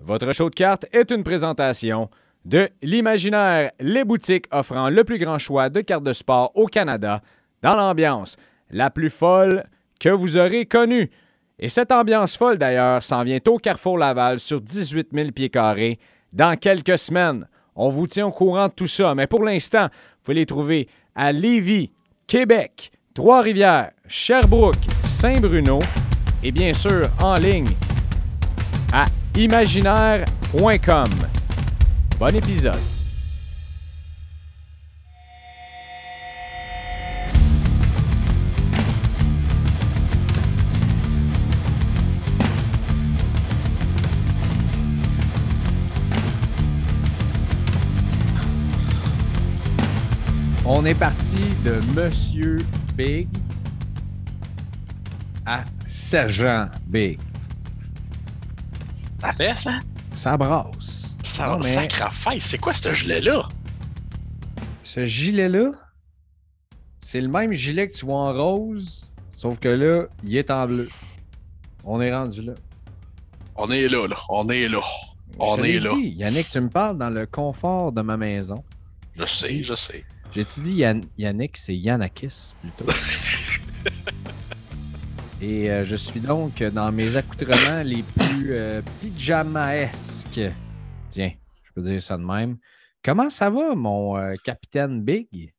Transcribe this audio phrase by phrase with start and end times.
[0.00, 2.10] Votre show de cartes est une présentation
[2.44, 7.22] de l'Imaginaire, les boutiques offrant le plus grand choix de cartes de sport au Canada,
[7.62, 8.36] dans l'ambiance
[8.70, 9.64] la plus folle
[9.98, 11.10] que vous aurez connue.
[11.58, 15.98] Et cette ambiance folle, d'ailleurs, s'en vient au Carrefour Laval sur 18 000 pieds carrés
[16.32, 17.46] dans quelques semaines.
[17.76, 20.88] On vous tient au courant de tout ça, mais pour l'instant, vous pouvez les trouver
[21.14, 21.92] à Lévis,
[22.26, 25.78] Québec, Trois-Rivières, Sherbrooke, Saint-Bruno
[26.42, 27.70] et bien sûr en ligne
[28.92, 29.04] à
[29.36, 31.10] imaginaire.com.
[32.18, 32.78] Bon épisode.
[50.66, 52.58] On est parti de Monsieur
[52.96, 53.28] Big
[55.44, 57.18] à Sergent Big.
[59.24, 59.80] Ça fait ça?
[60.14, 61.14] Ça brasse.
[61.22, 62.44] Ça Non, mais- sacrifice.
[62.44, 63.48] C'est quoi ce gilet-là?
[64.82, 65.72] Ce gilet-là,
[67.00, 70.66] c'est le même gilet que tu vois en rose, sauf que là, il est en
[70.66, 70.88] bleu.
[71.84, 72.52] On est rendu là.
[73.56, 74.16] On est là, là.
[74.28, 74.80] On est là.
[75.38, 75.92] On est là.
[75.94, 78.62] dit, Yannick, tu me parles dans le confort de ma maison.
[79.18, 80.04] Je sais, je sais.
[80.32, 82.84] J'ai-tu dit Yann- Yannick, c'est Yannakis plutôt?
[85.40, 90.40] Et euh, je suis donc dans mes accoutrements les plus euh, pyjamaesques.
[91.10, 91.32] Tiens,
[91.64, 92.56] je peux dire ça de même.
[93.04, 95.52] Comment ça va, mon euh, capitaine Big?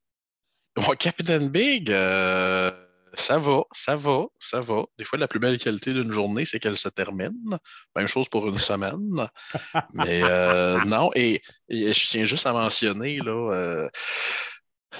[0.77, 2.71] Mon Capitaine Big, euh,
[3.13, 4.83] ça va, ça va, ça va.
[4.97, 7.57] Des fois, la plus belle qualité d'une journée, c'est qu'elle se termine.
[7.95, 9.27] Même chose pour une semaine.
[9.93, 13.87] Mais euh, non, et, et je tiens juste à mentionner, là,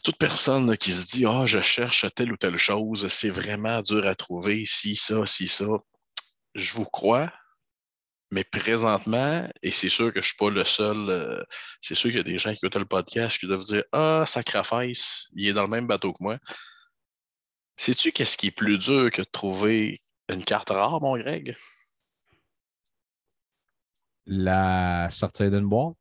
[0.04, 4.06] toute personne qui se dit Ah, je cherche telle ou telle chose, c'est vraiment dur
[4.06, 5.66] à trouver, si, ça, si, ça.
[6.56, 7.32] Je vous crois.
[8.32, 11.44] Mais présentement, et c'est sûr que je ne suis pas le seul, euh,
[11.80, 14.24] c'est sûr qu'il y a des gens qui écoutent le podcast qui doivent dire Ah,
[14.26, 16.38] sacrifice, il est dans le même bateau que moi.
[17.78, 21.56] Sais-tu qu'est-ce qui est plus dur que de trouver une carte rare, mon Greg?
[24.26, 25.98] La sortie d'une boîte?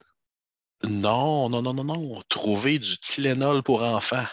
[0.89, 2.23] Non, non, non, non, non.
[2.29, 4.27] Trouver du Tylenol pour enfants.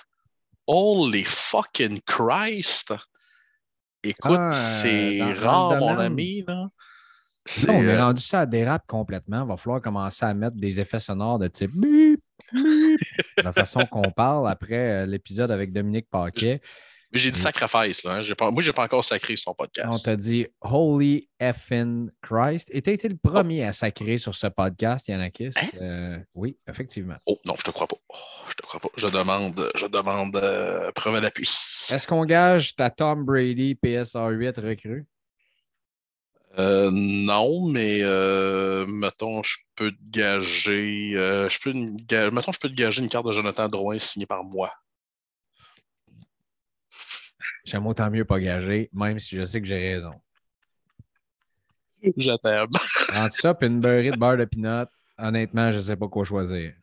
[0.67, 2.93] Holy fucking Christ!
[4.03, 6.43] Écoute, Ah, c'est rare, mon ami.
[6.47, 6.67] Là.
[7.67, 9.43] Là, on est euh, rendu ça à dérape complètement.
[9.43, 12.17] Il va falloir commencer à mettre des effets sonores de type de
[13.43, 16.61] la façon qu'on parle après euh, l'épisode avec Dominique Paquet.
[17.11, 17.41] Mais j'ai dit Mm.
[17.41, 18.03] sacrifice.
[18.03, 18.21] Là, hein.
[18.21, 20.05] J'ai pas, moi, j'ai pas encore sacré sur ton On podcast.
[20.05, 22.69] t'a dit Holy effing Christ.
[22.73, 25.49] Et t'as été le premier à sacrer sur ce podcast, Yannakis.
[25.57, 25.67] Hein?
[25.81, 27.15] Euh, oui, effectivement.
[27.25, 27.97] Oh, non, je te crois pas.
[28.09, 28.15] Oh,
[28.49, 28.89] je te crois pas.
[28.97, 31.49] Je demande, je demande euh, preuve à l'appui.
[31.89, 35.05] Est-ce qu'on gage ta Tom Brady PSR 8 recrue?
[36.59, 41.13] Euh, non, mais euh, mettons, je peux te gager.
[41.15, 41.71] euh, je peux,
[42.31, 44.69] mettons, je peux te gager une carte de Jonathan Drouin signée par moi.
[47.63, 50.13] J'aime autant mieux pas gager, même si je sais que j'ai raison.
[52.17, 52.69] Je t'aime.
[53.15, 54.85] Entre ça et une beurrée de beurre de pinot,
[55.17, 56.73] honnêtement, je ne sais pas quoi choisir.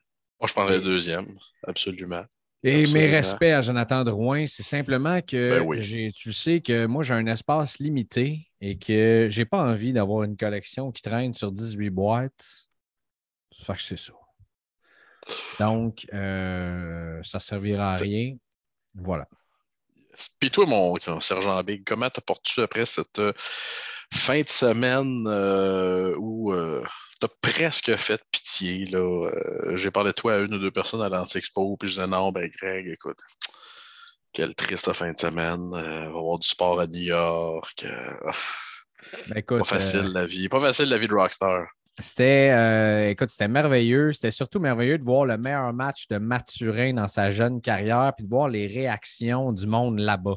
[0.40, 1.26] Moi, je prendrais le deuxième.
[1.66, 2.24] Absolument.
[2.64, 2.92] Et Absolument.
[2.94, 6.12] mes respects à Jonathan Drouin, c'est simplement que Ben oui.
[6.12, 10.36] tu sais que moi, j'ai un espace limité et que j'ai pas envie d'avoir une
[10.36, 12.68] collection qui traîne sur 18 boîtes.
[13.52, 14.12] Ça fait que c'est ça.
[15.60, 18.36] Donc, euh, ça servira à rien.
[18.94, 19.28] Voilà.
[20.40, 23.32] Puis toi, mon sergent Big, comment te portes-tu après cette euh,
[24.12, 26.52] fin de semaine euh, où
[27.20, 28.86] tu as presque fait pitié?
[28.86, 31.94] Là, Euh, J'ai parlé de toi à une ou deux personnes à l'Anti-Expo, puis je
[31.94, 33.18] disais non, ben Greg, écoute,
[34.32, 35.72] quelle triste fin de semaine.
[35.74, 37.84] euh, on va avoir du sport à New York.
[37.84, 38.30] euh,
[39.28, 40.48] Ben, écoute, pas facile euh, la vie.
[40.48, 41.66] Pas facile la vie de Rockstar.
[42.00, 44.12] C'était, euh, écoute, c'était merveilleux.
[44.12, 48.24] C'était surtout merveilleux de voir le meilleur match de Mathurin dans sa jeune carrière, puis
[48.24, 50.36] de voir les réactions du monde là-bas.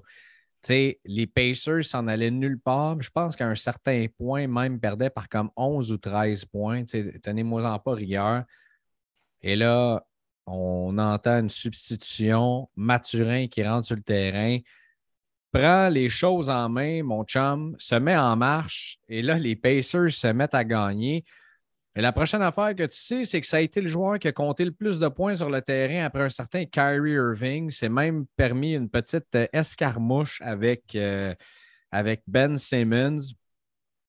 [0.69, 3.01] Les Pacers s'en allaient nulle part.
[3.01, 6.83] Je pense qu'à un certain point, même perdaient par comme 11 ou 13 points.
[6.83, 8.43] Tu sais, Tenez-moi-en pas rigueur.
[9.41, 10.05] Et là,
[10.45, 12.69] on entend une substitution.
[12.75, 14.57] Mathurin qui rentre sur le terrain,
[15.51, 18.99] prend les choses en main, mon chum, se met en marche.
[19.07, 21.25] Et là, les Pacers se mettent à gagner.
[21.95, 24.27] Et la prochaine affaire que tu sais, c'est que ça a été le joueur qui
[24.27, 27.69] a compté le plus de points sur le terrain après un certain Kyrie Irving.
[27.69, 31.35] C'est même permis une petite euh, escarmouche avec, euh,
[31.91, 33.19] avec Ben Simmons.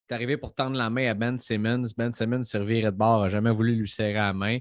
[0.07, 1.83] C'est arrivé pour tendre la main à Ben Simmons.
[1.97, 4.59] Ben Simmons servirait de bord, n'a jamais voulu lui serrer la main.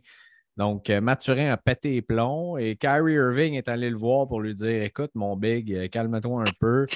[0.56, 4.40] Donc, euh, Mathurin a pété les plombs et Kyrie Irving est allé le voir pour
[4.40, 6.86] lui dire Écoute, mon big, calme-toi un peu.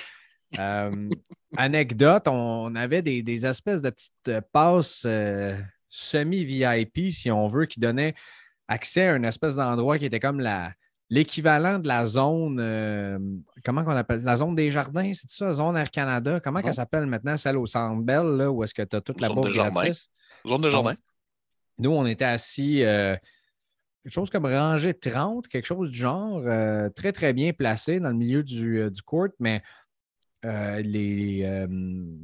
[0.58, 0.90] Euh,
[1.56, 5.56] anecdote, on avait des, des espèces de petites passes euh,
[5.96, 8.14] semi-VIP, si on veut, qui donnait
[8.68, 10.72] accès à une espèce d'endroit qui était comme la,
[11.08, 13.18] l'équivalent de la zone, euh,
[13.64, 16.38] comment qu'on appelle, la zone des jardins, c'est ça, zone Air Canada?
[16.40, 19.20] Comment ça s'appelle maintenant, celle au Centre Bell, là, où est-ce que tu as toute
[19.20, 20.10] la bouffe gratis?
[20.46, 20.94] Zone de jardin.
[21.78, 23.16] nous, on était assis euh,
[24.02, 28.08] quelque chose comme rangée 30, quelque chose du genre, euh, très, très bien placé dans
[28.10, 29.62] le milieu du, du court, mais
[30.82, 31.66] les,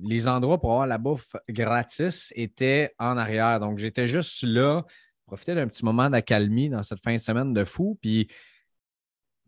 [0.03, 3.61] les endroits pour avoir la bouffe gratis étaient en arrière.
[3.61, 4.85] Donc, j'étais juste là,
[5.27, 7.99] profiter d'un petit moment d'accalmie dans cette fin de semaine de fou.
[8.01, 8.29] Puis,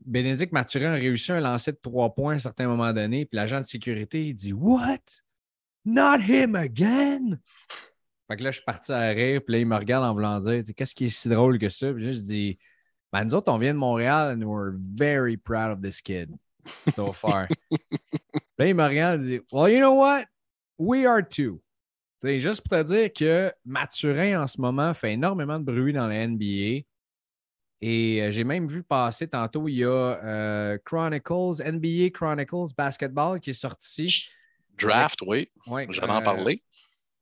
[0.05, 3.37] Bénédicte Mathurin a réussi un lancer de trois points à un certain moment donné, puis
[3.37, 4.99] l'agent de sécurité dit What?
[5.85, 7.39] Not him again!
[8.29, 10.41] Fait que là, je suis parti à rire, puis là, il me regarde en voulant
[10.41, 11.93] dire Qu'est-ce qui est si drôle que ça?
[11.93, 12.59] Puis là, je dis
[13.13, 16.35] ben, nous autres, on vient de Montréal and we're very proud of this kid
[16.95, 17.49] so far.
[18.59, 20.25] là, il me regarde et dit Well, you know what?
[20.79, 21.61] We are too.
[22.21, 26.07] C'est juste pour te dire que Mathurin, en ce moment, fait énormément de bruit dans
[26.07, 26.85] la NBA.
[27.87, 33.39] Et euh, j'ai même vu passer tantôt, il y a euh, Chronicles, NBA Chronicles Basketball
[33.41, 34.31] qui est sorti.
[34.79, 35.51] Draft, oui.
[35.67, 36.63] ouais J'en en euh, parler.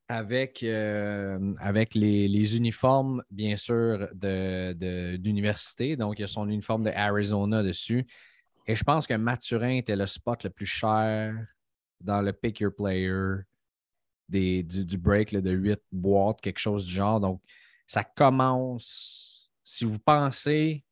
[0.07, 5.97] Avec, avec les, uniformes, bien sûr, d'université.
[5.97, 8.07] De, Donc, il y a son uniforme de Arizona dessus.
[8.67, 11.35] Et je pense que Mathurin était le spot le plus cher
[12.01, 13.43] dans le Pick Your Player
[14.29, 17.21] des, du, break de 8 boîtes, quelque chose du genre.
[17.21, 17.43] Donc,
[17.87, 20.85] ça commence si vous pensez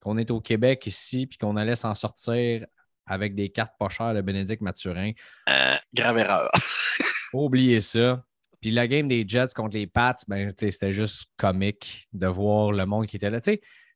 [0.00, 2.66] qu'on est au Québec ici puis qu'on allait s'en sortir
[3.06, 5.12] avec des cartes pas chères de Bénédicte Mathurin.
[5.48, 6.50] Euh, grave erreur.
[7.32, 8.24] oubliez ça.
[8.60, 12.84] Puis la game des Jets contre les Pats, ben, c'était juste comique de voir le
[12.86, 13.40] monde qui était là.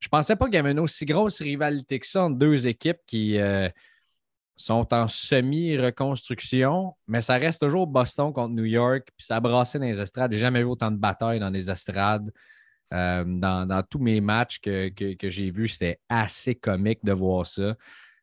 [0.02, 2.66] Je je pensais pas qu'il y avait une aussi grosse rivalité que ça entre deux
[2.66, 3.68] équipes qui euh,
[4.56, 9.40] sont en semi-reconstruction, mais ça reste toujours Boston contre New York, puis ça a
[9.78, 10.32] dans les estrades.
[10.32, 12.32] J'ai jamais vu autant de batailles dans les estrades.
[12.92, 14.90] Euh, dans, tous mes matchs que,
[15.22, 17.76] j'ai vus, c'était assez comique de voir ça.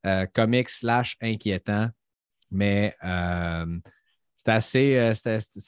[0.06, 1.90] Euh, comique slash inquiétant,
[2.52, 2.94] mais
[4.38, 5.14] c'était assez,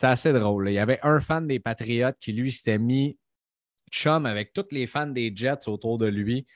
[0.02, 0.70] assez drôle.
[0.70, 3.18] Il y avait un fan des Patriotes qui, lui, s'était mis
[3.92, 6.48] chum avec tous les fans des Jets autour de lui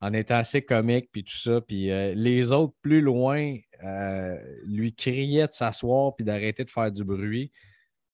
[0.00, 1.60] en étant assez comique, puis tout ça.
[1.60, 3.56] Puis les autres, plus loin,
[4.64, 7.52] lui criaient de s'asseoir puis d'arrêter de faire du bruit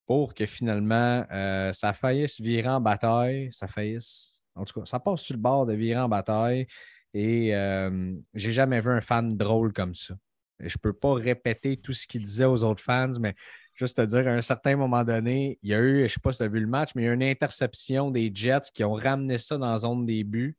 [0.07, 3.49] pour que finalement, euh, ça faillisse virer en bataille.
[3.53, 4.43] Ça faillisse.
[4.55, 6.67] En tout cas, ça passe sur le bord de virer en bataille.
[7.15, 10.15] Et euh, j'ai jamais vu un fan drôle comme ça.
[10.61, 13.35] je ne peux pas répéter tout ce qu'il disait aux autres fans, mais
[13.75, 16.21] juste te dire, à un certain moment donné, il y a eu, je ne sais
[16.21, 18.31] pas si tu as vu le match, mais il y a eu une interception des
[18.35, 20.57] Jets qui ont ramené ça dans la zone des buts.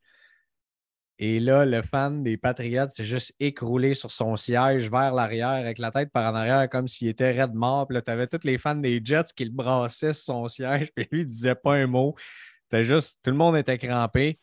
[1.18, 5.78] Et là, le fan des Patriots s'est juste écroulé sur son siège vers l'arrière avec
[5.78, 7.88] la tête par en arrière comme s'il était raide mort.
[7.88, 10.92] Puis là, tu avais tous les fans des Jets qui le brassaient sur son siège.
[10.94, 12.16] Puis lui, il disait pas un mot.
[12.64, 14.40] C'était juste, tout le monde était crampé.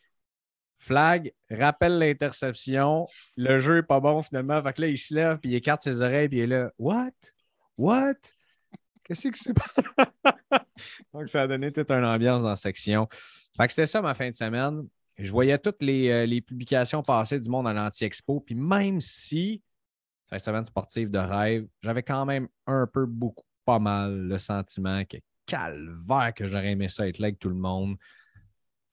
[0.77, 3.05] Flag, rappelle l'interception.
[3.37, 4.61] Le jeu n'est pas bon finalement.
[4.63, 6.71] Fait que là, il se lève, puis il écarte ses oreilles, puis il est là.
[6.79, 7.11] What?
[7.77, 8.15] What?
[9.03, 9.53] Qu'est-ce que c'est?
[11.13, 13.07] Donc, ça a donné toute une ambiance dans la section.
[13.57, 17.39] Fait que c'était ça ma fin de semaine je voyais toutes euh, les, publications passées
[17.39, 18.39] du monde à l'Anti-Expo.
[18.41, 19.61] Puis même si,
[20.31, 25.03] une semaine sportive de rêve, j'avais quand même un peu, beaucoup, pas mal le sentiment
[25.05, 27.97] que calvaire que j'aurais aimé ça être là avec tout le monde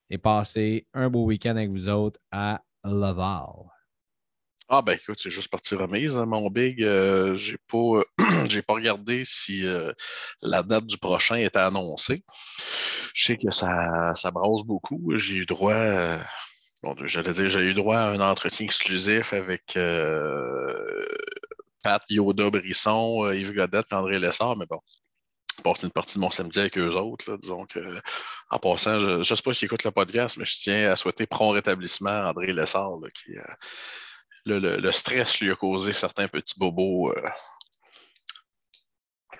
[0.09, 3.71] et passer un beau week-end avec vous autres à Laval.
[4.73, 6.81] Ah ben écoute, c'est juste partie remise, hein, mon big.
[6.81, 8.03] Euh, j'ai pas,
[8.47, 9.91] j'ai pas regardé si euh,
[10.41, 12.23] la date du prochain était annoncée.
[13.13, 15.11] Je sais que ça, ça brasse beaucoup.
[15.17, 16.17] J'ai eu droit, euh,
[16.83, 19.77] bon, j'allais dire, j'ai eu droit à un entretien exclusif avec
[21.83, 24.79] Pat Yoda Brisson, Yves Godette et André Lessard, mais bon.
[25.65, 27.29] Passer une partie de mon samedi avec eux autres.
[27.29, 28.01] Là,
[28.51, 31.25] en passant, je ne sais pas s'ils écoutent le podcast, mais je tiens à souhaiter
[31.25, 33.33] prompt rétablissement à André Lessard, qui,
[34.45, 37.29] le, stress lui a causé certains petits bobos euh,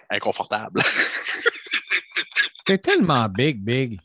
[0.10, 0.82] inconfortables.
[2.66, 4.00] T'es tellement big, big.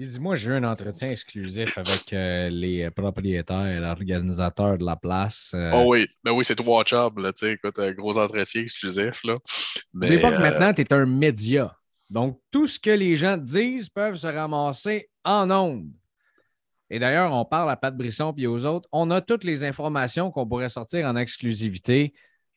[0.00, 4.84] Il dit Moi, j'ai eu un entretien exclusif avec euh, les propriétaires et l'organisateur de
[4.84, 5.50] la place.
[5.54, 5.72] Euh.
[5.74, 6.56] Oh oui, ben oui, c'est
[6.86, 9.24] job, là, tu sais, écoute, un gros entretien exclusif.
[9.24, 9.38] Là.
[9.92, 11.76] Mais, l'époque, maintenant, tu es un média.
[12.08, 15.90] Donc, tout ce que les gens disent peuvent se ramasser en ondes.
[16.90, 18.88] Et d'ailleurs, on parle à Pat Brisson et aux autres.
[18.92, 22.14] On a toutes les informations qu'on pourrait sortir en exclusivité.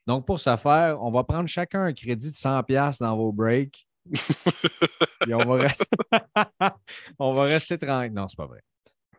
[0.08, 3.88] Donc, pour ce faire, on va prendre chacun un crédit de 100$ dans vos breaks.
[5.28, 5.86] et on va, rester...
[7.20, 8.14] on va rester tranquille.
[8.14, 8.62] Non, c'est pas vrai.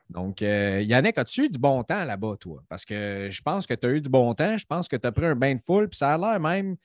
[0.08, 2.62] Donc, euh, Yannick, as-tu eu du bon temps là-bas, toi?
[2.68, 4.58] Parce que je pense que tu as eu du bon temps.
[4.58, 5.88] Je pense que tu as pris un bain de foule.
[5.88, 6.76] Puis ça a l'air même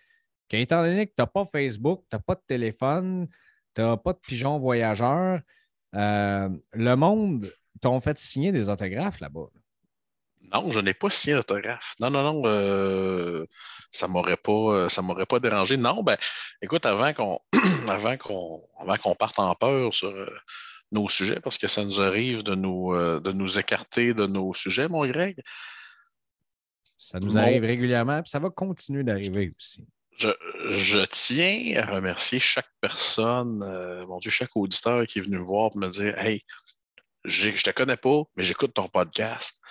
[0.47, 3.27] qu'étant donné que tu n'as pas Facebook, tu n'as pas de téléphone,
[3.75, 5.41] tu n'as pas de pigeon voyageur.
[5.95, 9.47] Euh, le monde t'ont fait signer des autographes là-bas.
[10.53, 11.95] Non, je n'ai pas signé d'autographe.
[11.99, 13.45] Non, non, non, euh,
[13.91, 15.75] ça m'aurait pas, euh, ça m'aurait pas dérangé.
[15.75, 16.17] Non, ben,
[16.61, 17.39] écoute, avant qu'on,
[17.89, 20.13] avant qu'on, avant qu'on parte en peur sur
[20.91, 24.87] nos sujets, parce que ça nous arrive de nous, de nous écarter de nos sujets,
[24.87, 25.41] mon Greg.
[26.97, 29.85] Ça nous arrive régulièrement, puis ça va continuer d'arriver aussi.
[30.17, 33.59] Je, tiens à remercier chaque personne,
[34.07, 36.43] mon Dieu, chaque auditeur qui est venu me voir pour me dire Hey,
[37.27, 39.61] je te connais pas, mais j'écoute ton podcast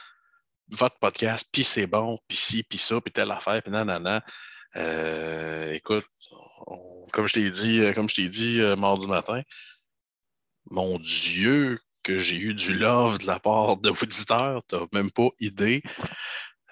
[0.71, 4.25] votre podcast, puis c'est bon, puis ci, puis ça, puis telle affaire, puis nanana.
[4.77, 6.05] Euh, écoute,
[7.13, 9.43] comme je t'ai dit, euh, comme je t'ai dit euh, mardi matin,
[10.71, 15.29] mon Dieu, que j'ai eu du love de la part de auditeurs, t'as même pas
[15.41, 15.83] idée.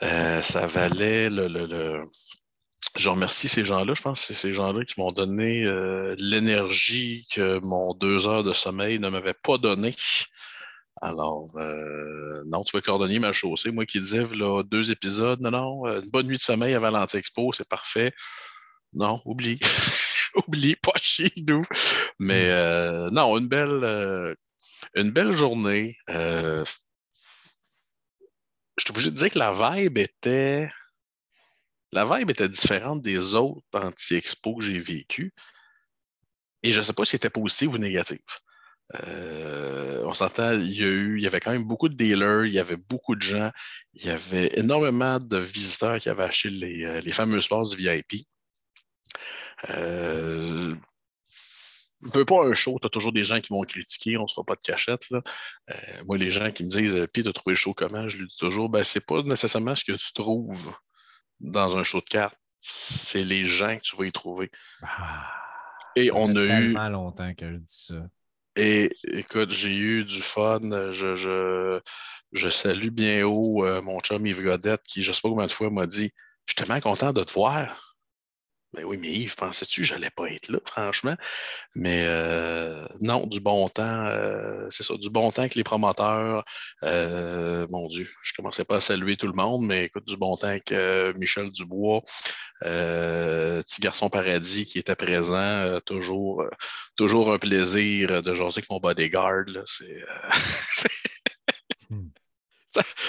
[0.00, 2.00] ça valait le,
[2.96, 3.94] Je remercie ces gens-là.
[3.94, 5.64] Je pense que c'est ces gens-là qui m'ont donné
[6.18, 9.94] l'énergie que mon deux heures de sommeil ne m'avait pas donné.
[11.04, 13.70] Alors, euh, non, tu veux coordonner ma chaussée.
[13.70, 16.88] Moi qui disais, là, deux épisodes, non, non, euh, une bonne nuit de sommeil avant
[16.88, 18.14] l'Anti-Expo, c'est parfait.
[18.94, 19.60] Non, oublie.
[20.48, 21.60] oublie, pas chez nous.
[22.18, 22.52] Mais hmm.
[22.52, 24.34] euh, non, une belle,
[24.94, 25.98] une belle journée.
[26.08, 26.64] je
[28.78, 30.70] suis obligé de dire que la vibe était.
[31.92, 35.34] La vibe était différente des autres anti-expo que j'ai vécues.
[36.62, 38.22] Et je ne sais pas si c'était positif ou négatif.
[39.06, 42.44] Euh, on s'entend, il y, a eu, il y avait quand même beaucoup de dealers,
[42.44, 43.50] il y avait beaucoup de gens,
[43.94, 48.26] il y avait énormément de visiteurs qui avaient acheté les, euh, les fameuses passes VIP.
[49.70, 50.74] Euh,
[52.02, 54.28] ne veux pas un show, tu as toujours des gens qui vont critiquer, on ne
[54.28, 55.08] se fait pas de cachette.
[55.10, 55.22] Là.
[55.70, 58.06] Euh, moi, les gens qui me disent Puis, tu as trouvé le show comment?
[58.08, 60.74] Je lui dis toujours ben, c'est pas nécessairement ce que tu trouves
[61.40, 64.50] dans un show de cartes, c'est les gens que tu vas y trouver.
[64.82, 65.32] Ah,
[65.96, 66.48] Et on a eu.
[66.48, 67.94] tellement longtemps que je dis ça.
[68.56, 70.60] Et écoute, j'ai eu du fun.
[70.92, 71.80] Je, je,
[72.32, 75.46] je salue bien haut euh, mon chum Yves Godette qui, je ne sais pas combien
[75.46, 76.12] de fois, m'a dit
[76.46, 77.83] Je suis tellement content de te voir.
[78.74, 81.14] Ben oui, mais Yves, pensais-tu que je n'allais pas être là, franchement?
[81.76, 86.44] Mais euh, non, du bon temps, euh, c'est ça, du bon temps avec les promoteurs.
[86.82, 90.16] Euh, mon Dieu, je ne commençais pas à saluer tout le monde, mais écoute, du
[90.16, 90.72] bon temps avec
[91.16, 92.02] Michel Dubois,
[92.60, 96.44] Petit Garçon Paradis qui était présent, toujours,
[96.96, 99.44] toujours un plaisir de jaser avec mon bodyguard.
[99.66, 100.02] C'est.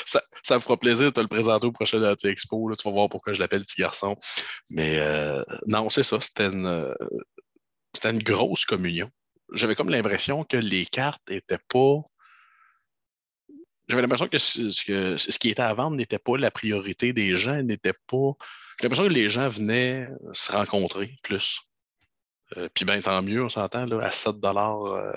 [0.06, 2.72] Ça, ça, me fera plaisir de te le présenter au prochain Expo.
[2.76, 4.16] tu vas voir pourquoi je l'appelle petit garçon.
[4.70, 6.22] Mais euh, non, c'est ça.
[6.22, 6.94] C'était une, euh,
[8.04, 9.10] une grosse communion.
[9.54, 12.02] J'avais comme l'impression que les cartes n'étaient pas.
[13.88, 17.62] J'avais l'impression que ce, ce, qui était à vendre n'était pas la priorité des gens,
[17.62, 18.34] n'était pas.
[18.80, 21.62] J'ai l'impression que les gens venaient se rencontrer plus.
[22.58, 25.14] Euh, puis bien, tant mieux, on s'entend, à 7 euh,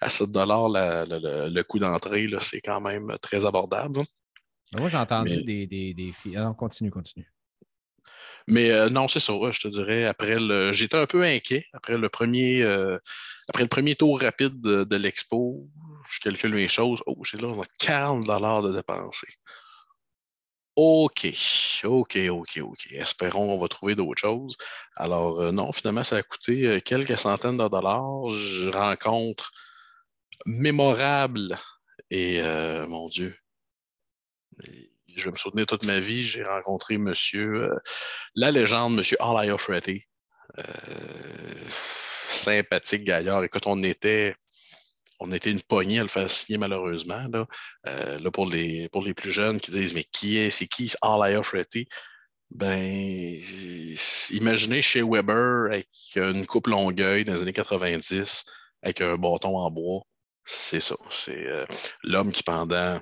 [0.00, 4.00] à 7 le coût d'entrée, c'est quand même très abordable.
[4.78, 6.36] Moi, j'ai entendu des, des, filles.
[6.36, 7.26] Ah, continue, continue.
[8.46, 10.06] Mais euh, non, c'est ça, je te dirais.
[10.06, 10.72] Après le.
[10.72, 12.62] J'étais un peu inquiet après le premier
[13.48, 15.68] après le premier tour rapide de, l'expo.
[16.08, 17.02] Je calcule mes choses.
[17.06, 19.28] Oh, j'ai là 40 de dépenser.
[20.82, 21.26] OK,
[21.84, 22.92] OK, OK, OK.
[22.92, 24.56] Espérons qu'on va trouver d'autres choses.
[24.96, 28.30] Alors, euh, non, finalement, ça a coûté euh, quelques centaines de dollars.
[28.30, 29.50] Je rencontre
[30.46, 31.58] mémorable
[32.10, 33.36] et, euh, mon Dieu,
[35.14, 36.22] je vais me souvenir toute ma vie.
[36.22, 37.70] J'ai rencontré monsieur,
[38.34, 40.02] la légende, monsieur Alaya Freddy.
[42.30, 43.44] sympathique gaillard.
[43.44, 44.34] Écoute, on était
[45.20, 47.26] on était une poignée à le faire signer malheureusement.
[47.32, 47.46] Là,
[47.86, 50.92] euh, pour, les, plus jeunes qui disent Mais qui est, c'est qui?
[51.02, 51.86] All Fretty?
[52.50, 53.40] Ben,
[54.30, 58.44] imaginez chez Weber avec une coupe longueuil dans les années 90
[58.82, 60.02] avec un bâton en bois.
[60.44, 60.96] C'est ça.
[61.10, 61.64] C'est euh,
[62.02, 63.00] l'homme qui, pendant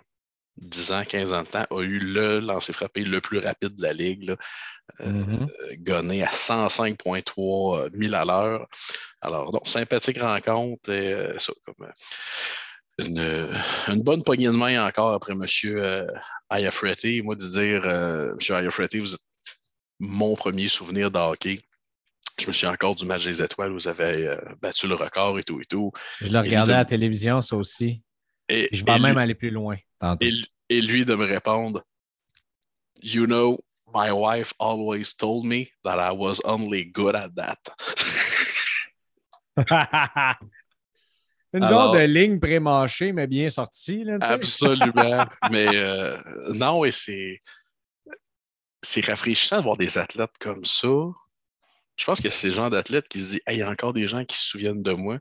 [0.60, 3.82] 10 ans, 15 ans de temps, a eu le lancer frappé le plus rapide de
[3.82, 4.34] la ligue,
[5.00, 5.82] euh, mm-hmm.
[5.82, 8.68] gonné à 105,3 000 à l'heure.
[9.20, 11.86] Alors, donc, sympathique rencontre et euh, ça, comme
[13.18, 13.46] euh,
[13.88, 16.06] une, bonne poignée de main encore après M.
[16.50, 17.22] Ayafreti.
[17.22, 18.56] Moi, de dire, M.
[18.56, 19.20] Ayafreti, vous êtes
[20.00, 21.60] mon premier souvenir de hockey.
[22.40, 25.60] Je me suis encore du match des étoiles, vous avez battu le record et tout
[25.60, 25.90] et tout.
[26.20, 28.00] Je le regardais à la télévision, ça aussi.
[28.48, 29.76] Et, je vais même aller plus loin.
[30.70, 31.82] Et, lui de me répondre
[33.00, 33.58] You know,
[33.94, 37.58] my wife always told me that I was only good at that.
[41.54, 44.04] Une genre de ligne pré-mâchée, mais bien sortie.
[44.04, 45.26] Là, absolument.
[45.50, 46.18] mais euh,
[46.52, 47.40] non, et c'est,
[48.82, 50.88] c'est rafraîchissant de voir des athlètes comme ça
[51.96, 54.08] Je pense que c'est ce genre d'athlète qui se dit il y a encore des
[54.08, 55.18] gens qui se souviennent de moi.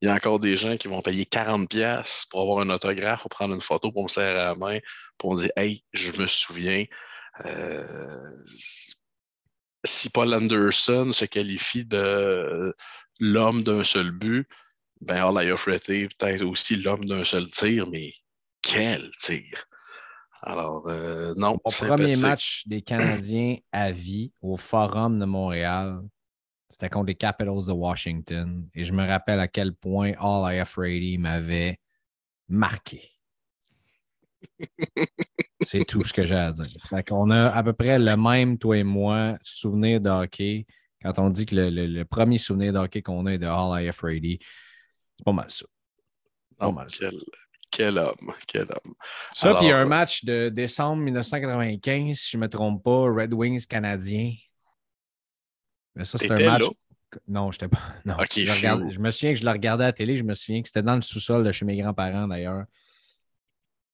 [0.00, 3.28] Il y a encore des gens qui vont payer 40$ pour avoir un autographe, pour
[3.28, 4.78] prendre une photo, pour me serrer à la main,
[5.18, 6.86] pour me dire Hey, je me souviens.
[7.44, 8.44] Euh,
[9.84, 12.74] si Paul Anderson se qualifie de
[13.20, 14.48] l'homme d'un seul but,
[15.00, 18.12] ben Allah a peut-être aussi l'homme d'un seul tir, mais
[18.62, 19.66] quel tir!
[20.42, 21.58] Alors, euh, non.
[21.64, 26.00] Mon premier match des Canadiens à vie au Forum de Montréal,
[26.70, 28.68] c'était contre les Capitals de Washington.
[28.74, 31.80] Et je me rappelle à quel point All IF Brady m'avait
[32.48, 33.10] marqué.
[35.62, 36.66] C'est tout ce que j'ai à dire.
[36.88, 40.66] Fait qu'on a à peu près le même, toi et moi, souvenir de hockey.
[41.02, 44.00] Quand on dit que le, premier souvenir de hockey qu'on a est de All IF
[44.00, 44.38] Brady,
[45.18, 45.66] c'est pas mal ça.
[46.56, 47.08] Pas mal ça.
[47.70, 48.94] Quel homme, quel homme.
[49.32, 53.66] Ça, puis un match de décembre 1995, si je ne me trompe pas, Red Wings
[53.66, 54.34] canadien.
[55.94, 56.64] Mais ça, c'est un match.
[57.26, 57.94] Non, je n'étais pas.
[58.04, 58.16] Non.
[58.18, 60.16] je, me souviens que je le regardais à la télé.
[60.16, 62.64] Je me souviens que c'était dans le sous-sol de chez mes grands-parents, d'ailleurs.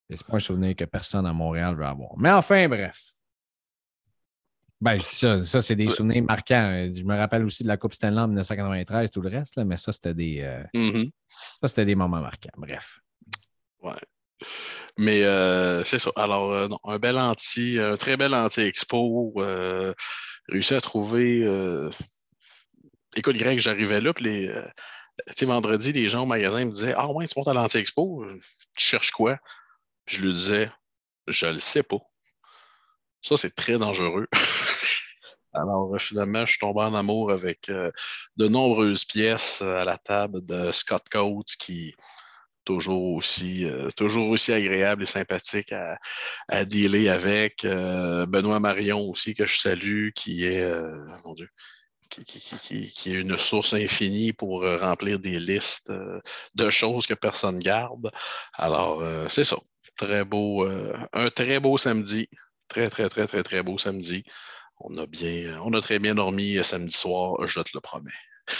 [0.08, 2.16] C'est pas un souvenir que personne à Montréal veut avoir.
[2.16, 3.00] Mais enfin, bref.
[4.80, 6.90] Ben, je dis ça, ça c'est des souvenirs marquants.
[6.94, 9.78] Je me rappelle aussi de la Coupe Stanley en 1993, tout le reste, là, mais
[9.78, 11.10] ça, c'était des, euh, mm-hmm.
[11.28, 12.50] ça, c'était des moments marquants.
[12.58, 13.00] Bref.
[13.82, 13.96] Ouais.
[14.98, 16.10] Mais euh, c'est ça.
[16.16, 19.34] Alors, euh, un bel anti, un très bel anti-expo.
[19.38, 19.94] Euh,
[20.48, 21.46] réussi à trouver.
[23.14, 25.46] Écoute, Greg, j'arrivais là, puis les.
[25.46, 28.26] vendredi, les gens au magasin me disaient Ah ouais, tu montes à l'anti-expo,
[28.74, 29.38] tu cherches quoi?
[30.06, 30.70] je lui disais
[31.26, 31.98] Je le sais pas.
[33.22, 34.28] Ça, c'est très dangereux.
[35.52, 40.70] Alors, finalement, je suis tombé en amour avec de nombreuses pièces à la table de
[40.70, 41.94] Scott Coates qui,
[42.66, 45.72] toujours aussi, euh, toujours aussi agréable et sympathique
[46.48, 47.64] à, dealer avec.
[47.64, 51.48] Euh, Benoît Marion aussi, que je salue, qui est, euh, mon Dieu,
[52.10, 55.90] qui, est une source infinie pour remplir des listes
[56.54, 58.10] de choses que personne garde.
[58.54, 59.56] Alors, c'est ça.
[59.96, 60.68] Très beau,
[61.12, 62.28] un très beau samedi.
[62.68, 64.24] Très, très, très, très, très beau samedi.
[64.78, 68.10] On a bien, on a très bien dormi samedi soir, je te le promets.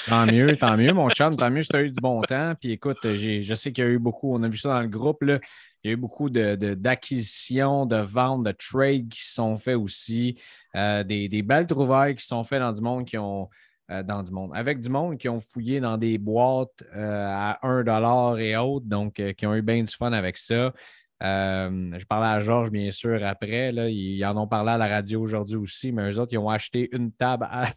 [0.08, 1.34] Tant mieux, tant mieux, mon chum.
[1.36, 2.54] Tant mieux si tu as eu du bon temps.
[2.60, 4.88] Puis écoute, je sais qu'il y a eu beaucoup, on a vu ça dans le
[4.88, 5.40] groupe, il
[5.84, 10.38] y a eu beaucoup d'acquisitions, de, de, ventes, de trades qui sont faits aussi.
[10.74, 13.48] Euh, des, belles trouvailles qui sont faites dans du monde qui ont.
[13.92, 14.50] Euh, dans du monde.
[14.52, 19.22] Avec du monde qui ont fouillé dans des boîtes euh, à 1 et autres, donc
[19.36, 20.72] qui ont eu bien du fun avec ça.
[21.20, 23.70] je parlais à Georges, bien sûr, après.
[23.70, 26.50] Là, ils en ont parlé à la radio aujourd'hui aussi, mais eux autres, ils ont
[26.50, 27.68] acheté une table à,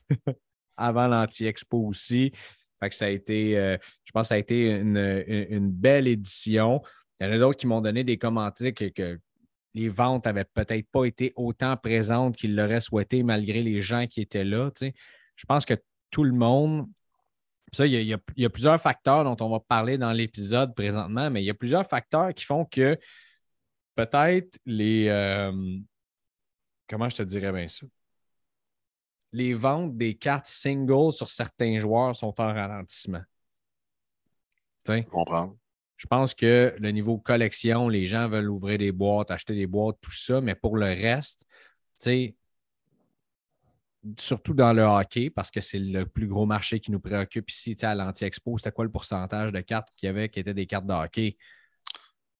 [0.79, 2.31] avant l'anti-expo aussi.
[2.79, 6.81] Fait ça a été, euh, je pense que ça a été une, belle édition.
[7.19, 9.19] Il y en a d'autres qui m'ont donné des commentaires que,
[9.75, 14.21] les ventes n'avaient peut-être pas été autant présentes qu'ils l'auraient souhaité malgré les gens qui
[14.21, 14.71] étaient là.
[14.81, 15.75] Je pense que
[16.09, 16.87] tout le monde,
[17.71, 21.45] ça, il y, a, plusieurs facteurs dont on va parler dans l'épisode présentement, mais il
[21.45, 22.97] y a plusieurs facteurs qui font que
[23.95, 25.07] peut-être les.
[25.07, 25.51] Euh,
[26.87, 27.85] comment je te dirais bien ça?
[29.31, 33.21] Les ventes des cartes singles sur certains joueurs sont en ralentissement.
[34.87, 35.55] Je comprends.
[35.97, 39.97] Je pense que le niveau collection, les gens veulent ouvrir des boîtes, acheter des boîtes,
[40.01, 41.45] tout ça, mais pour le reste,
[44.17, 47.75] surtout dans le hockey, parce que c'est le plus gros marché qui nous préoccupe ici
[47.81, 50.85] à l'Anti-Expo, c'était quoi le pourcentage de cartes qu'il y avait qui étaient des cartes
[50.85, 51.37] de hockey?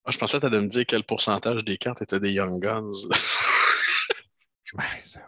[0.06, 2.60] Ah, je pensais que tu allais me dire quel pourcentage des cartes étaient des Young
[2.62, 2.90] Guns.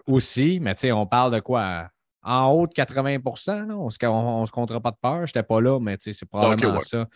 [0.08, 1.90] aussi, mais tu sais, on parle de quoi?
[2.24, 5.26] En haut de 80% on ne se, comptera pas de peur.
[5.26, 7.08] Je n'étais pas là, mais c'est probablement ça.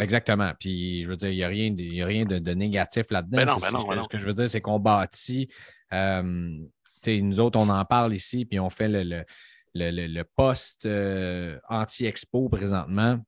[0.00, 0.52] Exactement.
[0.60, 3.38] Puis, je veux dire, il n'y a rien, de, a rien de, négatif là-dedans.
[3.38, 5.48] Ben ben ce que je veux dire, c'est qu'on bâtit.
[5.94, 6.58] Euh,
[7.06, 9.24] nous autres, on en parle ici, puis on fait le,
[9.74, 13.18] le, poste euh, anti-expo présentement.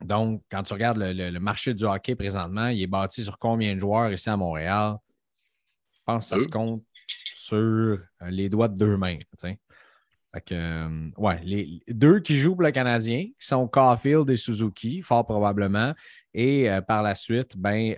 [0.00, 3.80] Donc, quand tu regardes le, marché du hockey présentement, il est bâti sur combien de
[3.80, 4.96] joueurs ici à Montréal?
[5.92, 6.80] Je pense que ça se compte
[7.48, 9.18] sur euh, les doigts de deux mains.
[10.52, 15.24] Euh, ouais, les deux qui jouent pour le Canadien, qui sont Caulfield et Suzuki, fort
[15.24, 15.94] probablement.
[16.34, 17.96] Et euh, par la suite, ben,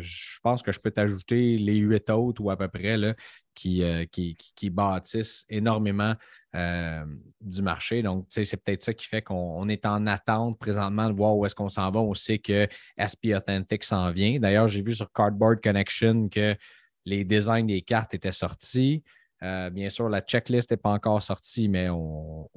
[0.00, 3.14] je pense que je peux t'ajouter les huit autres ou à peu près là,
[3.54, 6.14] qui, qui, bâtissent énormément
[6.52, 8.02] du marché.
[8.02, 11.54] Donc, c'est peut-être ça qui fait qu'on est en attente présentement de voir où est-ce
[11.54, 12.00] qu'on s'en va.
[12.00, 12.66] On sait que
[12.96, 14.40] SP Authentic s'en vient.
[14.40, 16.56] D'ailleurs, j'ai vu sur Cardboard Connection que
[17.04, 19.02] les designs des cartes étaient sortis.
[19.42, 22.48] Euh, bien sûr, la checklist n'est pas encore sortie, mais on,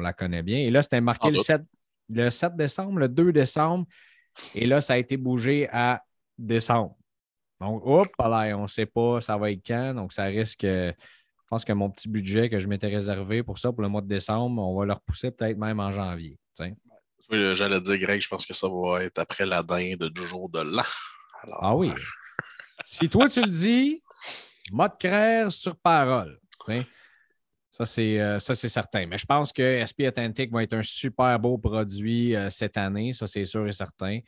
[0.00, 0.58] la connaît bien.
[0.58, 1.62] Et là, c'était marqué le 7,
[2.08, 3.86] le 7 décembre, le 2 décembre.
[4.54, 6.02] Et là, ça a été bougé à
[6.38, 6.96] décembre.
[7.60, 9.94] Donc, hop, là, on ne sait pas ça va être quand.
[9.94, 10.66] Donc, ça risque.
[11.48, 14.08] pense que mon petit budget que je m'étais réservé pour ça, pour le mois de
[14.08, 16.38] décembre, on va le repousser peut-être même en janvier.
[17.30, 20.60] J'allais dire, Greg, je pense que ça va être après la dinde du jour de
[20.60, 20.82] l'an.
[21.60, 21.92] ah oui.
[22.84, 24.02] Si toi tu le dis,
[24.72, 26.38] mode créer sur parole.
[27.70, 29.06] Ça, euh, ça, c'est certain.
[29.06, 33.12] Mais je pense que SP Authentic va être un super beau produit euh, cette année.
[33.12, 34.18] Ça, c'est sûr et certain.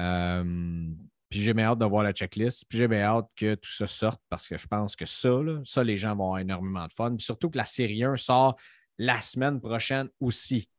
[0.00, 0.88] Euh,
[1.28, 2.64] puis j'ai bien hâte de voir la checklist.
[2.68, 5.84] Puis j'ai bien hâte que tout ça sorte parce que je pense que ça, ça,
[5.84, 7.14] les gens vont avoir énormément de fun.
[7.14, 8.56] Puis surtout que la série 1 sort
[8.98, 10.70] la semaine prochaine aussi.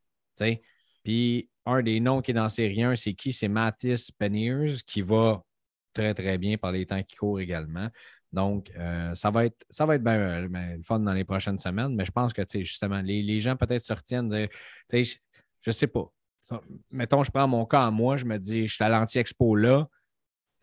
[1.04, 3.32] Puis un des noms qui est dans la série 1, c'est qui?
[3.32, 5.44] C'est Mattis Peniers qui va
[5.98, 7.90] très, très bien par les temps qui courent également.
[8.32, 11.96] Donc, euh, ça va être, ça va être bien, ben, fun dans les prochaines semaines,
[11.96, 14.50] mais je pense que, justement, les, les, gens peut-être se retiennent, de,
[14.92, 15.16] je
[15.66, 16.12] ne sais pas.
[16.92, 19.88] Mettons, je prends mon cas en moi, je me dis, je suis à l'anti-expo là.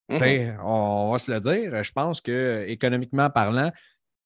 [0.08, 0.58] Mhm.
[0.62, 1.82] On va se le dire.
[1.82, 3.72] Je pense que économiquement parlant,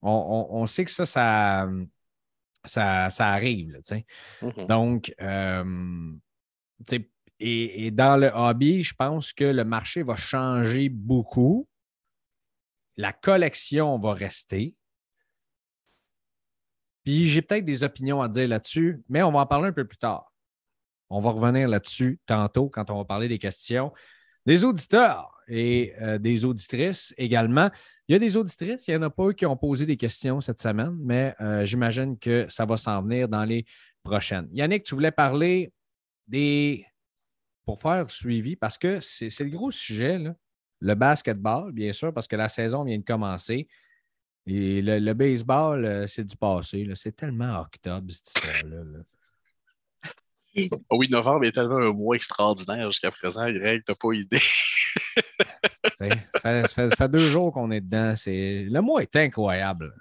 [0.01, 3.79] on, sait que ça, ça, ça, arrive.
[4.41, 4.67] Mhm.
[4.67, 6.13] Donc, euh,
[7.39, 11.67] et, dans le hobby, je pense que le marché va changer beaucoup.
[12.97, 14.75] La collection va rester.
[17.03, 19.85] Puis j'ai peut-être des opinions à dire là-dessus, mais on va en parler un peu
[19.85, 20.33] plus tard.
[21.09, 23.93] On va revenir là-dessus tantôt quand on va parler des questions
[24.47, 27.69] des auditeurs et euh, des auditrices également.
[28.07, 29.97] Il y a des auditrices, il n'y en a pas eu qui ont posé des
[29.97, 33.65] questions cette semaine, mais euh, j'imagine que ça va s'en venir dans les
[34.03, 34.47] prochaines.
[34.53, 35.73] Yannick, tu voulais parler
[36.27, 36.85] des.
[37.65, 40.17] pour faire suivi, parce que c'est le gros sujet,
[40.79, 43.67] le basketball, bien sûr, parce que la saison vient de commencer.
[44.45, 46.87] Et le, baseball, euh, c'est du passé.
[46.95, 49.03] C'est tellement octobre, cette histoire-là.
[50.89, 54.39] Ah oui, novembre est tellement un mois extraordinaire jusqu'à présent, Greg, t'as pas idée.
[55.95, 58.13] ça, fait, deux jours qu'on est dedans.
[58.25, 59.93] Le mois est incroyable.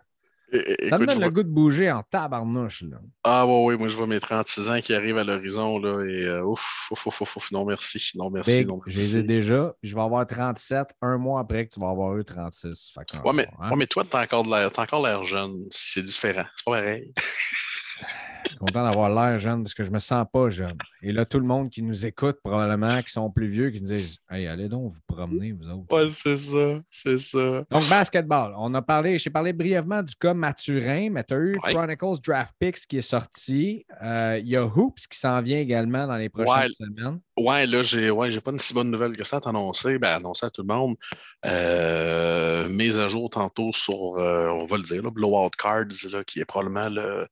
[0.53, 2.83] Ça me donne le goût de bouger en tabarnouche.
[2.83, 2.99] Là.
[3.25, 6.25] Ah oui, oui, moi je vois mes 36 ans qui arrivent à l'horizon là, et
[6.25, 9.91] euh, ouf, ouf, ouf, ouf, non merci, non merci, non Je les ai déjà, puis
[9.91, 12.95] je vais avoir 37 un mois après que tu vas avoir eu 36.
[12.97, 13.71] ouais, mais, hein?
[13.71, 17.13] ouais, mais toi, t'as encore l'air jeune, c'est différent, c'est pas pareil.
[18.47, 20.77] Je suis content d'avoir l'air jeune parce que je me sens pas jeune.
[21.03, 23.89] Et là, tout le monde qui nous écoute, probablement, qui sont plus vieux, qui nous
[23.89, 25.95] disent Hey, allez donc vous promener, vous autres.
[25.95, 26.81] Ouais, c'est ça.
[26.91, 27.65] C'est ça.
[27.71, 28.55] Donc, basketball.
[28.57, 32.55] On a parlé, j'ai parlé brièvement du cas Maturin, mais tu as eu Chronicles Draft
[32.59, 33.85] Picks qui est sorti.
[34.03, 37.21] Euh, il y a Hoops qui s'en vient également dans les prochaines semaines.
[37.37, 39.99] Ouais, là, j'ai ouais, pas une si bonne nouvelle que ça à t'annoncer.
[39.99, 40.97] Ben, annoncer à tout le monde.
[41.45, 46.25] Euh, mise à jour tantôt sur, euh, on va le dire, là, Blowout Cards, là,
[46.25, 47.27] qui est probablement le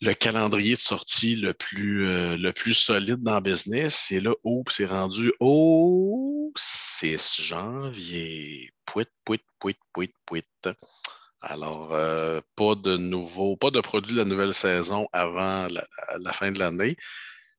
[0.00, 4.10] le calendrier de sortie le plus, euh, solide dans le business.
[4.12, 8.70] Et là, oups, c'est rendu au 6 janvier.
[8.86, 10.42] Pouit, pouit, pouit, pouit, pouit.
[11.42, 16.50] Alors, euh, pas de nouveau, pas de produit de la nouvelle saison avant la, fin
[16.50, 16.96] de l'année.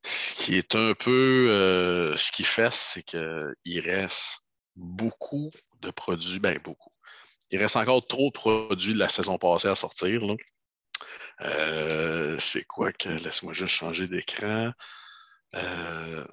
[0.03, 4.39] Ce qui est un peu, euh, ce qui fait, c'est qu'il reste
[4.75, 5.51] beaucoup
[5.81, 6.91] de produits, ben beaucoup.
[7.51, 10.21] il reste encore trop de produits de la saison passée à sortir.
[11.43, 13.09] Euh, c'est quoi que.
[13.09, 14.71] Laisse-moi juste changer d'écran.
[15.55, 16.25] Euh,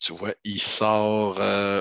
[0.00, 1.40] tu vois, il sort.
[1.40, 1.80] Euh,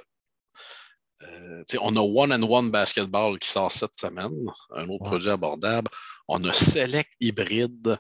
[1.82, 5.90] on a One and One Basketball qui sort cette semaine, un autre produit abordable.
[6.28, 7.98] On a Select Hybride.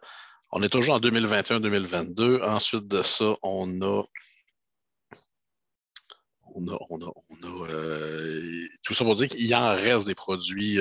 [0.51, 2.43] On est toujours en 2021-2022.
[2.43, 4.03] Ensuite de ça, on a
[6.59, 7.11] on a,
[7.69, 10.77] euh, tout ça pour dire qu'il en reste des produits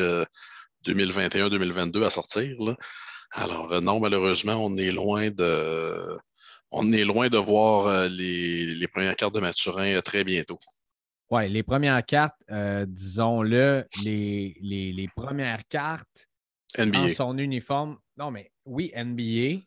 [0.84, 2.56] 2021-2022 euh, à sortir.
[3.32, 6.16] Alors, euh, non, malheureusement, on est loin de,
[6.70, 10.58] on est loin de voir les, premières cartes de Maturin très bientôt.
[11.30, 12.40] Oui, les premières cartes,
[12.86, 16.28] disons-le, les, premières cartes
[16.78, 16.98] NBA.
[16.98, 17.98] dans son uniforme.
[18.16, 19.62] Non, mais oui, NBA.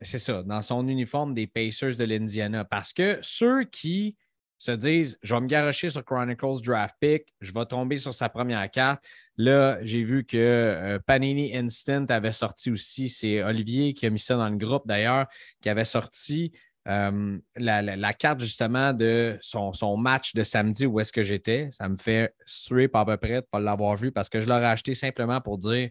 [0.00, 2.64] C'est ça, dans son uniforme des Pacers de l'Indiana.
[2.64, 4.16] Parce que ceux qui
[4.62, 8.28] se disent je vais me garocher sur Chronicles Draft Pick, je vais tomber sur sa
[8.28, 9.02] première carte.
[9.36, 13.08] Là, j'ai vu que euh, Panini Instant avait sorti aussi.
[13.08, 15.26] C'est Olivier qui a mis ça dans le groupe d'ailleurs,
[15.60, 16.52] qui avait sorti
[16.86, 21.68] euh, la, carte justement de son, son, match de samedi où est-ce que j'étais.
[21.72, 24.46] Ça me fait suer à peu près de ne pas l'avoir vu parce que je
[24.46, 25.90] l'aurais acheté simplement pour dire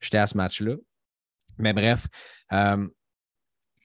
[0.00, 0.74] j'étais à ce match-là.
[1.58, 2.06] Mais bref,
[2.52, 2.86] euh,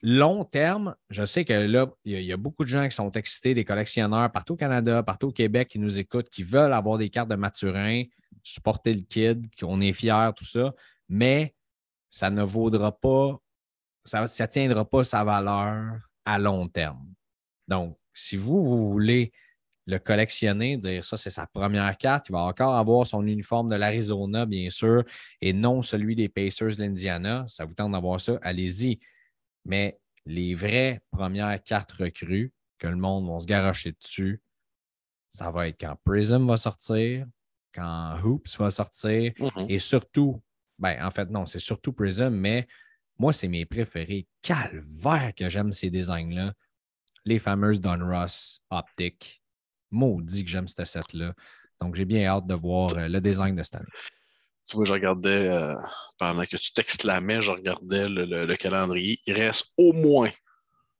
[0.02, 3.54] long terme, je sais que là, il y, a beaucoup de gens qui sont excités,
[3.54, 7.10] des collectionneurs partout au Canada, partout au Québec qui nous écoutent, qui veulent avoir des
[7.10, 8.04] cartes de Maturin,
[8.42, 10.72] supporter le kid, qu'on est fiers, tout ça,
[11.08, 11.54] mais
[12.08, 13.38] ça ne vaudra pas,
[14.04, 17.12] ça ne tiendra pas sa valeur à long terme.
[17.68, 19.32] Donc, si vous, vous voulez
[19.86, 23.76] le collectionner, dire ça, c'est sa première carte, il va encore avoir son uniforme de
[23.76, 25.04] l'Arizona, bien sûr,
[25.40, 27.44] et non celui des Pacers de l'Indiana.
[27.48, 29.00] Ça vous tente d'avoir ça, allez-y.
[29.64, 34.40] Mais les vraies premières cartes recrues que le monde va se garocher dessus,
[35.30, 37.26] ça va être quand Prism va sortir,
[37.74, 39.70] quand Hoops va sortir, mm-hmm.
[39.70, 40.42] et surtout,
[40.78, 42.66] ben, en fait, non, c'est surtout Prism, mais
[43.18, 44.26] moi, c'est mes préférés.
[44.40, 46.54] Calvaire que j'aime ces designs-là.
[47.26, 49.42] Les fameuses Don Ross Optic.
[49.90, 51.34] Maudit que j'aime cette set-là.
[51.82, 53.86] Donc, j'ai bien hâte de voir euh, le design de cette année.
[54.70, 55.74] Tu vois, je regardais, euh,
[56.16, 59.20] pendant que tu t'exclamais, je regardais le, calendrier.
[59.26, 60.30] Il reste au moins,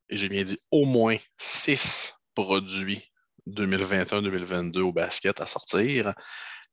[0.09, 3.01] et j'ai bien dit au moins, six produits
[3.49, 6.15] 2021-2022 au basket à sortir.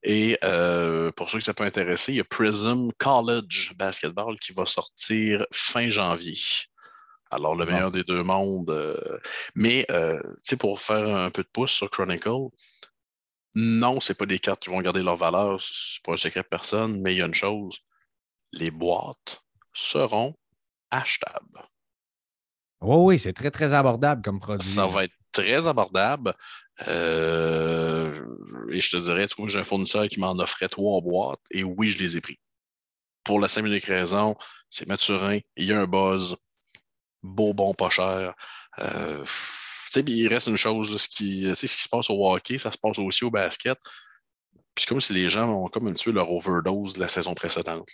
[0.02, 4.54] Et euh, pour ceux qui ça peut intéresser, il y a Prism College Basketball qui
[4.54, 6.38] va sortir fin janvier.
[7.30, 8.72] Alors, le meilleur des deux mondes.
[8.72, 9.20] Euh,
[9.54, 12.50] mais, tu sais, pour faire un peu de pouce sur Chronicle,
[13.60, 16.48] non, ce pas des cartes qui vont garder leur valeur, c'est pas un secret de
[16.48, 17.80] personne, mais il y a une chose,
[18.52, 19.42] les boîtes
[19.74, 20.36] seront
[20.92, 21.64] achetables.
[22.82, 24.68] Oui, oui, c'est très, très abordable comme produit.
[24.68, 26.36] Ça va être très abordable.
[26.88, 28.14] Euh,
[28.70, 31.90] et je te dirais, tu j'ai un fournisseur qui m'en offrait trois boîtes et oui,
[31.90, 32.40] je les ai pris.
[33.24, 34.36] Pour la simple raison,
[34.70, 36.38] c'est Maturin, il y a un buzz,
[37.24, 38.36] beau, bon, pas cher.
[38.78, 39.26] Euh,
[39.96, 43.00] il reste une chose, ce, qui, ce qui se passe au hockey, ça se passe
[43.00, 43.78] aussi au basket.
[44.76, 47.90] Puis comme si les gens ont comme peu leur overdose de la saison précédente.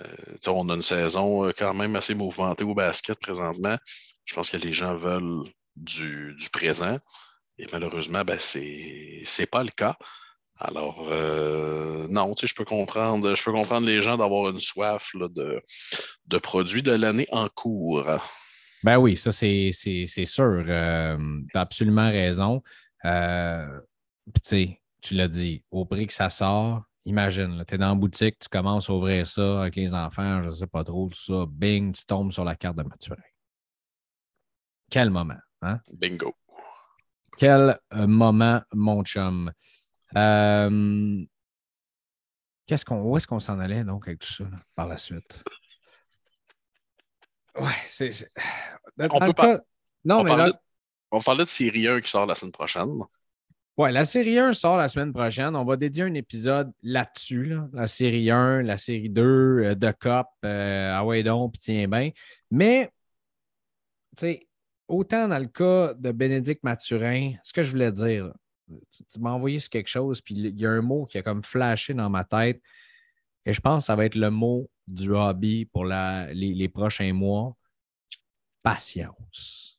[0.00, 3.76] Euh, on a une saison euh, quand même assez mouvementée au basket présentement.
[4.24, 5.44] Je pense que les gens veulent
[5.76, 6.98] du, présent.
[7.58, 9.96] Et malheureusement, ben, ce n'est pas le cas.
[10.56, 15.62] Alors, euh, non, je peux comprendre, je peux comprendre les gens d'avoir une soif de,
[16.26, 18.08] de produits de l'année en cours.
[18.84, 20.64] Ben oui, ça, c'est sûr.
[20.66, 22.62] Euh, tu as absolument raison.
[23.04, 23.80] Euh,
[24.42, 28.48] tu l'as dit, au prix que ça sort, imagine, tu es dans la boutique, tu
[28.48, 31.92] commences à ouvrir ça avec les enfants, je ne sais pas trop, tout ça, bing,
[31.92, 33.16] tu tombes sur la carte de Maturin.
[34.90, 35.80] Quel moment, hein?
[35.92, 36.34] Bingo.
[37.36, 39.50] Quel euh, moment, mon chum.
[40.12, 41.26] qu'est-ce
[42.84, 44.44] qu'on, où est-ce qu'on s'en allait donc avec tout ça
[44.76, 45.42] par la suite?
[47.58, 48.10] Ouais, c'est.
[48.98, 49.60] On peut pas.
[50.04, 50.52] Non, mais là...
[51.10, 52.98] On parlait de série 1 qui sort la semaine prochaine.
[53.78, 55.56] Ouais, la série 1 sort la semaine prochaine.
[55.56, 60.26] On va dédier un épisode là-dessus, la série 1, la série 2, euh, de Cop,
[60.44, 62.10] euh, ah ouais donc, puis tiens bien.
[62.50, 62.90] Mais,
[64.16, 64.48] tu sais,
[64.88, 68.32] autant dans le cas de Bénédicte Mathurin, ce que je voulais dire,
[68.68, 71.94] tu, m'as envoyé quelque chose, puis il y a un mot qui a comme flashé
[71.94, 72.60] dans ma tête.
[73.46, 77.56] Et je pense que ça va être le mot du hobby pour les, prochains mois.
[78.62, 79.78] Patience.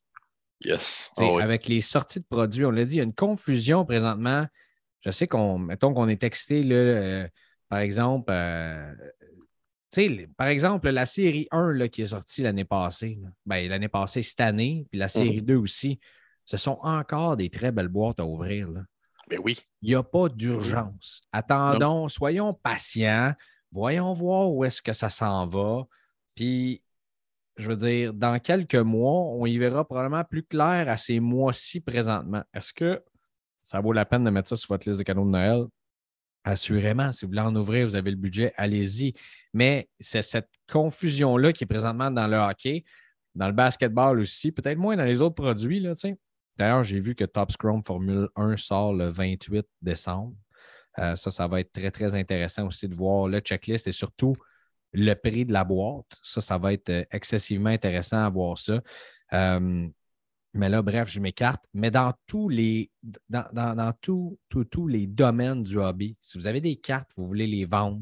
[0.61, 1.11] Yes.
[1.17, 4.45] Ah avec les sorties de produits, on l'a dit, il y a une confusion présentement.
[5.01, 7.27] Je sais qu'on, mettons qu'on est excité, euh,
[7.69, 8.93] par exemple, euh,
[10.37, 14.87] par exemple, la série 1 qui est sortie l'année passée, ben, l'année passée, cette année,
[14.89, 15.61] puis la série 2 mhm.
[15.61, 15.99] aussi,
[16.45, 18.69] ce sont encore des très belles boîtes à ouvrir.
[19.29, 19.59] Mais oui.
[19.81, 21.23] Il n'y a pas d'urgence.
[21.31, 23.33] Attendons, soyons patients,
[23.73, 25.85] voyons voir où est-ce que ça s'en va.
[26.35, 26.83] Puis,
[27.57, 31.79] je veux dire, dans quelques mois, on y verra probablement plus clair à ces mois-ci
[31.79, 32.43] présentement.
[32.53, 33.03] Est-ce que
[33.63, 35.65] ça vaut la peine de mettre ça sur votre liste de cadeaux de Noël?
[36.43, 39.13] Assurément, si vous voulez en ouvrir, vous avez le budget, allez-y.
[39.53, 42.83] Mais c'est cette confusion-là qui est présentement dans le hockey,
[43.33, 45.85] dans le basketball aussi, peut-être moins dans les autres produits.
[46.57, 50.35] D'ailleurs, j'ai vu que Top Scrum Formule 1 sort le 28 décembre.
[50.99, 54.35] Euh, ça, ça va être très, très intéressant aussi de voir le checklist et surtout
[54.91, 56.19] le prix de la boîte.
[56.21, 58.81] Ça, ça va être euh, excessivement intéressant à voir ça.
[59.33, 59.87] Euh,
[60.53, 61.63] mais là, bref, je m'écarte.
[61.73, 62.91] Mais dans tous les,
[63.27, 67.65] dans, dans, tous les domaines du hobby, si vous avez des cartes, vous voulez les
[67.65, 68.01] vendre,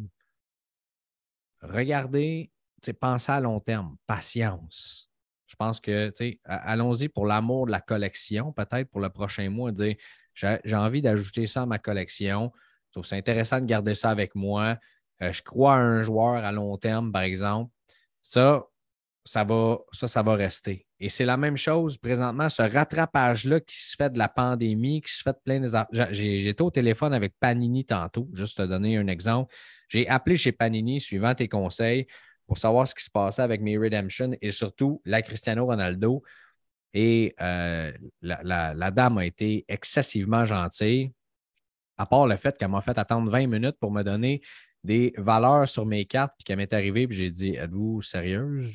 [1.61, 2.51] regardez,
[2.99, 5.09] pensez à long terme, patience.
[5.47, 6.11] Je pense que,
[6.45, 9.95] allons-y pour l'amour de la collection, peut-être pour le prochain mois, dire
[10.33, 12.51] j'ai envie d'ajouter ça à ma collection.
[12.93, 14.77] Ça intéressant de garder ça avec moi.
[15.21, 17.71] Euh, je crois à un joueur à long terme, par exemple.
[18.23, 18.63] Ça,
[19.25, 20.85] ça va, ça, ça va rester.
[20.99, 25.11] Et c'est la même chose présentement, ce rattrapage-là qui se fait de la pandémie, qui
[25.11, 25.69] se fait de plein des.
[26.11, 29.53] J'étais au téléphone avec Panini tantôt, juste te donner un exemple.
[29.89, 32.07] J'ai appelé chez Panini suivant tes conseils
[32.47, 36.23] pour savoir ce qui se passait avec mes Redemption et surtout la Cristiano Ronaldo.
[36.93, 41.13] Et euh, la, dame a été excessivement gentille,
[42.01, 44.41] à part le fait qu'elle m'a fait attendre 20 minutes pour me donner
[44.83, 48.73] des valeurs sur mes cartes, puis qu'elle m'est arrivée, puis j'ai dit Êtes-vous sérieuse?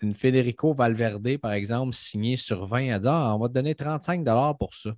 [0.00, 3.74] Une Federico Valverde, par exemple, signée sur 20, elle dit ah, on va te donner
[3.74, 4.24] 35
[4.58, 4.94] pour ça.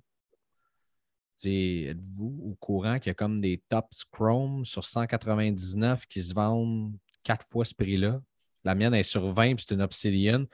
[1.43, 6.95] Êtes-vous au courant qu'il y a comme des tops Chrome sur 199 qui se vendent
[7.23, 8.21] quatre fois ce prix-là?
[8.63, 10.45] La mienne est sur 20 puis c'est une Obsidian.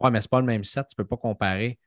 [0.00, 1.78] Ouais, mais ce n'est pas le même set, tu peux pas comparer.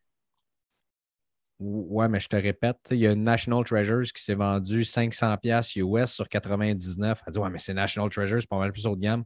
[1.59, 6.11] Ouais, mais je te répète, il y a National Treasures qui s'est vendue 500$ US
[6.11, 7.23] sur 99.
[7.25, 9.23] Elle dit Ouais, mais c'est National Treasures, c'est pas mal plus haut de gamme.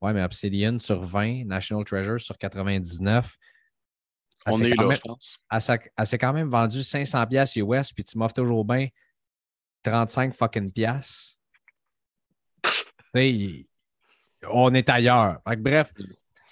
[0.00, 3.36] Ouais, mais Obsidian sur 20, National Treasure sur 99.
[4.46, 5.38] On est là, je pense.
[5.50, 8.88] Elle, s'est quand même vendue 500 pièces US, puis tu m'offres toujours bien
[9.84, 11.36] 35 fucking pièces.
[14.48, 15.40] on est ailleurs.
[15.58, 15.92] bref,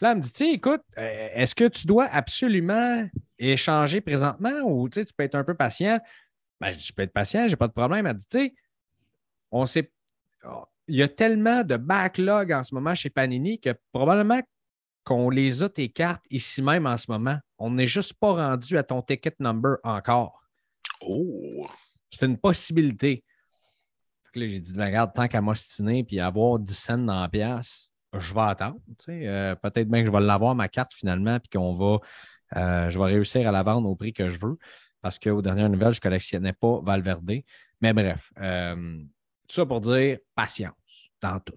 [0.00, 3.08] là, elle me dit, écoute, euh, est-ce que tu dois absolument
[3.38, 6.00] échanger présentement ou tu peux être un peu patient?
[6.60, 8.06] Ben, je peux être patient, j'ai pas de problème.
[8.06, 8.54] Elle dit, tu sais,
[9.50, 9.90] on s'est
[10.88, 14.40] il y a tellement de backlog en ce moment chez Panini que probablement
[15.04, 17.38] qu'on les a tes cartes ici même en ce moment.
[17.58, 20.42] On n'est juste pas rendu à ton ticket number encore.
[21.02, 21.66] Oh!
[22.10, 23.22] C'est une possibilité.
[24.34, 28.34] j'ai dit, ben, regarde, tant qu'à m'ostiner et avoir 10 cents dans la pièce, je
[28.34, 28.78] vais attendre.
[29.08, 31.98] Euh, peut-être bien que je vais l'avoir, ma carte, finalement, puis qu'on va,
[32.56, 34.56] euh, je vais réussir à la vendre au prix que je veux.
[35.00, 37.42] Parce qu'aux dernières nouvelles, je ne collectionnais pas Valverde.
[37.80, 38.98] Mais bref, euh,
[39.48, 41.54] tout ça pour dire patience dans tout.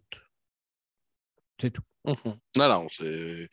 [1.60, 1.84] C'est tout.
[2.06, 2.36] Mhm.
[2.58, 3.48] Non, non, De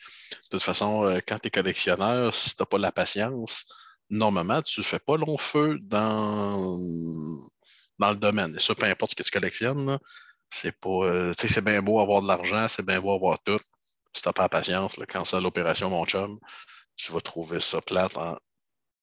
[0.51, 3.67] toute façon, euh, quand tu es collectionneur, si tu n'as pas la patience,
[4.11, 6.79] normalement, tu ne fais pas long feu dans,
[7.99, 8.55] dans le domaine.
[8.57, 9.99] Et ça, peu importe ce que tu collectionnes,
[10.51, 11.05] c'est pas.
[11.05, 13.59] Euh, c'est bien beau avoir de l'argent, c'est bien beau avoir tout.
[14.15, 16.39] Si tu n'as pas la patience, quand c'est l'opération, mon chum,
[16.97, 18.39] tu vas trouver ça plate en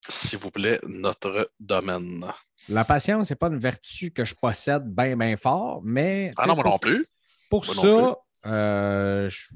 [0.07, 2.25] s'il vous plaît, notre domaine.
[2.69, 6.31] La patience, ce n'est pas une vertu que je possède bien, bien fort, mais.
[6.37, 7.05] Ah non, moi non plus.
[7.49, 9.55] Pour ça, euh, je suis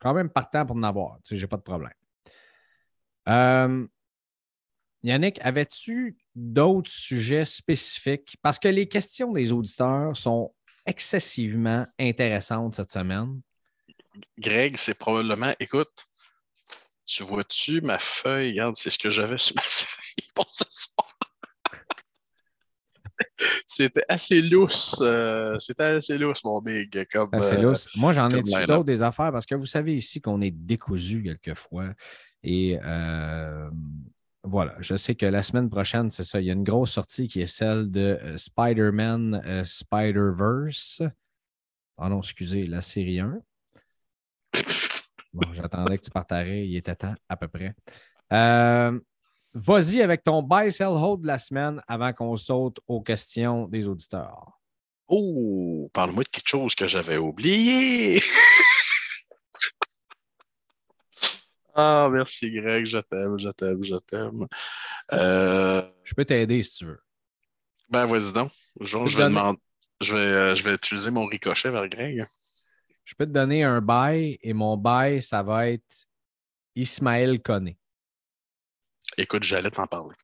[0.00, 1.18] quand même partant pour en avoir.
[1.28, 1.92] Je n'ai pas de problème.
[3.28, 3.86] Euh,
[5.02, 8.36] Yannick, avais-tu d'autres sujets spécifiques?
[8.42, 10.52] Parce que les questions des auditeurs sont
[10.86, 13.40] excessivement intéressantes cette semaine.
[14.38, 16.06] Greg, c'est probablement, écoute,
[17.06, 18.50] tu vois-tu ma feuille?
[18.50, 21.08] Regarde, c'est ce que j'avais sur ma feuille pour ce soir.
[23.66, 24.98] C'était assez lousse.
[25.00, 27.06] Euh, c'était assez lousse, mon big.
[27.10, 27.88] Comme, assez euh, lousse.
[27.96, 29.32] Moi, j'en ai d'autres des affaires?
[29.32, 31.90] Parce que vous savez ici qu'on est décousu quelquefois.
[32.42, 33.70] Et euh,
[34.42, 37.28] voilà, je sais que la semaine prochaine, c'est ça, il y a une grosse sortie
[37.28, 41.02] qui est celle de Spider-Man Spider-Verse.
[41.98, 43.40] Ah non, excusez, la série 1.
[45.32, 47.74] Bon, j'attendais que tu partarais, il était temps à peu près.
[48.32, 48.98] Euh,
[49.54, 53.86] vas-y avec ton buy, sell, hold de la semaine avant qu'on saute aux questions des
[53.86, 54.58] auditeurs.
[55.06, 58.20] Oh, parle-moi de quelque chose que j'avais oublié.
[61.74, 64.46] ah, merci Greg, je t'aime, je t'aime, je t'aime.
[65.12, 67.00] Euh, je peux t'aider si tu veux.
[67.88, 68.50] Ben, vas-y donc.
[68.80, 69.56] Je, vais,
[70.00, 72.24] je, vais, euh, je vais utiliser mon ricochet vers Greg.
[73.04, 76.06] Je peux te donner un bail et mon bail, ça va être
[76.76, 77.78] Ismaël Koné.
[79.16, 80.14] Écoute, j'allais t'en parler.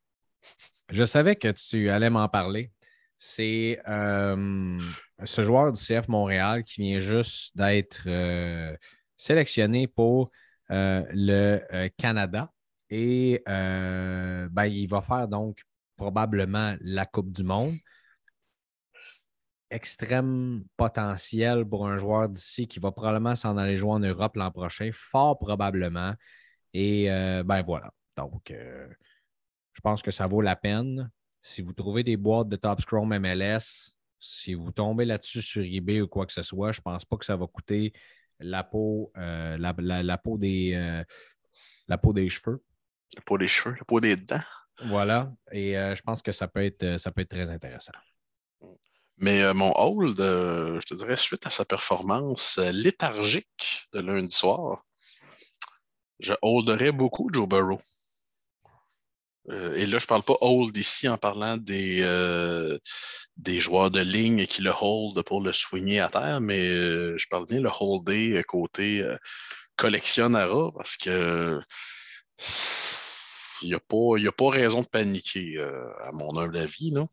[0.89, 2.71] Je savais que tu allais m'en parler.
[3.17, 4.79] C'est euh,
[5.25, 8.07] ce joueur du CF Montréal qui vient juste d'être
[9.17, 10.31] sélectionné pour
[10.69, 12.51] le Canada.
[12.89, 15.61] Et ben, il va faire donc
[15.95, 17.75] probablement la Coupe du Monde.
[19.69, 24.49] Extrême potentiel pour un joueur d'ici qui va probablement s'en aller jouer en Europe l'an
[24.49, 26.13] prochain, fort probablement.
[26.73, 27.91] Et ben voilà.
[28.15, 31.11] Donc, je pense que ça vaut la peine.
[31.41, 36.01] Si vous trouvez des boîtes de Top Chrome MLS, si vous tombez là-dessus sur eBay
[36.01, 37.93] ou quoi que ce soit, je pense pas que ça va coûter
[38.39, 41.03] la peau, euh, la, peau des, euh,
[41.87, 42.63] la peau des cheveux.
[43.15, 44.41] La peau des cheveux, la peau des dents.
[44.85, 45.31] Voilà.
[45.51, 47.93] Et euh, je pense que ça peut être, ça peut être très intéressant.
[49.19, 54.83] Mais mon hold, je te dirais, suite à sa performance léthargique de lundi soir,
[56.19, 57.79] je holderais beaucoup Joe Burrow.
[59.49, 62.77] Euh, et là, je ne parle pas hold ici en parlant des, euh,
[63.37, 67.27] des joueurs de ligne qui le hold pour le soigner à terre, mais euh, je
[67.29, 69.05] parle bien le holder côté
[69.77, 71.61] collectionneur parce que
[73.61, 75.59] il n'y a, a, pas raison de paniquer,
[76.01, 76.91] à mon humble avis.
[76.91, 77.05] Là.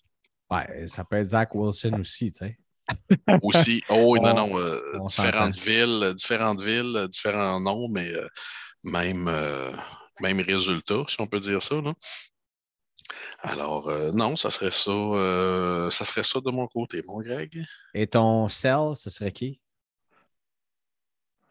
[0.51, 2.59] Ouais, ça peut être Zach Wilson aussi, tu sais.
[3.43, 3.83] aussi.
[3.89, 5.05] Oh, non, non.
[5.07, 8.13] différentes villes, différentes villes, différents noms, mais
[8.83, 9.31] même
[10.21, 11.81] même résultat, si on peut dire ça.
[11.81, 11.93] Là.
[13.41, 17.65] Alors, euh, non, ça serait ça, euh, ça serait ça de mon côté, mon Greg.
[17.93, 19.61] Et ton sell, ce serait qui?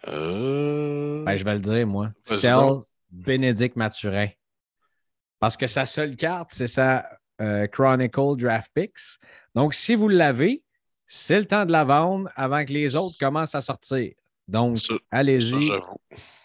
[0.08, 1.24] Euh...
[1.24, 2.12] Ben, je vais le dire, moi.
[2.26, 2.78] Sell
[3.12, 4.30] Bénédicte Mathurin.
[5.40, 7.08] Parce que sa seule carte, c'est sa
[7.72, 9.20] Chronicle Draft Picks.
[9.54, 10.64] Donc, si vous l'avez,
[11.08, 14.14] c'est le temps de la vendre avant que les autres commencent à sortir.
[14.48, 14.78] Donc,
[15.10, 15.72] allez-y,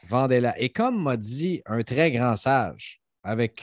[0.08, 0.58] vendez-la.
[0.60, 3.60] Et comme m'a dit un très grand sage, avec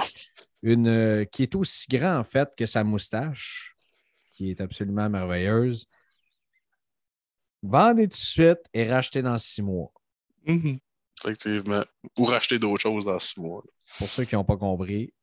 [0.61, 3.75] une euh, qui est aussi grand en fait que sa moustache,
[4.33, 5.87] qui est absolument merveilleuse.
[7.63, 9.91] Vendez tout de suite et rachetez dans six mois.
[10.45, 10.79] Mhm.
[11.23, 11.83] Effectivement.
[12.17, 13.63] Ou racheter d'autres choses dans six mois.
[13.97, 15.13] Pour ceux qui n'ont pas compris,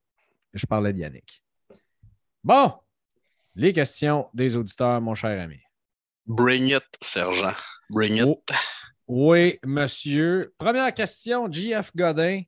[0.52, 1.42] je parlais de Yannick.
[2.42, 2.72] Bon,
[3.54, 5.60] les questions des auditeurs, mon cher ami.
[6.26, 7.54] Bring it, sergent.
[7.90, 8.24] Bring it.
[8.26, 8.42] Oh.
[9.14, 10.54] Oui, monsieur.
[10.56, 12.44] Première question, JF Godin.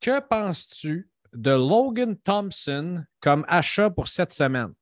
[0.00, 4.72] Que penses-tu de Logan Thompson comme achat pour cette semaine?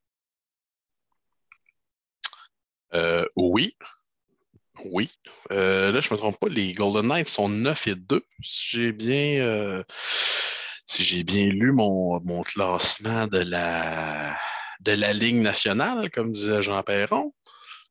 [2.92, 3.74] Euh, oui.
[4.84, 5.10] Oui.
[5.50, 8.22] Euh, là, je ne me trompe pas, les Golden Knights sont 9 et 2.
[8.42, 9.82] Si j'ai bien, euh,
[10.84, 14.36] si j'ai bien lu mon, mon, classement de la,
[14.80, 17.32] de la Ligue nationale, comme disait Jean Perron.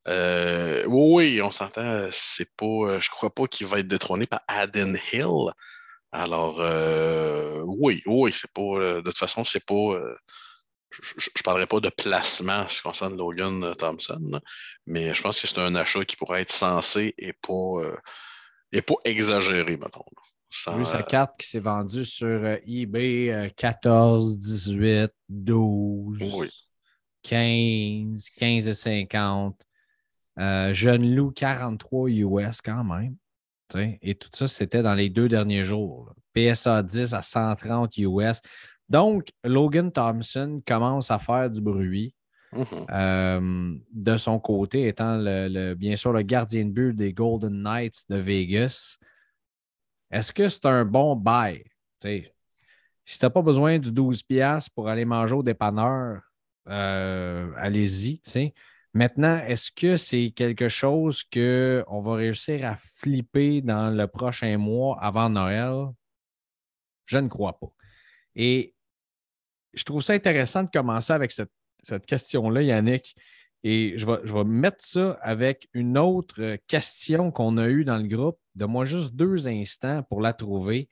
[0.07, 2.99] Oui, on s'entend, c'est pas.
[2.99, 5.51] Je crois pas qu'il va être détrôné par Aden Hill.
[6.13, 8.61] Alors, euh, oui, oui, c'est pas.
[8.61, 9.73] Euh, de toute façon, c'est pas.
[9.73, 10.15] Euh,
[10.91, 14.39] je ne parlerai pas de placement en ce qui concerne Logan Thompson,
[14.85, 17.81] mais je pense que c'est un achat qui pourrait être sensé et pas,
[18.71, 20.05] et pas exagéré, mettons.
[20.51, 26.19] Sans, vu sa carte qui s'est vendue sur eBay 14, 18, 12,
[27.23, 29.65] 15, 15 et 50.
[30.37, 33.15] Jeune loup 43 US quand même.
[34.01, 36.13] Et tout ça, c'était dans les deux derniers jours.
[36.33, 38.41] PSA 10 à 130 US.
[38.89, 42.13] Donc, Logan Thompson commence à faire du bruit.
[42.53, 42.85] Mm-hmm.
[42.91, 48.03] Euh, de son côté, étant le, bien sûr le gardien de but des Golden Knights
[48.09, 48.97] de Vegas.
[50.11, 51.63] Est-ce que c'est un bon bail?
[53.05, 56.21] si tu n'as pas besoin du 12$ pour aller manger au dépanneur,
[56.67, 58.21] euh, allez-y.
[58.93, 64.97] Maintenant, est-ce que c'est quelque chose qu'on va réussir à flipper dans le prochain mois
[65.01, 65.87] avant Noël?
[67.07, 67.73] Je ne crois pas.
[68.35, 68.75] Et
[69.73, 73.15] je trouve ça intéressant de commencer avec cette, question-là, Yannick.
[73.63, 78.37] Et je vais, mettre ça avec une autre question qu'on a eue dans le groupe.
[78.55, 80.87] De moi juste deux instants pour la trouver.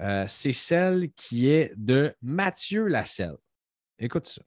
[0.00, 3.36] Euh, c'est celle qui est de Mathieu Lasselle.
[3.98, 4.42] Écoute ça.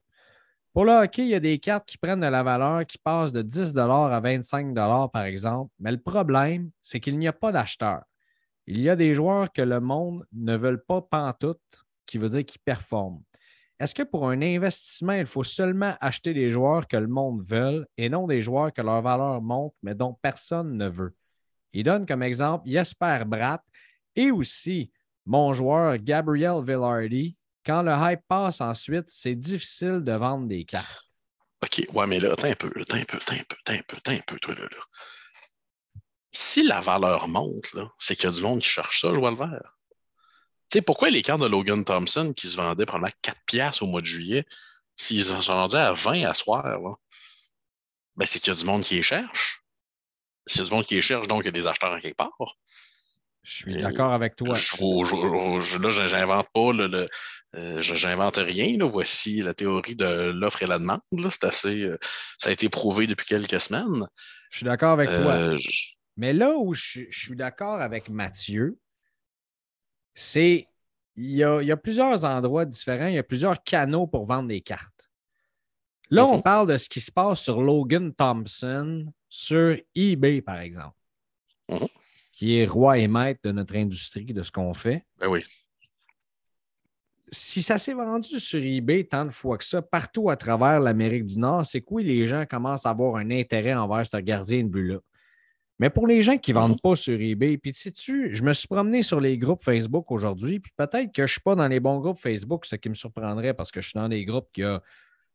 [0.74, 3.30] Pour le hockey, il y a des cartes qui prennent de la valeur qui passent
[3.30, 5.72] de 10 à 25 par exemple.
[5.78, 8.02] Mais le problème, c'est qu'il n'y a pas d'acheteurs.
[8.66, 11.60] Il y a des joueurs que le monde ne veut pas pantoute,
[12.06, 13.22] qui veut dire qu'ils performent.
[13.78, 17.86] Est-ce que pour un investissement, il faut seulement acheter des joueurs que le monde veut
[17.96, 21.14] et non des joueurs que leur valeur monte, mais dont personne ne veut?
[21.72, 23.62] Il donne comme exemple Jesper Bratt
[24.16, 24.90] et aussi
[25.24, 31.04] mon joueur Gabriel Villardi, quand le hype passe ensuite, c'est difficile de vendre des cartes.
[31.62, 33.82] OK, ouais, mais là, attends un peu, attends un peu, attends un peu, attends un
[33.86, 34.78] peu, attends un peu, toi, là, là.
[36.30, 39.30] Si la valeur monte, c'est qu'il y a du monde qui cherche ça, je vois
[39.30, 39.78] le vert.
[40.68, 44.00] sais, pourquoi les cartes de Logan Thompson qui se vendaient probablement 4 piastres au mois
[44.00, 44.44] de juillet,
[44.96, 46.98] s'ils sont vendus à 20 à soir,
[48.16, 49.62] ben, c'est qu'il y a du monde qui les cherche.
[50.46, 52.00] S'il y a du monde qui les cherche, donc il y a des acheteurs en
[52.00, 52.36] quelque part.
[53.44, 54.54] Je suis d'accord avec toi.
[54.54, 57.06] Je, je, là, j'invente pas, le,
[57.54, 58.78] euh, j'invente rien.
[58.78, 58.86] Là.
[58.86, 61.00] Voici la théorie de l'offre et la demande.
[61.30, 61.98] C'est assez, euh,
[62.38, 64.08] ça a été prouvé depuis quelques semaines.
[64.50, 65.32] Je suis d'accord avec toi.
[65.34, 65.58] Euh,
[66.16, 68.78] Mais là où je, suis d'accord avec Mathieu,
[70.14, 70.66] c'est
[71.16, 74.24] il y, a, il y, a, plusieurs endroits différents, il y a plusieurs canaux pour
[74.24, 75.10] vendre des cartes.
[76.08, 76.42] Là, on mhm.
[76.42, 80.96] parle de ce qui se passe sur Logan Thompson sur eBay, par exemple.
[81.68, 81.88] Mhm
[82.34, 85.06] qui est roi et maître de notre industrie, de ce qu'on fait.
[85.18, 85.44] Ben oui.
[87.30, 91.26] Si ça s'est vendu sur eBay tant de fois que ça, partout à travers l'Amérique
[91.26, 94.68] du Nord, c'est que les gens commencent à avoir un intérêt envers ce gardien de
[94.68, 94.98] but-là.
[95.78, 96.80] Mais pour les gens qui ne vendent mhm.
[96.80, 100.72] pas sur eBay, puis sais-tu, je me suis promené sur les groupes Facebook aujourd'hui, puis
[100.76, 103.54] peut-être que je ne suis pas dans les bons groupes Facebook, ce qui me surprendrait
[103.54, 104.80] parce que je suis dans des groupes qui ont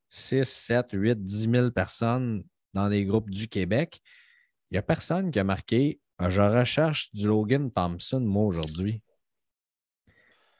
[0.09, 2.43] 6, 7, 8, 10 000 personnes
[2.73, 4.01] dans des groupes du Québec.
[4.69, 9.01] Il n'y a personne qui a marqué je recherche du Logan Thompson, moi, aujourd'hui.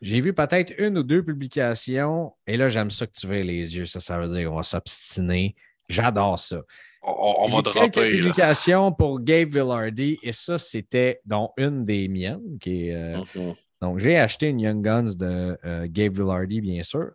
[0.02, 3.76] J'ai vu peut-être une ou deux publications, et là, j'aime ça que tu veux les
[3.76, 3.86] yeux.
[3.86, 5.56] Ça, ça veut dire qu'on va s'obstiner.
[5.90, 6.62] J'adore ça.
[7.02, 7.90] On, va dropper.
[7.90, 12.58] Quelques publications pour Gabe Villardy, et ça, c'était dont une des miennes.
[12.60, 13.56] Qui est, euh, mm-hmm.
[13.82, 17.12] Donc, j'ai acheté une Young Guns de euh, Gabe Villardy, bien sûr.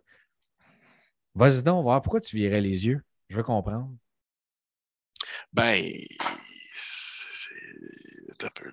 [1.33, 3.01] Vas-y donc, voir pourquoi tu virais les yeux.
[3.29, 3.89] Je veux comprendre.
[5.53, 5.81] Ben,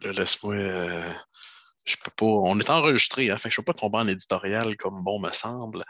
[0.03, 0.55] laisse-moi.
[0.55, 1.13] Euh,
[1.85, 2.27] je peux pas.
[2.27, 5.21] On est enregistré, hein, fait que je ne peux pas tomber en éditorial comme bon
[5.21, 5.85] me semble.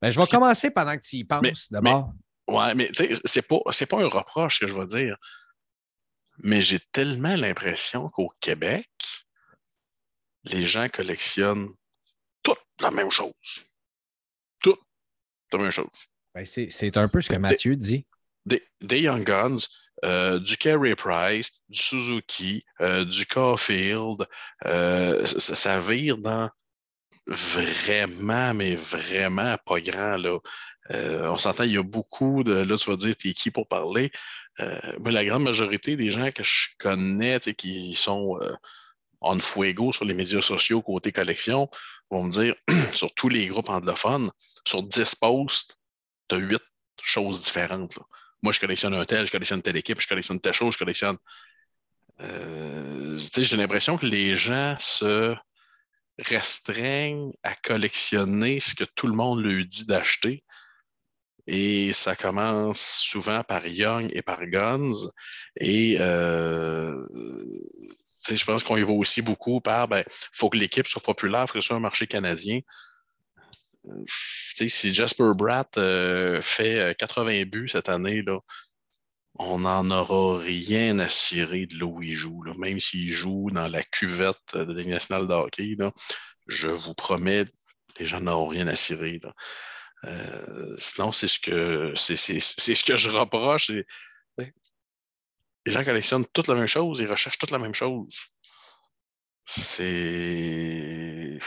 [0.00, 2.12] Ben, je vais commencer pendant que tu y penses d'abord.
[2.48, 5.16] Ouais, mais c'est pas, pas un reproche que je vais dire.
[6.38, 8.90] Mais j'ai tellement l'impression qu'au Québec,
[10.44, 11.68] les gens collectionnent
[12.42, 13.32] toute la même chose.
[14.60, 14.80] Toute
[15.52, 15.86] la même chose.
[16.34, 18.06] Ben, c'est un peu ce que Mathieu dit.
[18.44, 19.58] Des, des Young Guns,
[20.04, 24.26] euh, du Carey Price, du Suzuki, euh, du Caulfield.
[24.64, 26.50] Euh, ça, vire dans
[27.26, 30.16] vraiment, mais vraiment pas grand.
[30.90, 32.52] On s'entend, il y a beaucoup de.
[32.52, 34.10] Là, tu vas dire, t'es qui pour parler?
[35.00, 38.38] mais la grande majorité des gens que je connais, qui sont
[39.22, 41.70] on fuego sur les médias sociaux côté collection,
[42.10, 42.54] vont me dire,
[42.92, 44.30] sur tous les groupes anglophones,
[44.66, 45.78] sur 10 posts,
[46.28, 46.60] tu as 8
[47.02, 47.98] choses différentes.
[48.42, 51.16] Moi, je collectionne un tel, je collectionne telle équipe, je collectionne telle chose, je collectionne.
[52.20, 55.34] Euh, j'ai l'impression que les gens se
[56.18, 60.44] restreignent à collectionner ce que tout le monde lui dit d'acheter.
[61.46, 65.10] Et ça commence souvent par Young et par Guns.
[65.56, 66.94] Et euh,
[68.28, 71.42] je pense qu'on y va aussi beaucoup par il ben, faut que l'équipe soit populaire,
[71.42, 72.60] il faut que ce soit un marché canadien
[74.06, 78.38] si Jasper Bratt euh, fait 80 euh, buts cette année, là,
[79.38, 82.42] on n'en aura rien à cirer de là où il joue.
[82.58, 85.76] Même s'il joue dans la cuvette de la nationale de hockey,
[86.46, 87.44] je vous promets,
[87.98, 89.20] les gens n'auront rien à cirer.
[90.04, 93.70] Euh, sinon, c'est ce que c'est, ce que je reproche.
[93.70, 94.52] les
[95.66, 98.14] gens collectionnent toute la même chose, ils recherchent toute la même chose.
[99.44, 101.38] C'est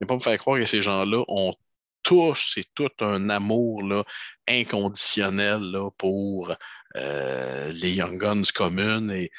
[0.00, 1.54] ne pas me faire croire que ces gens-là ont
[2.02, 4.04] tous, c'est tout un amour là,
[4.48, 6.54] inconditionnel là, pour
[6.96, 9.10] euh, les Young Guns communes.
[9.10, 9.30] Et,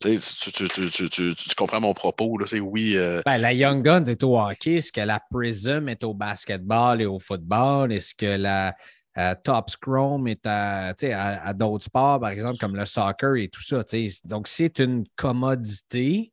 [0.00, 2.96] tu, comprends mon propos, là, oui.
[2.96, 7.00] Euh, ben, la Young Guns est au hockey, est-ce que la Prism est au basketball
[7.00, 7.92] et au football?
[7.92, 8.76] Est-ce que la
[9.16, 13.62] euh, Top Scrum est à, à d'autres sports, par exemple, comme le soccer et tout
[13.62, 13.82] ça?
[14.24, 16.32] Donc, c'est une commodité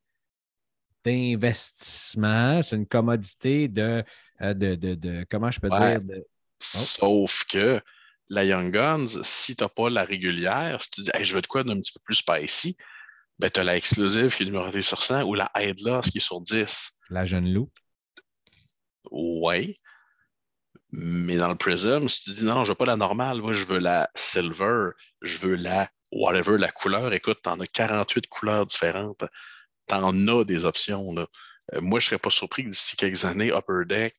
[1.06, 4.04] d'investissement, c'est une commodité de,
[4.42, 6.00] euh, de, comment je peux dire?
[6.10, 6.14] Oh.
[6.60, 7.82] Sauf que
[8.30, 11.48] la Young Guns, si tu n'as pas la régulière, si tu dis je veux de
[11.48, 12.76] quoi d'un petit peu plus spicy,
[13.38, 16.22] ben, tu as la exclusive qui est numéro sur 100 ou la Headless qui est
[16.22, 16.92] sur 10.
[17.10, 17.70] La jeune loup.
[19.12, 19.78] Oui.
[20.92, 23.66] Mais dans le Prism, si tu dis non, je veux pas la normale, moi je
[23.66, 24.92] veux la silver,
[25.22, 29.26] je veux la whatever, la couleur, écoute, tu en as 48 couleurs différentes
[29.88, 31.14] t'en as des options.
[31.14, 31.28] Là.
[31.74, 34.16] Euh, moi, je ne serais pas surpris que d'ici quelques années, Upper Deck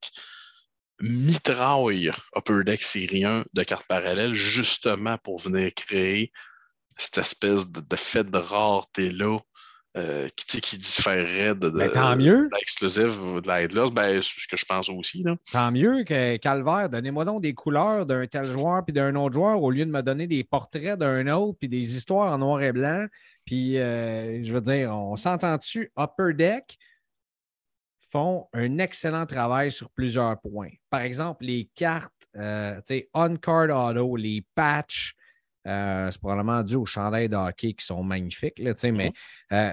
[1.00, 6.32] mitraille Upper Deck série 1 de cartes parallèles justement pour venir créer
[6.96, 9.38] cette espèce de, fait de rareté-là
[9.98, 12.48] euh, qui, qui différerait de, de, ben, tant mieux.
[12.52, 15.22] l'exclusive de la Headless, ben, ce que je pense aussi.
[15.22, 15.36] Là.
[15.52, 19.62] Tant mieux que Calvaire, donnez-moi donc des couleurs d'un tel joueur puis d'un autre joueur
[19.62, 22.72] au lieu de me donner des portraits d'un autre puis des histoires en noir et
[22.72, 23.06] blanc
[23.46, 26.76] Puis, euh, je veux dire, on s'entend-tu, Upper Deck
[28.10, 30.70] font un excellent travail sur plusieurs points.
[30.90, 32.80] Par exemple, les cartes, euh,
[33.14, 35.14] on-card auto, les patchs,
[35.66, 39.12] euh, c'est probablement dû aux chandelles de hockey qui sont magnifiques, là, mais mm-hmm.
[39.52, 39.72] euh,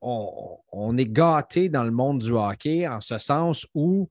[0.00, 4.08] on, on, est gâté dans le monde du hockey en ce sens où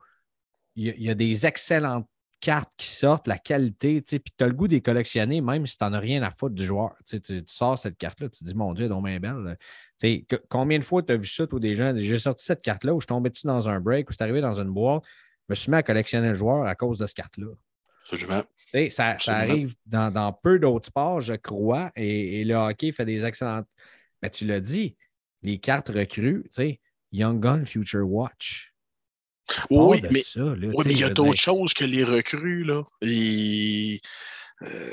[0.75, 2.07] il y, a des excellentes
[2.43, 5.77] cartes qui sortent, la qualité, puis tu as le goût de les collectionner, même si
[5.77, 6.93] tu n'en as rien à foutre du joueur.
[7.07, 9.57] Tu, sors cette carte-là, tu te dis, mon Dieu, elle est belle.
[10.27, 11.93] Que, combien de fois tu as vu ça, toi, des gens?
[11.95, 14.59] J'ai sorti cette carte-là où je tombais dessus dans un break, ou c'est arrivé dans
[14.59, 15.03] une boîte,
[15.47, 17.47] je me suis mis à collectionner le joueur à cause de cette carte-là.
[18.11, 18.43] Absolument.
[18.89, 23.67] Ça, ça, arrive dans, peu d'autres sports, je crois, et, le hockey fait des excellentes.
[24.21, 24.97] Mais tu l'as dit,
[25.43, 26.43] les cartes recrues,
[27.13, 28.72] Young Gun Future Watch.
[29.69, 30.23] Oui, mais,
[30.85, 32.63] il y a d'autres choses que les recrues.
[32.63, 32.83] Là.
[33.01, 34.91] Euh,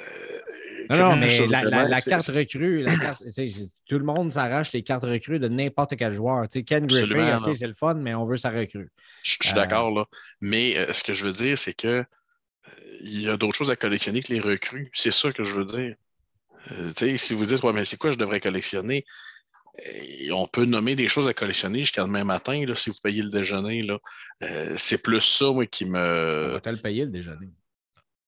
[0.91, 2.85] non, non, mais la, carte recrue,
[3.87, 6.47] tout le monde s'arrache les cartes recrues de n'importe quel joueur.
[6.67, 7.23] Ken Griffey,
[7.57, 8.91] c'est le fun, mais on veut sa recrue.
[9.23, 10.07] Je, suis d'accord, là.
[10.41, 12.05] Mais euh, ce que je veux dire, c'est que euh,
[13.03, 14.91] il y a d'autres choses à collectionner que les recrues.
[14.93, 15.95] C'est ça que je veux dire.
[17.19, 19.05] si vous dites, ouais, mais c'est quoi je devrais collectionner?
[20.33, 23.31] On peut nommer des choses à collectionner jusqu'à demain matin, là, si vous payez le
[23.31, 23.83] déjeuner.
[23.83, 23.99] Là.
[24.43, 26.49] Euh, c'est plus ça qui me.
[26.51, 27.49] On va-t-elle payer le déjeuner?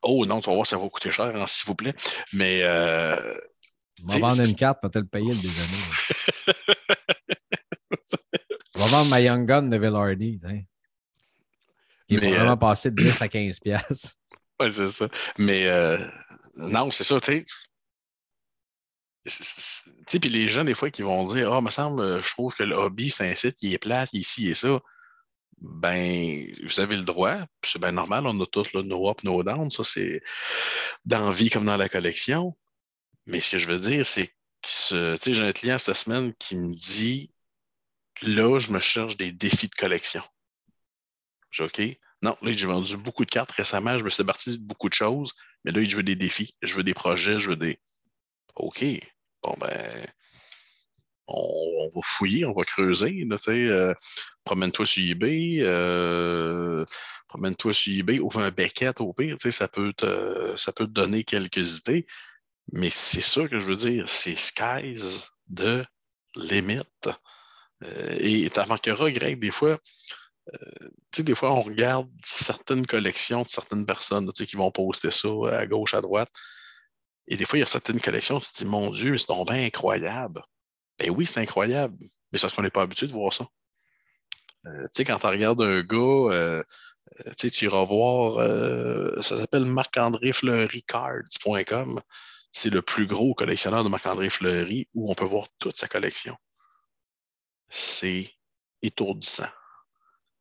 [0.03, 1.95] Oh non, tu vas voir, ça va coûter cher, hein, s'il vous plaît.
[2.33, 2.63] Mais.
[2.63, 3.17] Euh,
[4.05, 5.83] on va vendre une carte, va-t-elle payer le déjeuner?
[8.75, 10.41] on va vendre ma Young Gun de Villardy.
[12.09, 14.17] Qui est vraiment euh, passé de 10 à 15 pièces.
[14.61, 15.09] Oui, c'est ça.
[15.39, 15.67] Mais
[16.57, 17.45] non, c'est ça, tu sais,
[19.25, 22.65] puis les gens, des fois, qui vont dire Ah, oh, me semble, je trouve que
[22.65, 24.81] le hobby, c'est un site, il est plat, ici et ça.
[25.61, 29.45] Ben, vous avez le droit, c'est bien normal, on a tous le no up, no
[29.45, 30.21] down, ça c'est
[31.05, 32.57] dans vie comme dans la collection.
[33.27, 36.75] Mais ce que je veux dire, c'est que j'ai un client cette semaine qui me
[36.75, 37.31] dit
[38.23, 40.23] Là, je me cherche des défis de collection.
[41.51, 41.81] J'ai OK.
[42.23, 44.95] Non, là, j'ai vendu beaucoup de cartes récemment, je me suis parti de beaucoup de
[44.95, 45.33] choses,
[45.65, 47.81] mais là, je veux des défis, je veux des projets, je veux des.
[48.55, 48.85] OK.
[49.43, 50.07] Bon, ben,
[51.27, 53.27] on, va fouiller, on va creuser.
[53.49, 53.95] Euh,
[54.45, 55.57] promène-toi sur eBay.
[55.61, 56.85] Euh,
[57.29, 59.37] promène-toi sur eBay, ouvre un Beckett au pire.
[59.39, 62.07] Ça peut, te, ça peut donner quelques idées.
[62.73, 64.09] Mais c'est ça que je veux dire.
[64.09, 65.85] C'est skies de
[66.37, 67.09] limite.
[67.83, 69.79] Euh, et tu remarqueras, Greg, des fois,
[71.15, 75.67] sais, des fois, on regarde certaines collections de certaines personnes qui vont poster ça à
[75.67, 76.31] gauche, à droite.
[77.29, 79.65] Et des fois, il y a certaines collections, tu te dis, mon Dieu, c'est tombé
[79.65, 80.43] incroyable.
[80.99, 83.47] Ben oui, c'est incroyable, mais c'est parce qu'on n'est pas habitué de voir ça.
[84.67, 86.63] Euh, tu sais, quand tu regardes un gars, euh,
[87.27, 90.33] euh, tu iras voir, ça s'appelle Marc-André.
[92.55, 96.37] C'est le plus gros collectionneur de Marc-André Fleury où on peut voir toute sa collection.
[97.69, 98.31] C'est
[98.83, 99.49] étourdissant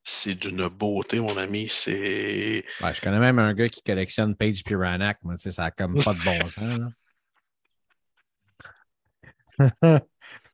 [0.03, 1.67] c'est d'une beauté, mon ami.
[1.69, 2.65] C'est.
[2.79, 5.19] je connais même un gars qui collectionne Page Piranac.
[5.23, 6.79] Moi, tu sais, ça n'a comme pas de bon sens.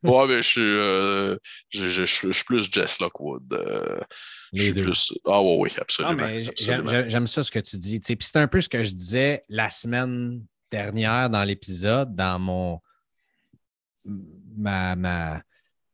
[0.04, 1.38] ouais, mais je suis, euh,
[1.70, 3.54] je, je, je, suis plus Jess Lockwood.
[3.54, 4.00] Euh,
[4.54, 5.14] je suis plus.
[5.26, 6.28] Ah, oui, oui, absolument.
[7.08, 8.00] J'aime ça ce que tu dis.
[8.00, 12.82] Puis c'est un peu ce que je disais la semaine dernière dans l'épisode, dans mon.
[14.58, 15.42] Ma, ma,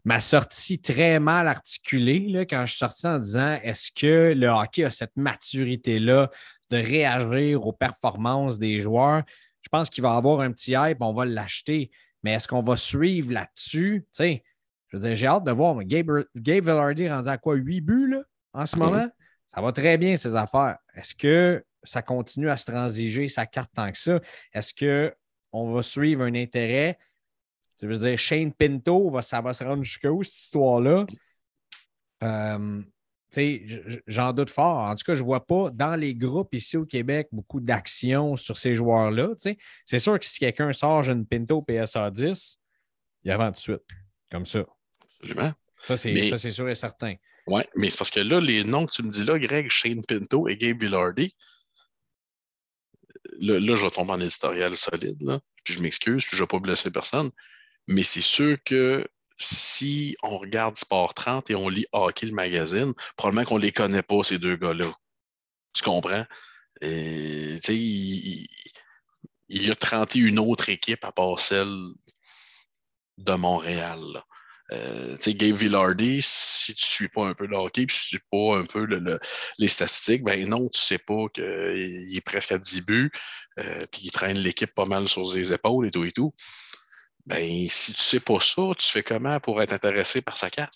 [0.06, 4.48] ma sortie très mal articulée là, quand je suis sorti en disant est-ce que le
[4.48, 6.30] hockey a cette maturité-là
[6.70, 9.24] de réagir aux performances des joueurs?
[9.62, 11.90] Je pense qu'il va avoir un petit hype, on va l'acheter.
[12.22, 14.06] Mais est-ce qu'on va suivre là-dessus?
[14.20, 14.40] je
[14.94, 15.82] veux dire, j'ai hâte de voir.
[15.84, 17.56] Gabe, Gabe Villardy rendu à quoi?
[17.56, 18.24] 8 buts là,
[18.54, 19.08] en ce moment?
[19.54, 20.78] Ça va très bien, ces affaires.
[20.96, 24.20] Est-ce que ça continue à se transiger sa carte tant que ça?
[24.54, 26.98] Est-ce qu'on va suivre un intérêt?
[27.82, 31.06] Je veux dire, Shane Pinto, ça va se rendre jusqu'où, cette histoire-là?
[32.24, 32.82] Euh,
[34.08, 34.80] j'en doute fort.
[34.80, 38.36] En tout cas, je ne vois pas dans les groupes ici au Québec beaucoup d'action
[38.36, 39.30] sur ces joueurs-là.
[39.86, 42.58] C'est sûr que si quelqu'un sort une Pinto PSA 10,
[43.24, 43.84] il y a tout de suite.
[44.32, 44.66] Comme ça.
[45.20, 45.54] Absolument.
[45.84, 47.16] Ça, c'est sûr et certain.
[47.48, 50.02] Oui, mais c'est parce que là, les noms que tu me dis là, Greg, Shane
[50.08, 51.36] Pinto et Gabe Villardy,
[53.40, 56.46] là, là, je vais tomber en éditorial solide, là, puis je m'excuse, puis je ne
[56.46, 57.32] vais pas blesser personne.
[57.88, 59.08] Mais c'est sûr que
[59.38, 63.72] si on regarde Sport 30 et on lit Hockey le magazine, probablement qu'on ne les
[63.72, 64.92] connaît pas, ces deux gars-là.
[65.74, 66.26] Tu comprends?
[66.82, 67.60] Il,
[69.50, 71.74] il, y a 31 autres équipes à part celle
[73.18, 74.24] de Montréal.
[74.72, 78.20] Euh, Gabe Villardy, si tu ne suis pas un peu le hockey, puis tu ne
[78.20, 78.88] suis pas un peu
[79.60, 83.12] les statistiques, ben non, tu ne sais pas qu'il est presque à 10 buts,
[83.60, 86.34] euh, puis il traîne l'équipe pas mal sur ses épaules et tout et tout.
[87.26, 90.74] Ben, si tu sais pas ça, tu fais comment pour être intéressé par sa carte?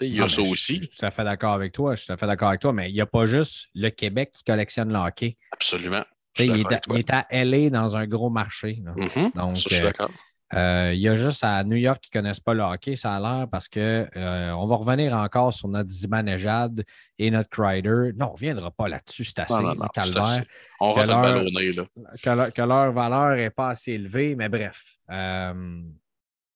[0.00, 0.76] Il y a ça ben, Je aussi.
[0.76, 1.94] suis tout à fait d'accord avec toi.
[1.94, 3.90] Je suis tout à fait d'accord avec toi, mais il n'y a pas juste le
[3.90, 5.36] Québec qui collectionne le hockey.
[5.52, 6.04] Absolument.
[6.38, 8.80] Il est, à, il est à LA dans un gros marché.
[8.84, 8.92] là.
[8.96, 9.32] Mhm.
[9.34, 10.10] Donc, Ça, je suis euh, d'accord.
[10.10, 13.14] Euh, il y a juste à New York qui ne connaissent pas le hockey, ça
[13.14, 16.84] a l'air, parce que euh, on va revenir encore sur notre Zibanejad
[17.18, 18.12] et notre Crider.
[18.16, 19.74] Non, on ne reviendra pas là-dessus, c'est assez, Non,
[20.22, 20.40] assez.
[20.80, 21.84] On rentre le là.
[22.22, 24.96] Que, leur, que leur valeur n'est pas assez élevée, mais bref.
[25.10, 25.82] Euh,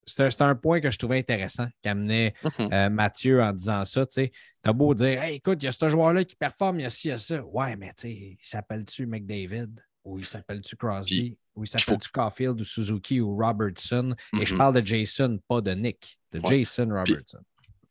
[0.04, 2.68] c'est un- point que je trouvais intéressant qu'amenait Mhm.
[2.72, 4.04] euh, Mathieu en disant ça.
[4.06, 4.30] Tu
[4.60, 6.90] T'as beau dire, hey, écoute, il y a ce joueur-là qui performe, il y a
[6.90, 7.42] ci, il y a ça.
[7.44, 9.68] Ouais, mais tu sais, il s'appelle-tu McDavid
[10.04, 11.36] ou il s'appelle-tu Crosby?
[11.54, 14.14] Ou il s'appelle-tu Caulfield ou Suzuki ou Robertson?
[14.40, 14.58] Et je Mhm.
[14.58, 16.58] parle de Jason, pas de Nick, de Ouais.
[16.64, 17.40] Jason Robertson.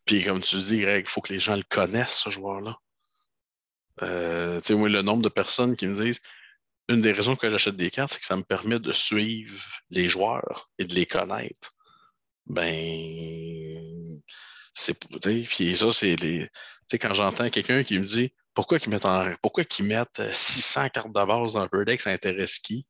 [0.04, 2.76] Puis comme tu dis, Greg, il faut que les gens le connaissent, ce joueur-là.
[4.02, 6.20] Euh, tu sais, moi, le nombre de personnes qui me disent
[6.88, 10.08] une des raisons que j'achète des cartes, c'est que ça me permet de suivre les
[10.08, 11.72] joueurs et de les connaître.
[12.46, 14.20] Ben,
[14.74, 14.94] c'est
[15.46, 16.40] puis ça, c'est les.
[16.48, 16.48] Tu
[16.86, 20.30] sais, quand j'entends quelqu'un qui me dit pourquoi qu'ils mettent, en- pourquoi qu'ils mettent euh,
[20.32, 22.84] 600 cartes de base dans Deck, ça intéresse qui?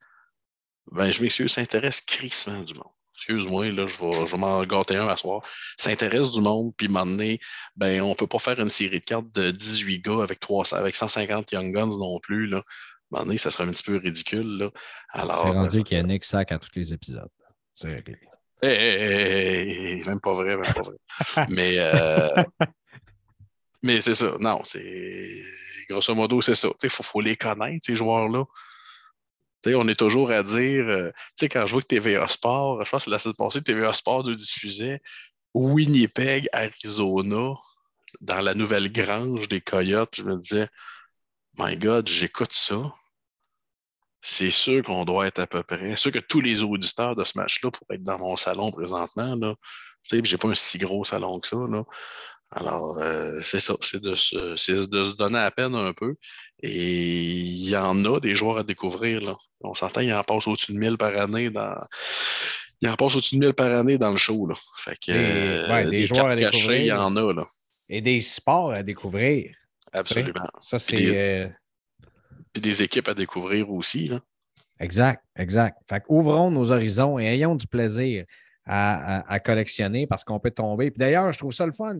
[0.90, 2.90] Ben, je m'excuse, ça intéresse crissement du monde.
[3.14, 5.42] Excuse-moi, là, je vais, je m'en gâter un à soir.
[5.76, 7.38] Ça intéresse du monde, puis à un moment donné,
[7.76, 10.76] ben, on ne peut pas faire une série de cartes de 18 gars avec, 300,
[10.76, 12.46] avec 150 Young Guns non plus.
[12.46, 12.56] Là.
[12.56, 12.64] À un
[13.10, 14.58] moment donné, ça serait un petit peu ridicule.
[14.58, 14.70] Là.
[15.10, 17.28] Alors, C'est rendu euh, qu'il y a Nick Sack à tous les épisodes.
[17.74, 18.16] C'est réglé.
[18.62, 21.46] hey, hey, hey, hey, même pas vrai, même pas vrai.
[21.48, 22.42] mais euh,
[23.82, 24.34] mais c'est ça.
[24.40, 25.42] Non, c'est
[25.88, 26.68] grosso modo, c'est ça.
[26.82, 28.44] Il faut, faut les connaître, ces joueurs-là.
[29.66, 31.10] On est toujours à dire, euh,
[31.42, 34.34] quand je vois que TVA Sport, je pense que la semaine passée, TVA Sport nous
[34.34, 35.00] diffusait
[35.54, 37.54] Winnipeg, Arizona,
[38.20, 40.16] dans la nouvelle grange des Coyotes.
[40.16, 40.68] Je me disais,
[41.58, 42.92] My God, j'écoute ça.
[44.20, 45.96] C'est sûr qu'on doit être à peu près.
[45.96, 49.34] Sûr que tous les auditeurs de ce match-là pourraient être dans mon salon présentement.
[49.34, 49.54] Là.
[50.08, 51.56] Puis j'ai pas un si gros salon que ça.
[51.56, 51.84] Là.
[52.54, 56.14] Alors, euh, c'est ça, c'est de, se, c'est de se donner à peine un peu.
[56.62, 59.20] Et il y en a des joueurs à découvrir.
[59.22, 59.34] Là.
[59.62, 61.74] On s'entend, il en passe au-dessus de 1000 par année dans.
[62.82, 64.46] Il en passe au-dessus de 1000 par année dans le show.
[64.46, 64.54] Là.
[64.78, 66.80] Fait que, Des- euh, ouais, des joueurs cartes à cachées, découvrir.
[66.80, 67.32] il y en a.
[67.32, 67.46] Là.
[67.88, 69.54] Et des sports à découvrir.
[69.92, 70.46] Absolument.
[70.60, 71.44] Ça, Puis c'est.
[71.44, 71.48] euh,
[72.52, 74.08] Puis des équipes à découvrir aussi.
[74.08, 74.20] Là.
[74.80, 75.78] Exact, exact.
[75.88, 78.24] Fait que ouvrons nos horizons et ayons du plaisir
[78.66, 80.90] à, collectionner parce qu'on peut tomber.
[80.90, 81.96] Puis d'ailleurs, je trouve ça le fun.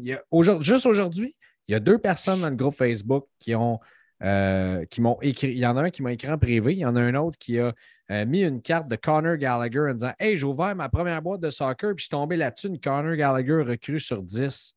[0.61, 1.35] Juste aujourd'hui,
[1.69, 3.81] il y a deux personnes dans le groupe Facebook qui ont
[4.23, 5.49] euh, qui m'ont écrit.
[5.49, 7.15] Il y en a un qui m'a écrit en privé, il y en a un
[7.17, 7.75] autre qui a
[8.13, 11.41] euh, mis une carte de Connor Gallagher en disant Hey, j'ai ouvert ma première boîte
[11.41, 14.77] de soccer, puis je suis tombé là-dessus, une Gallagher recrue sur 10.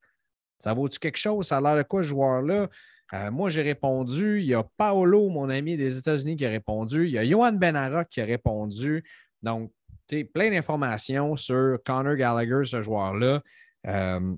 [0.60, 1.46] Ça vaut-tu quelque chose?
[1.46, 2.70] Ça a l'air de quoi, ce joueur-là?
[3.14, 4.40] Euh, moi, j'ai répondu.
[4.40, 7.06] Il y a Paolo, mon ami des États-Unis, qui a répondu.
[7.06, 9.04] Il y a Johan Benara qui a répondu.
[9.44, 9.72] Donc,
[10.08, 13.42] plein d'informations sur Connor Gallagher, ce joueur-là.
[13.88, 14.36] Euh,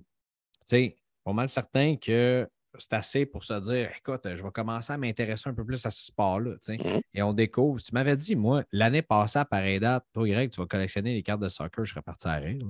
[1.23, 2.47] pas mal certain que
[2.79, 5.91] c'est assez pour se dire écoute, je vais commencer à m'intéresser un peu plus à
[5.91, 6.55] ce sport-là.
[6.67, 7.01] Mhm.
[7.13, 7.81] Et on découvre.
[7.81, 11.23] Tu m'avais dit, moi, l'année passée à pareille date, toi, Greg, tu vas collectionner les
[11.23, 12.65] cartes de soccer, je serais parti à rire.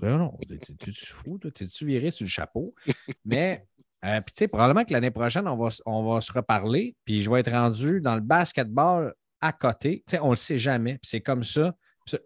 [0.00, 0.16] là.
[0.16, 2.74] Non, t'es- t'es-tu fou, t'es-tu viré sur le chapeau?
[3.24, 3.66] Mais,
[4.04, 7.22] euh, puis tu sais, probablement que l'année prochaine, on va, on va se reparler, puis
[7.22, 10.02] je vais être rendu dans le basketball à côté.
[10.06, 11.74] Tu sais, on ne le sait jamais, c'est comme ça.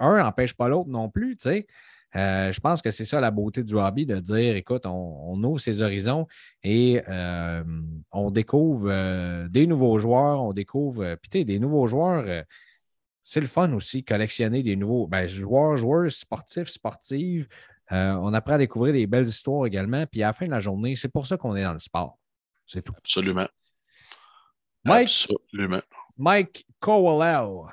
[0.01, 1.67] Un n'empêche pas l'autre non plus, tu sais.
[2.17, 5.43] Euh, je pense que c'est ça la beauté du hobby, de dire, écoute, on, on
[5.43, 6.29] ouvre ses horizons
[6.62, 7.65] et euh,
[8.12, 12.45] on découvre euh, des nouveaux joueurs, on découvre, euh, puis tu sais, des nouveaux joueurs,
[13.25, 17.49] c'est le fun aussi, collectionner des nouveaux ben, joueurs, joueurs sportifs, sportives.
[17.91, 20.07] On apprend à découvrir des belles histoires également.
[20.07, 22.19] Puis à la fin de la journée, c'est pour ça qu'on est dans le sport.
[22.67, 22.95] C'est tout.
[22.97, 23.49] Absolument.
[24.85, 25.81] Mike, Absolument.
[26.17, 27.69] Mike Kowalew,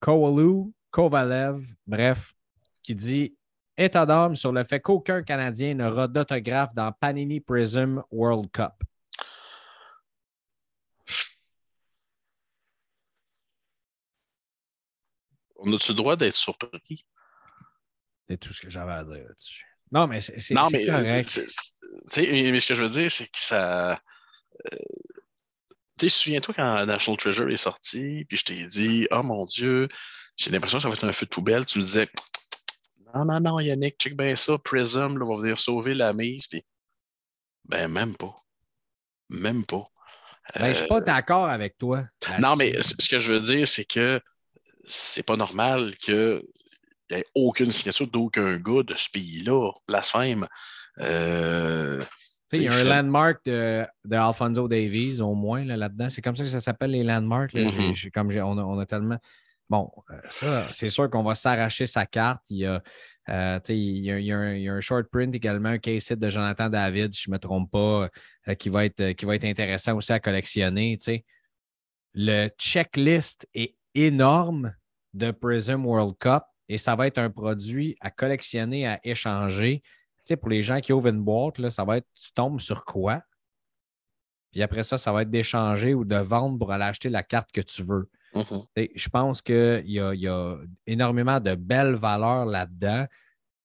[0.00, 2.32] Kowalou, Kovalev, bref,
[2.82, 3.36] qui dit
[3.76, 8.72] état d'âme sur le fait qu'aucun Canadien n'aura d'autographe dans Panini Prism World Cup.
[15.58, 17.04] On a-tu le droit d'être surpris?
[18.28, 19.66] C'est tout ce que j'avais à dire là-dessus.
[19.92, 21.28] Non, mais c'est euh, correct.
[22.08, 23.92] sais, mais ce que je veux dire, c'est que ça.
[23.92, 23.96] euh,
[25.98, 29.88] tu sais, souviens-toi quand National Treasure est sorti, puis je t'ai dit, oh mon Dieu,
[30.36, 31.64] j'ai l'impression que ça va être un feu de poubelle.
[31.64, 32.08] Tu me disais,
[33.14, 36.46] non, non, non, Yannick, check bien ça, Prism là, va venir sauver la mise.
[36.48, 36.64] Puis,
[37.64, 38.34] ben, même pas.
[39.30, 39.88] Même pas.
[40.54, 42.04] Ben, je ne suis Euh, pas d'accord avec toi.
[42.40, 44.20] non, mais ce que je veux dire, c'est que
[44.86, 46.42] c'est pas normal qu'il
[47.10, 49.72] n'y ait aucune signature d'aucun gars de ce pays-là.
[49.88, 50.46] Blasphème.
[51.00, 52.04] Euh,
[52.52, 56.08] Il y a un landmark de, de Alfonso Davies, au moins, là, là-dedans.
[56.08, 57.52] c'est comme ça que ça s'appelle, les landmarks.
[57.52, 57.64] là.
[57.64, 57.94] Mhm.
[57.94, 59.18] J'ai- comme on, a, on a tellement.
[59.68, 59.90] Bon,
[60.30, 62.42] ça, c'est sûr qu'on va s'arracher sa carte.
[62.50, 62.80] Il y a
[63.28, 67.30] euh, il, y a, un, short print également, un case de Jonathan David, si je
[67.30, 68.08] ne me trompe pas,
[68.48, 70.96] euh, qui, va être, qui va être intéressant aussi à collectionner.
[72.14, 74.74] Le checklist est énorme
[75.12, 79.82] de Prism World Cup et ça va être un produit à collectionner, à échanger.
[80.34, 83.22] Pour les gens qui ouvrent une boîte, là, ça va être tu tombes sur quoi?
[84.50, 87.52] Puis après ça, ça va être d'échanger ou de vendre pour aller acheter la carte
[87.52, 88.08] que tu veux.
[88.34, 88.90] Mm-hmm.
[88.94, 90.56] Je pense qu'il y, y a,
[90.86, 93.06] énormément de belles valeurs là-dedans.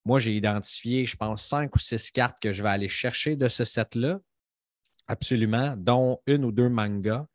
[0.05, 3.47] Moi, j'ai identifié, je pense, cinq ou six cartes que je vais aller chercher de
[3.47, 4.19] ce set-là.
[5.07, 7.25] Absolument, dont une ou deux mangas.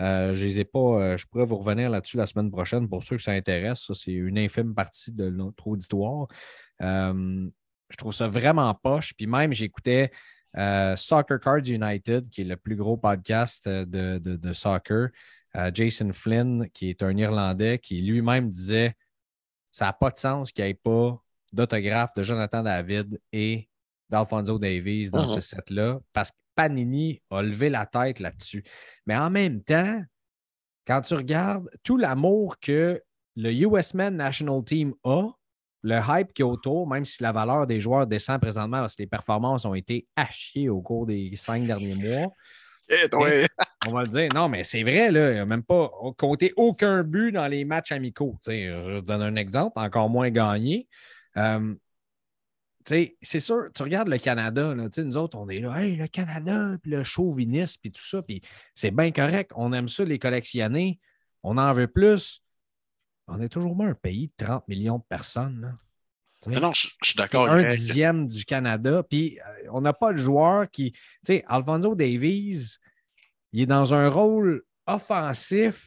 [0.00, 0.78] Euh, je les ai pas.
[0.78, 3.80] Euh, je pourrais vous revenir là-dessus la semaine prochaine pour ceux que ça intéresse.
[3.80, 6.28] Ça, c'est une infime partie de notre auditoire.
[6.82, 7.48] Euh,
[7.90, 9.14] je trouve ça vraiment poche.
[9.14, 10.10] Puis même, j'écoutais
[10.96, 15.08] Soccer Cards United, qui est le plus gros podcast de, de soccer.
[15.72, 18.94] Jason Flynn, qui est un Irlandais, qui lui-même disait
[19.70, 21.22] ça n'a pas de sens qu'il n'y ait pas
[21.52, 23.68] d'autographe de Jonathan David et
[24.08, 25.40] d'Alfonso Davies dans ce mhm.
[25.40, 28.64] set-là, parce que Panini a levé la tête là-dessus.
[29.06, 30.02] Mais en même temps,
[30.86, 33.00] quand tu regardes tout l'amour que
[33.36, 35.28] le US Men National Team a,
[35.82, 39.02] le hype qui est autour, même si la valeur des joueurs descend présentement parce que
[39.02, 42.32] les performances ont été hachées au cours des cinq derniers mois,
[43.86, 44.28] on va le dire.
[44.34, 45.32] Non, mais c'est vrai, là.
[45.32, 48.38] Il n'a même pas compté aucun but dans les matchs amicaux.
[48.46, 50.88] je donne un exemple, encore moins gagné.
[51.36, 51.74] Euh,
[53.22, 56.76] c'est sûr, tu regardes le Canada, là, nous autres, on est là, hey, le Canada,
[56.80, 58.40] puis le chauvinisme, puis tout ça, puis
[58.74, 59.52] c'est bien correct.
[59.54, 60.98] On aime ça, les collectionner.
[61.42, 62.42] On en veut plus.
[63.28, 65.76] On est toujours moins un pays de 30 millions de personnes.
[66.46, 67.48] non, je, suis d'accord.
[67.48, 69.02] Un dixième du Canada.
[69.02, 70.92] Puis euh, on n'a pas de joueur qui.
[70.92, 72.78] Tu sais, Alfonso Davies,
[73.52, 75.86] il est dans un rôle offensif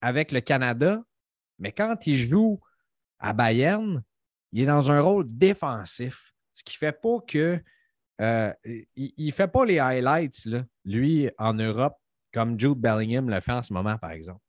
[0.00, 1.00] avec le Canada,
[1.58, 2.60] mais quand il joue
[3.18, 4.02] à Bayern,
[4.52, 6.32] il est dans un rôle défensif.
[6.54, 7.62] Ce qui ne fait pas que.
[8.20, 8.52] Euh,
[8.96, 11.96] il ne fait pas les highlights, là, lui, en Europe,
[12.34, 14.42] comme Jude Bellingham le fait en ce moment, par exemple.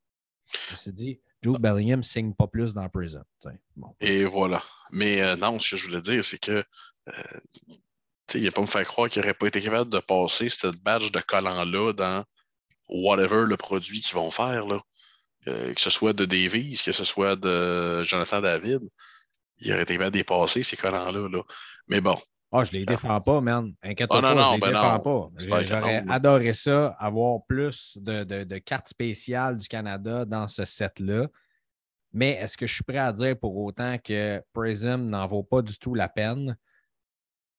[0.43, 3.23] Ceci dit, Jude Bellingham ne signe pas plus dans Prison.
[3.99, 4.61] Et voilà.
[4.91, 6.63] Mais euh, non, ce que je voulais dire, c'est que
[7.07, 7.39] euh,
[8.35, 11.11] il a pas me faire croire qu'il n'aurait pas été capable de passer cette badge
[11.11, 12.23] de collant-là dans
[12.89, 14.67] whatever le produit qu'ils vont faire.
[14.67, 14.79] Là.
[15.45, 18.81] que ce soit de Davies, que ce soit de Jonathan David
[19.61, 21.29] il aurait été capable de dépasser ces collants-là.
[21.29, 21.43] Là.
[21.87, 22.17] Mais bon.
[22.53, 23.73] Ah, je ne les défends pas, man.
[23.81, 25.63] Inquiète-toi ah, pas, je ne les ben défends pas.
[25.63, 31.27] J'aurais adoré ça, avoir plus de, cartes spéciales du Canada dans ce set-là.
[32.13, 35.61] Mais est-ce que je suis prêt à dire pour autant que Prism n'en vaut pas
[35.61, 36.57] du tout la peine?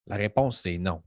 [0.06, 1.02] La réponse, c'est non.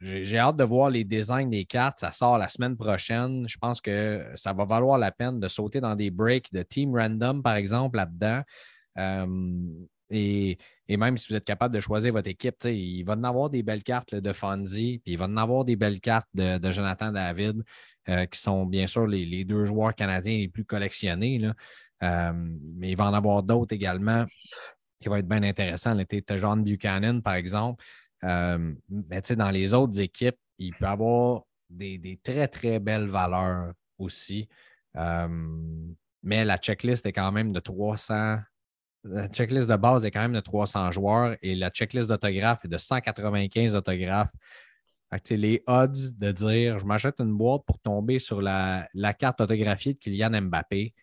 [0.00, 1.98] J'ai hâte de voir les designs des cartes.
[1.98, 3.48] Ça sort la semaine prochaine.
[3.48, 6.94] Je pense que ça va valoir la peine de sauter dans des breaks de Team
[6.94, 8.42] Random, par exemple, là-dedans.
[8.98, 9.66] Euh,
[10.10, 13.62] et, même si vous êtes capable de choisir votre équipe, il va en avoir des
[13.62, 17.62] belles cartes de Fonzie, puis il va en avoir des belles cartes de, Jonathan David,
[18.08, 21.50] euh, qui sont bien sûr les, deux joueurs canadiens les plus collectionnés.
[22.02, 22.32] Euh,
[22.76, 24.24] mais il va en avoir d'autres également
[25.00, 25.96] qui vont être bien intéressants.
[26.08, 27.84] Tu as John Buchanan, par exemple.
[28.22, 34.48] mais dans les autres équipes, il peut avoir des, des très, très belles valeurs aussi.
[34.94, 38.38] mais la checklist est quand même de 300
[39.04, 42.68] la checklist de base est quand même de 300 joueurs et la checklist d'autographes est
[42.68, 44.32] de 195 autographes.
[45.30, 48.88] les odds de dire je m'achète une boîte pour tomber sur la,
[49.18, 50.94] carte autographiée de Kylian Mbappé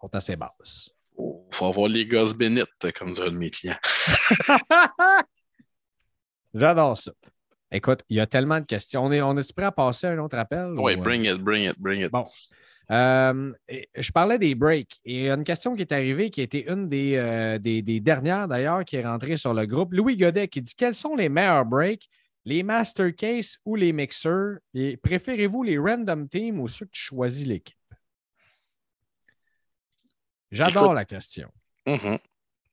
[0.00, 0.90] sont assez basses.
[1.18, 3.50] Il faut avoir les gosses bénites, comme dirait mes
[6.54, 7.12] J'adore ça.
[7.70, 9.04] Écoute, il y a tellement de questions.
[9.04, 10.74] On est, on est prêt à passer à un autre appel?
[10.76, 12.10] Oui, bring it, bring it, bring it.
[12.10, 12.24] Bon.
[12.92, 13.52] Euh,
[13.96, 16.44] je parlais des breaks et il y a une question qui est arrivée qui a
[16.44, 19.92] été une des, euh, des, dernières d'ailleurs qui est rentrée sur le groupe.
[19.92, 22.08] Louis Godet qui dit Quels sont les meilleurs breaks,
[22.44, 27.02] les master case ou les mixers et préférez-vous les random teams ou ceux que tu
[27.02, 27.76] choisis l'équipe
[30.52, 31.50] J'adore la question.
[31.86, 32.18] Mm-hmm.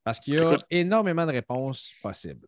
[0.03, 2.47] Parce qu'il y a énormément de réponses possibles.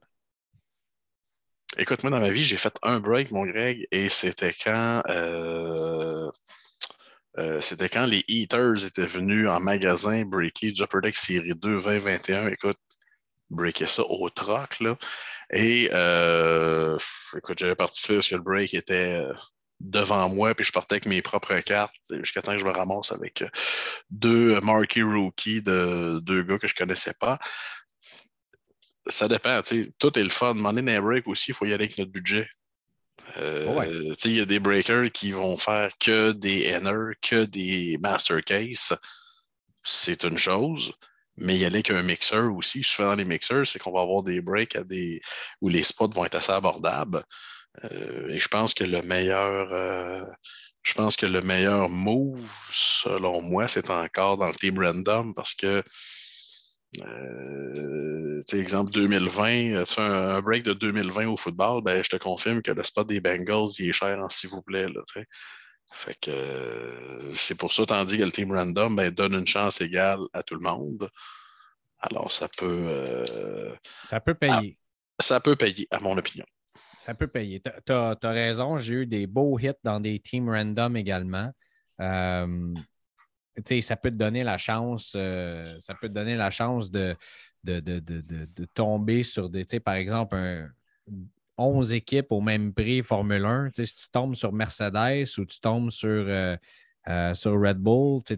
[1.77, 6.31] Écoute, moi, dans ma vie, j'ai fait un break, mon Greg, et c'était quand euh,
[7.37, 11.81] euh, c'était quand les Eaters étaient venus en magasin breaker du Upper Deck Série 2
[11.81, 12.47] 2021.
[12.47, 12.77] Écoute,
[13.49, 14.95] breaker ça au troc, là.
[15.51, 16.97] Et euh,
[17.37, 19.33] écoute, j'avais participé parce que le break était euh,
[19.79, 23.11] devant moi, puis je partais avec mes propres cartes jusqu'à temps que je me ramasse
[23.11, 23.43] avec
[24.09, 27.37] deux marquee rookies de deux gars que je connaissais pas.
[29.07, 30.55] Ça dépend, tu sais, tout est le fun.
[30.55, 32.47] Money break aussi, il faut y aller avec notre budget.
[33.37, 38.43] Euh, il y a des breakers qui vont faire que des NR, que des master
[38.43, 38.95] case.
[39.83, 40.93] c'est une chose,
[41.37, 42.83] mais il y a qu'un mixeur aussi.
[42.83, 45.21] Souvent dans les mixeurs, c'est qu'on va avoir des breaks à des...
[45.61, 47.23] où les spots vont être assez abordables.
[47.83, 49.73] Euh, et je pense que le meilleur.
[49.73, 50.23] Euh,
[50.83, 55.55] je pense que le meilleur move, selon moi, c'est encore dans le team random parce
[55.55, 55.83] que
[57.03, 62.71] euh, exemple 2020, tu un, break de 2020 au football, ben, je te confirme que
[62.71, 64.87] le spot des Bengals, il est cher en s'il vous plaît.
[64.87, 65.01] Là,
[65.91, 69.81] fait que euh, c'est pour ça, tandis que le team random ben, donne une chance
[69.81, 71.09] égale à tout le monde.
[71.99, 72.87] Alors, ça peut.
[72.87, 74.77] Euh, ça peut payer.
[75.19, 76.45] ça peut payer, à mon opinion.
[76.75, 77.61] Ça peut payer.
[77.85, 81.51] Tu as, raison, j'ai eu des beaux hits dans des teams random également.
[83.57, 87.15] Euh, ça peut te donner la chance, ça peut te donner la chance de,
[87.63, 90.69] de, de, de tomber sur des, par exemple, un,
[91.57, 93.69] 11 équipes au même prix Formule 1.
[93.73, 96.55] si tu tombes sur Mercedes ou tu tombes sur, euh,
[97.07, 98.37] euh, sur Red Bull, tu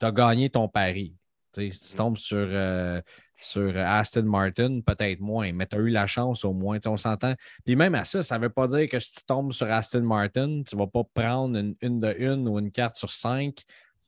[0.00, 1.14] as gagné ton pari.
[1.54, 1.96] si tu mm.
[1.96, 3.00] tombes sur, euh,
[3.34, 6.78] sur Aston Martin, peut-être moins, mais tu as eu la chance au moins.
[6.86, 7.34] On s'entend.
[7.64, 10.02] Puis même à ça, ça ne veut pas dire que si tu tombes sur Aston
[10.02, 13.62] Martin, tu ne vas pas prendre une, une, de une ou une carte sur cinq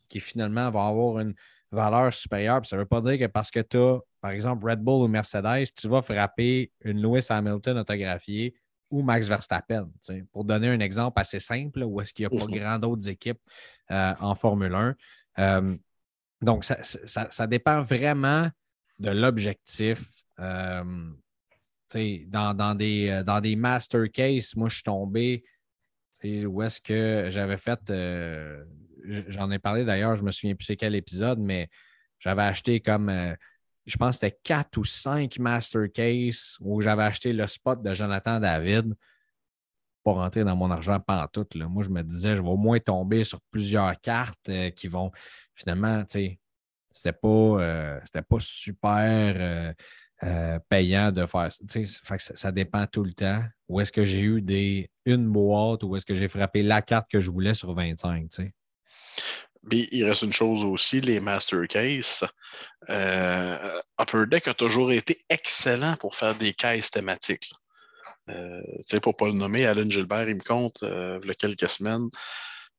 [0.08, 1.34] qui finalement va avoir une
[1.70, 2.64] valeur supérieure.
[2.64, 5.08] ça ne veut pas dire que parce que tu as par exemple, Red Bull ou
[5.08, 8.54] Mercedes, tu vas frapper une Lewis Hamilton autographiée
[8.90, 9.90] ou Max Verstappen.
[10.32, 13.40] Pour donner un exemple assez simple, où est-ce qu'il n'y a pas grand d'autres équipes
[13.90, 14.96] euh, en Formule 1.
[15.38, 15.76] Euh,
[16.40, 18.48] donc, ça, dépend vraiment
[18.98, 20.04] de l'objectif.
[20.40, 21.10] Euh,
[21.94, 25.44] dans, dans, des, dans des master cases, moi, je suis tombé
[26.24, 27.80] où est-ce que j'avais fait,
[29.28, 31.68] j'en ai parlé d'ailleurs, je me souviens plus c'est quel épisode, mais
[32.18, 33.36] j'avais acheté comme
[33.88, 37.94] je pense que c'était quatre ou cinq master cases où j'avais acheté le spot de
[37.94, 38.94] Jonathan David
[40.04, 41.54] pour rentrer dans mon argent pantoute.
[41.54, 41.68] Là.
[41.68, 45.10] Moi, je me disais, je vais au moins tomber sur plusieurs cartes euh, qui vont
[45.54, 46.40] finalement, tu sais,
[46.90, 49.72] c'était pas, euh, pas super euh,
[50.68, 52.36] payant de faire ça.
[52.36, 53.42] ça dépend tout le temps.
[53.68, 57.10] Où est-ce que j'ai eu des, une boîte ou est-ce que j'ai frappé la carte
[57.10, 58.54] que je voulais sur 25, tu sais
[59.70, 62.24] il reste une chose aussi, les Master Case.
[62.88, 67.50] Euh, Upper Deck a toujours été excellent pour faire des cases thématiques.
[68.28, 68.62] Euh,
[69.02, 71.68] pour ne pas le nommer, Alan Gilbert, il me compte, euh, il y a quelques
[71.68, 72.08] semaines,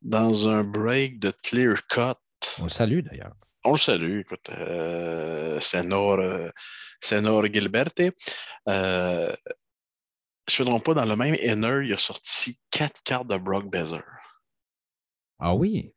[0.02, 2.14] dans un break de Clear Cut.
[2.60, 3.36] On le salue d'ailleurs.
[3.66, 4.50] On le salue, écoute.
[4.50, 6.20] Euh, Senor,
[7.02, 8.00] Senor Gilberte.
[8.00, 13.38] je ne me trompe pas, dans le même inner, il a sorti quatre cartes de
[13.38, 14.04] Brock Bezer.
[15.40, 15.94] Ah oui?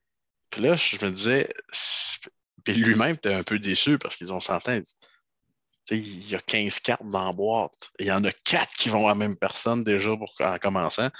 [0.50, 1.48] Puis là, je me disais,
[2.64, 4.80] puis lui-même était un peu déçu parce qu'ils ont s'entend.
[5.90, 7.90] Il y a 15 cartes dans la boîte.
[7.98, 11.10] Il y en a 4 qui vont à la même personne déjà pour, en commençant.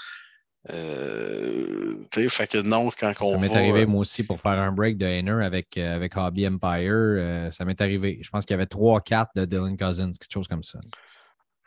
[0.69, 1.97] Euh,
[2.29, 5.05] fait que non, quand on Ça m'est arrivé, moi aussi, pour faire un break de
[5.05, 6.91] Hainer avec, euh, avec Hobby Empire.
[6.91, 8.19] Euh, ça m'est arrivé.
[8.21, 10.79] Je pense qu'il y avait 3 cartes de Dylan Cousins, quelque chose comme ça.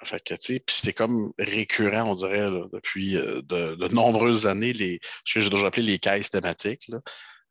[0.04, 5.34] Fait que, tu sais, c'est comme récurrent, on dirait, depuis de, nombreuses années, les, ce
[5.34, 6.88] que j'ai déjà appelé les caisses thématiques.
[6.88, 7.00] Là.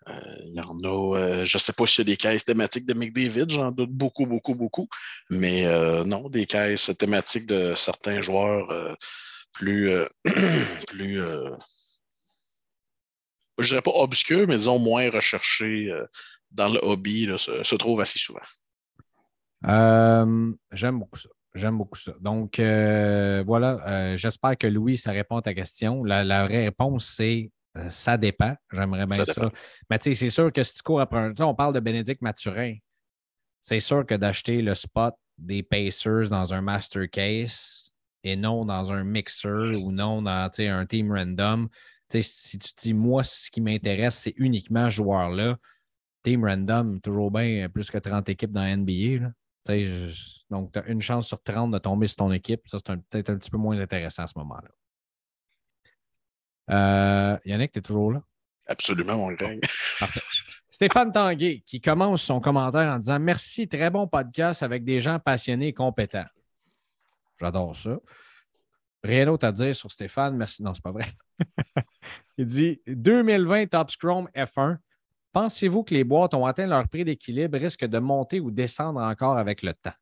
[0.08, 0.14] Euh,
[0.46, 2.86] il y en a, euh, je ne sais pas s'il y a des caisses thématiques
[2.86, 4.88] de McDavid, j'en doute beaucoup, beaucoup, beaucoup.
[5.30, 8.96] Mais euh, non, des caisses thématiques de certains joueurs
[9.56, 9.92] plus,
[10.88, 11.20] plus
[13.58, 15.92] je dirais pas obscurs, mais disons moins recherchés
[16.52, 18.42] dans le hobby, se, trouvent assez souvent.
[20.72, 21.30] J'aime beaucoup ça.
[21.54, 22.14] J'aime beaucoup ça.
[22.20, 26.04] Donc, voilà, j'espère que Louis, ça répond à ta question.
[26.04, 28.56] La, la réponse, c'est euh, ça dépend.
[28.72, 29.52] J'aimerais bien ça.
[29.90, 31.34] Mais tu sais, c'est sûr que si tu cours après un.
[31.40, 32.76] on parle de Bénédicte Mathurin.
[33.62, 37.85] C'est sûr que d'acheter le spot des Pacers dans un master case
[38.26, 41.70] et non dans un mixer ou non dans un team random.
[42.12, 45.58] si tu dis, moi, ce qui m'intéresse, c'est uniquement ce joueur-là,
[46.24, 49.32] team random, toujours bien plus que 30 équipes dans la NBA.
[50.50, 52.62] donc, tu as une chance sur 30 de tomber sur ton équipe.
[52.66, 54.70] Ça, c'est peut-être un petit peu moins intéressant à ce moment-là.
[56.72, 58.24] Euh, Yannick, tu es toujours là?
[58.66, 59.36] Absolument, mon.
[60.00, 60.22] Parfait.
[60.72, 65.20] Stéphane Tanguay qui commence son commentaire en disant Merci, très bon podcast avec des gens
[65.20, 66.26] passionnés et compétents.
[67.40, 67.98] J'adore ça.
[69.04, 70.36] Rien d'autre à dire sur Stéphane.
[70.36, 70.64] Merci.
[70.64, 71.06] Non, c'est pas vrai.
[72.38, 74.78] Il dit 2020 Top Scrum F1.
[75.32, 79.38] Pensez-vous que les boîtes ont atteint leur prix d'équilibre, risquent de monter ou descendre encore
[79.38, 79.94] avec le temps?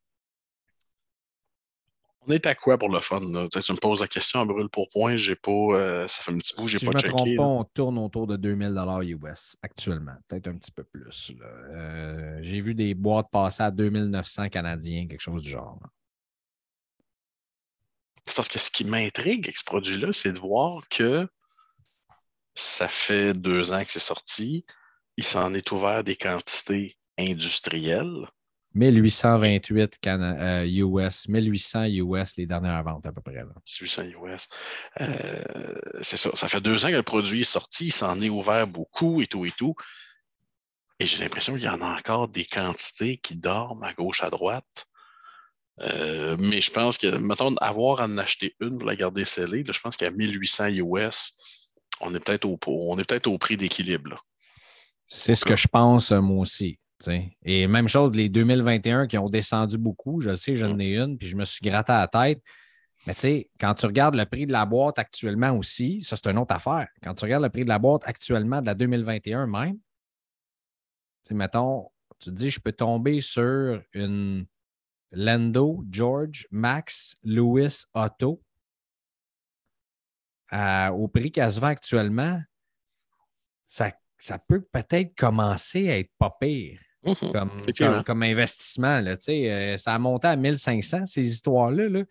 [2.26, 3.20] On est à quoi pour le fun?
[3.20, 5.52] Tu me poses la question à brûle pour point, j'ai pas.
[5.52, 7.98] Euh, ça fait un petit bout, j'ai si pas je me trompe pas, on tourne
[7.98, 8.80] autour de 2000
[9.22, 11.34] US actuellement, peut-être un petit peu plus.
[11.42, 15.80] Euh, j'ai vu des boîtes passer à 2900 canadiens, quelque chose du genre.
[18.26, 21.28] C'est parce que ce qui m'intrigue avec ce produit-là, c'est de voir que
[22.56, 24.66] ça fait deux ans que c'est sorti.
[25.18, 28.26] Il s'en est ouvert des quantités industriel.
[28.76, 30.00] 1828
[30.66, 33.44] US, 1800 US les dernières ventes à peu près.
[33.44, 34.48] 1800 US.
[36.02, 36.32] c'est ça.
[36.36, 39.28] Ça fait deux ans que le produit est sorti, il s'en est ouvert beaucoup et
[39.28, 39.76] tout et tout.
[41.00, 44.30] Et j'ai l'impression qu'il y en a encore des quantités qui dorment à gauche, à
[44.30, 44.88] droite.
[45.80, 49.64] Euh, mais je pense que, mettons, avoir à en acheter une pour la garder scellée,
[49.66, 51.34] je pense qu'à 1800 US,
[52.02, 54.24] on est peut-être au, peut au prix d'équilibre.
[55.08, 56.80] C'est ce que je pense, euh, moi aussi.
[57.44, 60.82] Et même chose, les 2021 qui ont descendu beaucoup, je sais, j'en mm.
[60.82, 62.42] ai une, puis je me suis gratté à la tête.
[63.06, 66.30] Mais tu sais, quand tu regardes le prix de la boîte actuellement aussi, ça, c'est
[66.30, 66.88] une autre affaire.
[67.04, 69.78] Quand tu regardes le prix de la boîte actuellement de la 2021 même,
[71.28, 74.46] tu mettons, tu te dis, je peux tomber sur une
[75.14, 78.42] Lando, George, Max, Lewis, Otto
[80.94, 82.40] au prix qu'elle se vend actuellement,
[83.66, 86.80] ça, ça peut peut-être commencer à être pas pire.
[87.06, 88.04] Mhm.
[88.06, 89.02] comme, investissement.
[89.02, 91.90] Là, euh, ça a monté à 1500, ces histoires-là.
[91.90, 92.04] Là.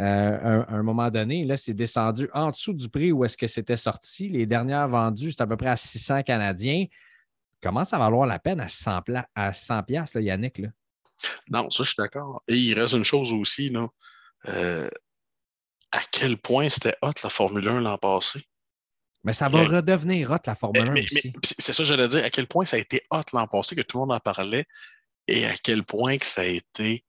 [0.00, 3.46] Euh, à un moment donné, là, c'est descendu en dessous du prix où est-ce que
[3.46, 4.30] c'était sorti.
[4.30, 6.86] Les dernières vendues, c'est à peu près à 600 Canadiens.
[7.62, 9.00] Comment ça va valoir la peine à 100,
[9.34, 10.58] à 100 là, Yannick?
[10.58, 10.68] Là?
[11.48, 12.42] Non, ça, je suis d'accord.
[12.48, 13.86] Et il reste une chose aussi, là.
[14.48, 14.88] Euh,
[15.92, 18.44] à quel point c'était hot la Formule 1 l'an passé?
[19.24, 21.32] Mais ça va redevenir hot, la Formule 1 aussi.
[21.42, 22.24] C'est ça que j'allais dire.
[22.24, 24.66] À quel point ça a été hot l'an passé, que tout le monde en parlait,
[25.26, 27.04] et à quel point que ça a été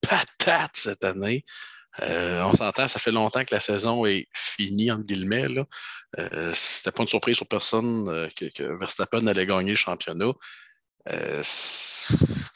[0.00, 1.44] patate cette année.
[2.02, 5.46] Euh, on s'entend, ça fait longtemps que la saison est finie, entre guillemets.
[6.18, 10.32] Euh, C'était pas une surprise pour personne euh, que, Verstappen allait gagner le championnat.
[11.08, 11.42] Euh,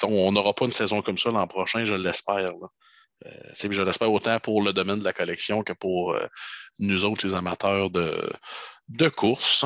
[0.03, 2.49] on n'aura pas une saison comme ça l'an prochain, je l'espère.
[3.25, 6.17] je l'espère autant pour le domaine de la collection que pour
[6.79, 8.31] nous autres, les amateurs de,
[8.89, 9.65] de course.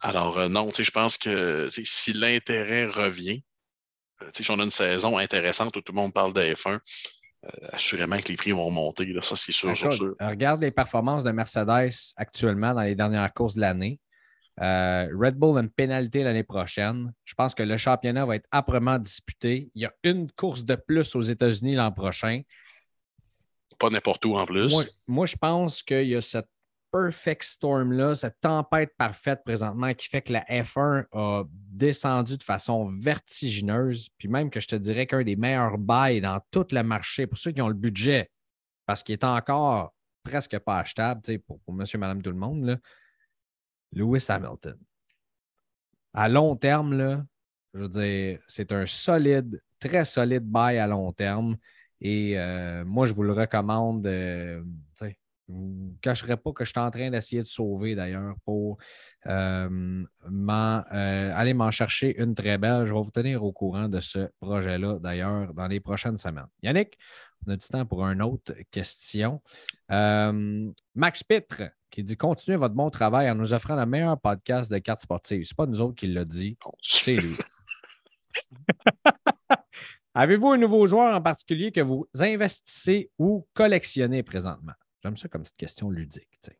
[0.00, 3.42] Alors, euh, non, je pense que si l'intérêt revient,
[4.22, 6.78] euh, si on a une saison intéressante où tout le monde parle de F1,
[7.44, 9.06] euh, assurément que les prix vont monter.
[9.06, 9.74] Là, ça, c'est sûr,
[10.20, 14.00] Regarde les performances de Mercedes actuellement dans les dernières courses de l'année.
[14.60, 17.12] Red Bull a une pénalité l'année prochaine.
[17.24, 19.70] Je pense que le championnat va être âprement disputé.
[19.74, 22.42] Il y a une course de plus aux États-Unis l'an prochain.
[23.78, 24.70] Pas n'importe où en plus.
[25.08, 26.48] moi je pense qu'il y a cette
[26.92, 32.86] perfect storm-là, cette tempête parfaite présentement qui fait que la F1 a descendu de façon
[32.86, 37.26] vertigineuse, puis même que je te dirais qu'un des meilleurs buys dans tout le marché,
[37.26, 38.30] pour ceux qui ont le budget,
[38.86, 39.94] parce qu'il est encore
[40.24, 42.76] presque pas achetable pour, pour monsieur, madame, tout le monde, là,
[43.92, 44.76] Lewis Hamilton.
[46.12, 47.24] À long terme, là,
[47.74, 51.56] je veux dire, c'est un solide, très solide buy à long terme.
[52.00, 54.06] Et euh, moi, je vous le recommande.
[54.06, 54.62] Euh,
[55.00, 55.12] je ne
[55.48, 58.78] vous cacherai pas que je suis en train d'essayer de sauver d'ailleurs pour
[59.26, 62.86] euh, aller m'en chercher une très belle.
[62.86, 66.46] Je vais vous tenir au courant de ce projet-là d'ailleurs dans les prochaines semaines.
[66.62, 66.96] Yannick,
[67.46, 69.40] on a du temps pour une autre question.
[69.90, 74.70] Euh, Max Pitre qui dit Continuez votre bon travail en nous offrant le meilleur podcast
[74.70, 75.44] de cartes sportives.
[75.44, 77.36] Ce n'est pas nous autres qui l'a dit, c'est lui.
[80.14, 84.72] Avez-vous un nouveau joueur en particulier que vous investissez ou collectionnez présentement?
[85.02, 86.28] J'aime ça comme petite question ludique.
[86.42, 86.50] Tu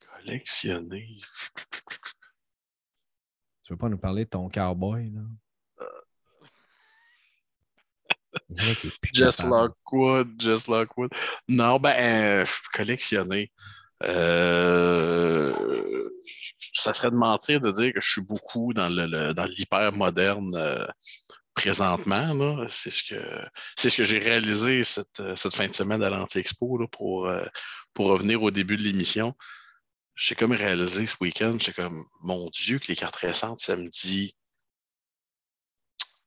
[0.00, 1.16] Collectionner.
[3.62, 5.22] Tu veux pas nous parler de ton cowboy, là?
[9.12, 11.10] Just Lockwood, Just Lockwood.
[11.48, 13.52] Non, ben, euh, collectionner.
[14.02, 15.52] Euh,
[16.72, 20.84] ça serait de mentir de dire que je suis beaucoup dans l'hyper moderne euh,
[21.54, 22.66] présentement.
[22.68, 23.20] C'est ce que
[23.76, 27.30] c'est ce que j'ai réalisé cette, cette, fin de semaine à l'Anti-Expo pour,
[27.94, 29.34] pour revenir au début de l'émission.
[30.16, 33.88] J'ai comme réalisé ce week-end, j'ai comme mon Dieu que les cartes récentes, ça me
[33.88, 34.34] dit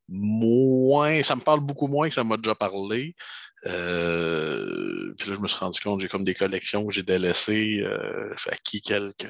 [0.10, 3.16] moins, ça me parle beaucoup moins que ça m'a déjà parlé.
[3.66, 7.80] Euh, puis là, je me suis rendu compte, j'ai comme des collections que j'ai délaissées,
[7.82, 9.28] euh, acquis quelques,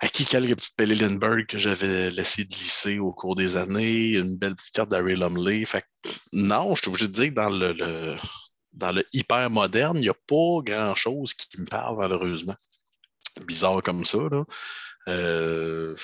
[0.00, 4.54] acquis quelques petites Pelé Lindbergh que j'avais laissé glisser au cours des années, une belle
[4.54, 5.64] petite carte d'Harry Lumley.
[5.64, 5.84] Fait
[6.32, 8.16] non, je suis obligé de dire que dans le,
[8.72, 12.56] dans le hyper moderne, il n'y a pas grand-chose qui me parle, malheureusement.
[13.46, 14.44] Bizarre comme ça, là.
[15.08, 15.94] Euh,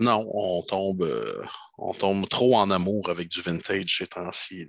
[0.00, 1.44] non, on tombe, euh,
[1.78, 4.66] on tombe trop en amour avec du vintage ces temps-ci.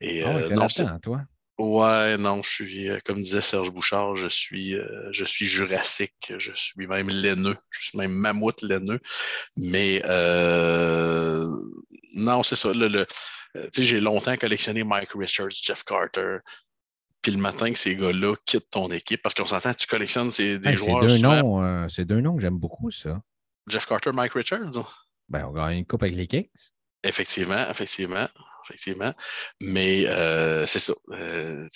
[0.00, 0.68] Et, ah euh, non,
[1.02, 1.22] toi?
[1.58, 4.76] Ouais, non, je suis, euh, comme disait Serge Bouchard, je suis,
[5.10, 9.00] je suis jurassique, je suis même laineux, je suis même mammouth laineux.
[9.56, 10.00] Mais
[12.14, 12.72] non, c'est ça.
[12.72, 13.06] Le,
[13.76, 16.38] j'ai longtemps collectionné Mike Richards, Jeff Carter,
[17.22, 20.58] puis le matin que ces gars-là quittent ton équipe, parce qu'on s'entend, tu collectionnes ces,
[20.58, 21.90] des joueurs.
[21.90, 23.20] C'est deux noms que j'aime beaucoup, ça.
[23.68, 24.84] Jeff Carter, Mike Richards.
[25.28, 26.48] Ben, on gagne une coupe avec les Kings.
[27.04, 28.28] Effectivement, effectivement,
[28.64, 29.14] effectivement.
[29.60, 30.94] Mais euh, c'est ça.
[31.12, 31.68] Euh,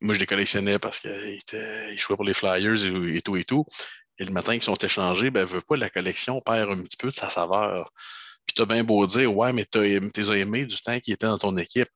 [0.00, 3.64] moi, je les collectionnais parce qu'ils jouaient pour les Flyers et, tout et tout.
[4.18, 7.08] Et le matin qu'ils sont échangés, ben, veut pas, la collection perd un petit peu
[7.08, 7.90] de sa saveur.
[8.46, 11.38] Puis as bien beau dire, ouais, mais tu as aimé du temps qui était dans
[11.38, 11.88] ton équipe.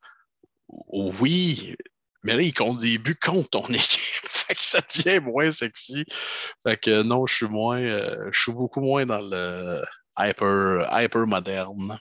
[0.69, 1.77] Oui,
[2.25, 4.28] mais là, il compte des buts contre ton équipe.
[4.49, 6.05] Fait que ça devient moins sexy.
[6.63, 9.83] Fait que non, je suis moins, euh, je suis beaucoup moins dans le
[10.19, 11.99] hyper, hyper moderne.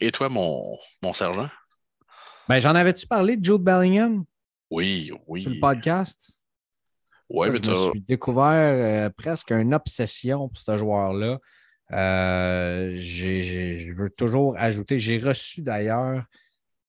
[0.00, 1.48] Et toi, mon, mon sergent?
[2.48, 4.24] Ben, j'en avais-tu parlé de Jude Bellingham?
[4.70, 5.42] Oui, oui.
[5.42, 6.40] Sur le podcast?
[7.28, 11.38] Oui, mais Je me suis découvert euh, presque une obsession pour ce joueur-là.
[11.92, 16.24] Euh, je veux toujours ajouter, j'ai reçu d'ailleurs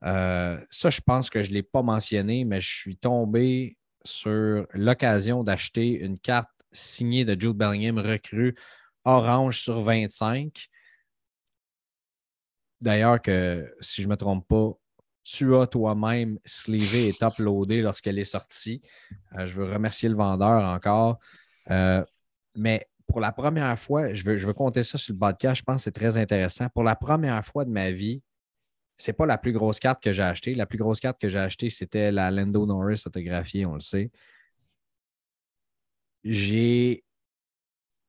[0.05, 4.67] euh, ça, je pense que je ne l'ai pas mentionné, mais je suis tombé sur
[4.73, 8.55] l'occasion d'acheter une carte signée de Jude Bellingham recrue
[9.05, 10.69] orange sur 25.
[12.81, 14.71] D'ailleurs, que si je ne me trompe pas,
[15.23, 18.81] tu as toi-même sleevé et uploadé lorsqu'elle est sortie.
[19.37, 21.19] Euh, je veux remercier le vendeur encore.
[21.71, 22.03] Euh,
[22.55, 25.63] mais pour la première fois, je veux, je veux compter ça sur le podcast, je
[25.63, 26.67] pense que c'est très intéressant.
[26.69, 28.21] Pour la première fois de ma vie,
[28.97, 30.55] c'est pas la plus grosse carte que j'ai achetée.
[30.55, 34.11] La plus grosse carte que j'ai achetée, c'était la Lando Norris autographiée, on le sait.
[36.23, 37.03] J'ai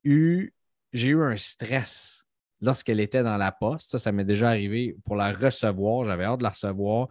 [0.03, 0.53] eu,
[0.93, 2.25] j'ai eu un stress
[2.61, 3.91] lorsqu'elle était dans la poste.
[3.91, 6.07] Ça, ça m'est déjà arrivé pour la recevoir.
[6.07, 7.09] J'avais hâte de la recevoir.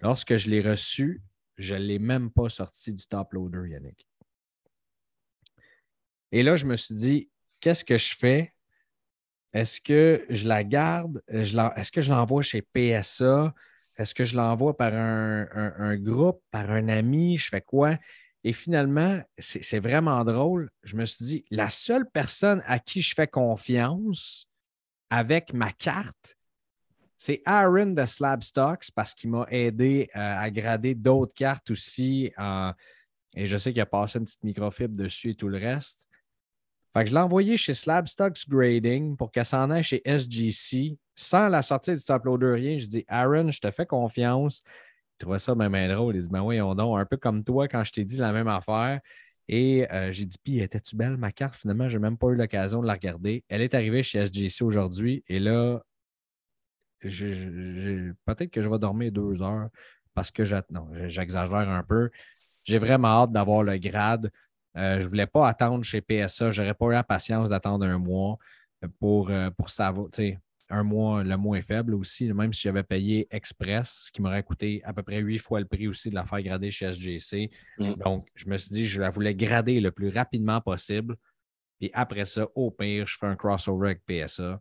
[0.00, 1.22] Lorsque je l'ai reçue,
[1.56, 4.06] je ne l'ai même pas sortie du top loader, Yannick.
[6.30, 8.54] Et là, je me suis dit, qu'est-ce que je fais?
[9.52, 11.22] Est-ce que je la garde?
[11.32, 11.44] Euh,
[11.76, 13.52] est-ce que je l'envoie chez PSA?
[13.96, 17.36] Est-ce que je l'envoie par un, groupe, par un ami?
[17.36, 17.98] Je fais quoi?
[18.44, 20.70] Et finalement, c'est vraiment drôle.
[20.82, 24.46] Je me suis dit, la seule personne à qui je fais confiance
[25.10, 26.36] avec ma carte,
[27.18, 32.32] c'est Aaron de Slab Stocks parce qu'il m'a aidé euh, à grader d'autres cartes aussi.
[33.36, 36.08] et je sais qu'il a passé une petite microfibre dessus et tout le reste.
[36.94, 40.98] Fait que je l'ai envoyé chez Slab Stocks Grading pour qu'elle s'en aille chez SGC
[41.14, 42.78] sans la sortir du top loader, rien.
[42.78, 44.62] Je dis, Aaron, je te fais confiance.
[45.14, 46.16] Il trouvait ça même drôle.
[46.16, 48.32] Il dit, ben oui, on donc, un peu comme toi quand je t'ai dit la
[48.32, 49.00] même affaire.
[49.48, 51.56] Et euh, j'ai dit, puis, étais-tu belle ma carte?
[51.56, 53.44] Finalement, je n'ai même pas eu l'occasion de la regarder.
[53.48, 55.80] Elle est arrivée chez SGC aujourd'hui et là,
[57.00, 59.68] peut-être que je vais dormir deux heures
[60.14, 62.10] parce que j'exagère un peu.
[62.64, 64.30] J'ai vraiment hâte d'avoir le grade.
[64.76, 66.52] Euh, je ne voulais pas attendre chez PSA.
[66.52, 68.38] Je n'aurais pas eu la patience d'attendre un mois
[68.98, 70.08] pour, euh, pour savoir.
[70.70, 74.42] Un mois, le mois est faible aussi, même si j'avais payé Express, ce qui m'aurait
[74.42, 77.50] coûté à peu près huit fois le prix aussi de la faire grader chez SGC.
[77.78, 77.94] Mm.
[77.94, 81.16] Donc, je me suis dit, je la voulais grader le plus rapidement possible.
[81.78, 84.60] Puis après ça, au pire, je fais un crossover avec PSA.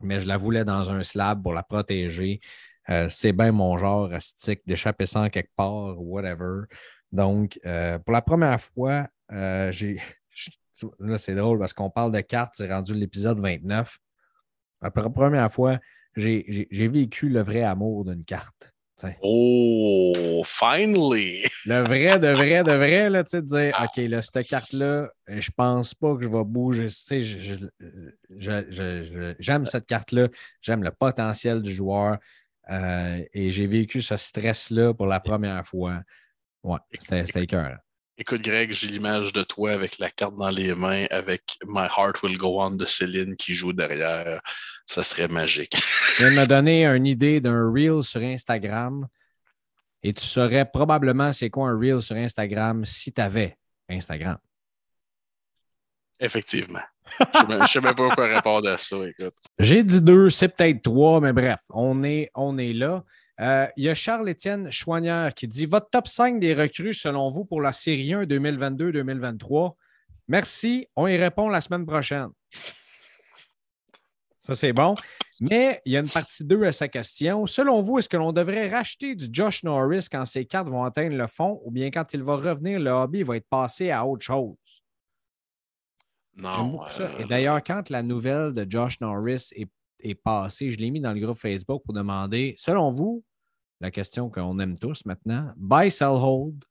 [0.00, 2.40] Mais je la voulais dans un slab pour la protéger.
[2.88, 6.62] Euh, c'est bien mon genre stick d'échapper sans quelque part, whatever.
[7.10, 7.58] Donc,
[8.04, 10.00] pour la première fois, euh, j'ai.
[11.00, 13.98] Là, c'est drôle parce qu'on parle de cartes, c'est rendu l'épisode 29.
[14.80, 15.78] La première fois,
[16.14, 18.72] j'ai vécu le vrai amour d'une carte.
[19.22, 21.44] Oh, finally!
[21.66, 25.08] Le vrai, de vrai, de vrai, là, tu sais, de dire, OK, là, cette carte-là,
[25.28, 26.88] je pense pas que je vais bouger.
[26.88, 27.70] Tu sais,
[29.38, 30.28] j'aime cette carte-là,
[30.60, 32.18] j'aime le potentiel du joueur
[32.70, 36.00] euh, et j'ai vécu ce stress-là pour la première fois.
[36.64, 37.78] Ouais, c'était cœur.
[38.20, 42.20] Écoute, Greg, j'ai l'image de toi avec la carte dans les mains, avec My Heart
[42.24, 44.40] Will Go On de Céline qui joue derrière.
[44.86, 45.76] Ça serait magique.
[46.16, 49.06] Tu viens de me donner une idée d'un reel sur Instagram
[50.02, 53.56] et tu saurais probablement c'est quoi un reel sur Instagram si tu avais
[53.88, 54.38] Instagram.
[56.18, 56.82] Effectivement.
[57.20, 58.96] Je ne sais même pas quoi répondre à ça.
[59.60, 63.04] J'ai dit deux, c'est peut-être trois, mais bref, on est, on est là.
[63.40, 67.44] Euh, il y a Charles-Étienne Chouanière qui dit Votre top 5 des recrues selon vous
[67.44, 69.74] pour la série 1 2022-2023
[70.28, 72.28] Merci, on y répond la semaine prochaine.
[74.40, 74.94] Ça, c'est bon.
[75.40, 77.46] Mais il y a une partie 2 à sa question.
[77.46, 81.16] Selon vous, est-ce que l'on devrait racheter du Josh Norris quand ses cartes vont atteindre
[81.16, 84.24] le fond ou bien quand il va revenir, le hobby va être passé à autre
[84.24, 84.56] chose?
[86.36, 86.80] Non.
[87.18, 89.70] Et d'ailleurs, quand la nouvelle de Josh Norris est,
[90.00, 93.24] est passée, je l'ai mis dans le groupe Facebook pour demander, selon vous,
[93.80, 95.52] la question qu'on aime tous maintenant.
[95.56, 96.64] Buy, sell, hold.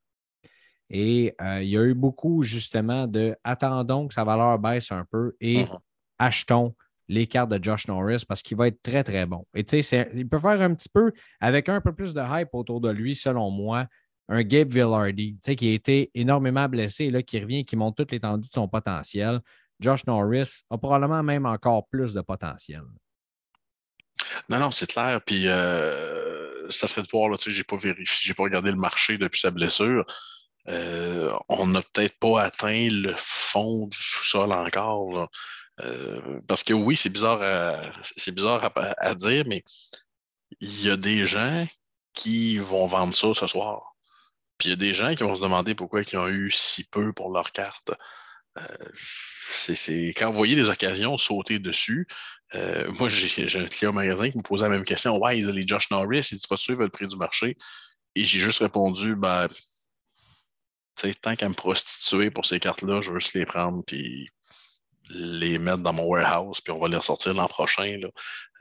[0.89, 5.05] Et euh, il y a eu beaucoup justement de attendons que sa valeur baisse un
[5.09, 5.79] peu et uh-huh.
[6.17, 6.75] achetons
[7.09, 9.45] les cartes de Josh Norris parce qu'il va être très, très bon.
[9.53, 12.49] Et tu sais, il peut faire un petit peu, avec un peu plus de hype
[12.53, 13.87] autour de lui, selon moi,
[14.29, 14.71] un Gabe
[15.41, 18.67] sais, qui a été énormément blessé là, qui revient, qui montre toute l'étendue de son
[18.67, 19.39] potentiel.
[19.79, 22.83] Josh Norris a probablement même encore plus de potentiel.
[24.49, 25.21] Non, non, c'est clair.
[25.25, 28.71] Puis euh, ça serait de voir, là, tu sais, j'ai pas vérifié, j'ai pas regardé
[28.71, 30.05] le marché depuis sa blessure.
[30.69, 35.29] Euh, on n'a peut-être pas atteint le fond du sous-sol encore.
[35.79, 39.63] Euh, parce que oui, c'est bizarre, à, c'est bizarre à, dire, mais
[40.59, 41.67] il y a des gens
[42.13, 43.95] qui vont vendre ça ce soir.
[44.57, 46.83] Puis il y a des gens qui vont se demander pourquoi ils ont eu si
[46.85, 47.91] peu pour leur carte.
[49.45, 52.07] c'est, quand vous voyez des occasions sauter dessus,
[52.55, 55.17] euh, moi, j'ai un client au magasin qui me posait la même question.
[55.17, 57.57] Ouais, ils ont les Josh Norris, il dit Vas-tu suivre le prix du marché?
[58.15, 59.47] Et j'ai juste répondu ben,
[61.21, 64.29] tant qu'à me prostituer pour ces cartes-là, je veux juste les prendre puis
[65.09, 67.97] les mettre dans mon warehouse, puis on va les ressortir l'an prochain.
[68.01, 68.09] Là.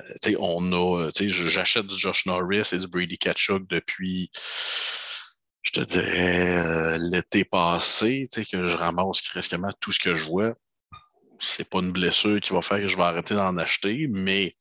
[0.01, 4.31] Euh, on a, j'achète du Josh Norris et du Brady Ketchuk depuis,
[5.63, 10.55] je te dirais, euh, l'été passé, que je ramasse presque tout ce que je vois
[11.39, 14.55] c'est pas une blessure qui va faire que je vais arrêter d'en acheter, mais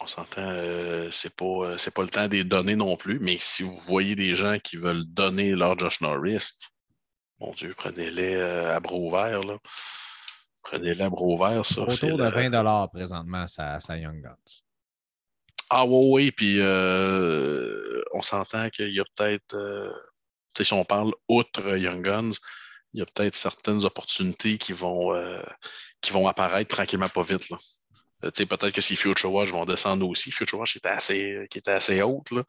[0.00, 3.18] on s'entend, euh, c'est pas, euh, pas le temps des donner non plus.
[3.20, 6.50] Mais si vous voyez des gens qui veulent donner leur Josh Norris,
[7.40, 9.40] mon Dieu, prenez-les euh, à bras ouverts.
[9.40, 9.58] Là.
[10.62, 11.64] Prenez-les à bras ouverts.
[11.64, 14.36] Ça, Autour de 20 présentement, ça, ça Young Guns.
[15.70, 19.56] Ah oui, oui, puis on s'entend qu'il y a peut-être,
[20.60, 22.32] si on parle outre Young Guns,
[22.92, 25.12] il y a peut-être certaines opportunités qui vont,
[26.04, 27.48] qui vont apparaître tranquillement pas vite.
[27.50, 27.56] Là.
[28.24, 30.30] Euh, peut-être que si Future Watch vont descendre aussi.
[30.30, 32.30] Future Watch était assez, qui était assez haute.
[32.30, 32.44] Là.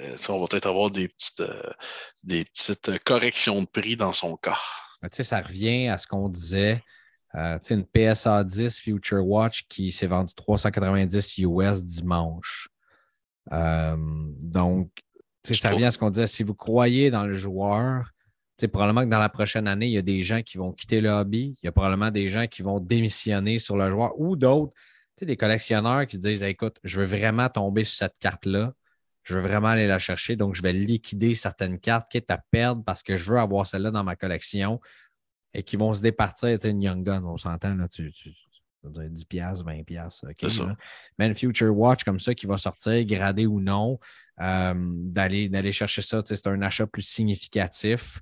[0.00, 1.62] Euh, on va peut-être avoir des petites, euh,
[2.22, 4.58] des petites corrections de prix dans son cas.
[5.10, 6.82] ça revient à ce qu'on disait.
[7.34, 12.68] une PSA 10 Future Watch qui s'est vendue 390 US dimanche.
[13.50, 14.90] donc,
[15.44, 16.26] ça revient à ce qu'on disait.
[16.26, 18.12] Si vous croyez dans le joueur,
[18.66, 21.10] probablement que dans la prochaine année, il y a des gens qui vont quitter le
[21.10, 21.56] hobby.
[21.62, 24.72] Il y a probablement des gens qui vont démissionner sur le joueur ou d'autres,
[25.20, 28.74] des collectionneurs qui disent Écoute, je veux vraiment tomber sur cette carte-là.
[29.22, 30.36] Je veux vraiment aller la chercher.
[30.36, 33.90] Donc, je vais liquider certaines cartes, quitte à perdre parce que je veux avoir celle-là
[33.90, 34.80] dans ma collection
[35.54, 36.58] et qui vont se départir.
[36.64, 38.32] Une Young Gun, on s'entend, là, tu, tu,
[38.84, 40.22] 10 pièces 20 pièces
[41.18, 43.98] Mais une Future Watch comme ça qui va sortir, gradé ou non,
[44.40, 48.20] euh, d'aller chercher ça, c'est un achat plus significatif.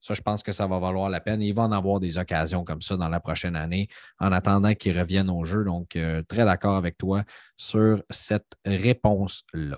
[0.00, 1.42] Ça, je pense que ça va valoir la peine.
[1.42, 4.98] Il va en avoir des occasions comme ça dans la prochaine année en attendant qu'il
[4.98, 5.62] revienne au jeu.
[5.62, 7.22] Donc, euh, très d'accord avec toi
[7.56, 9.76] sur cette réponse-là.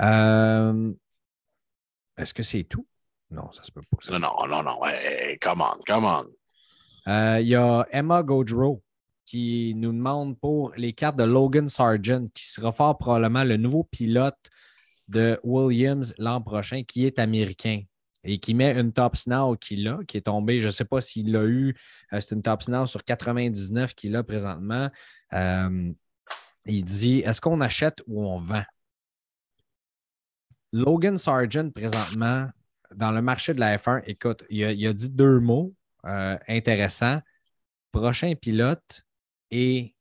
[0.00, 0.92] Euh,
[2.16, 2.86] est-ce que c'est tout?
[3.30, 4.18] Non, ça se peut pas.
[4.18, 4.84] non, non, non.
[4.84, 6.26] Hey, come on, come on.
[7.08, 8.82] Euh, il y a Emma Godreau
[9.24, 13.82] qui nous demande pour les cartes de Logan Sargent, qui sera fort probablement le nouveau
[13.82, 14.38] pilote
[15.08, 17.82] de Williams l'an prochain, qui est américain
[18.26, 21.00] et qui met une top snow qu'il a, qui est tombée, je ne sais pas
[21.00, 21.76] s'il l'a eu,
[22.12, 24.90] euh, c'est une top snow sur 99 qu'il a présentement.
[25.32, 25.92] Euh,
[26.66, 28.64] il dit Est-ce qu'on achète ou on vend?
[30.72, 32.48] Logan Sargent, présentement,
[32.94, 35.72] dans le marché de la F1, écoute, il a, dit deux mots
[36.04, 37.20] euh, intéressants
[37.92, 39.02] prochain pilote
[39.50, 39.94] et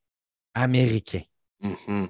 [0.53, 1.21] américain.
[1.61, 2.09] Mm-hmm.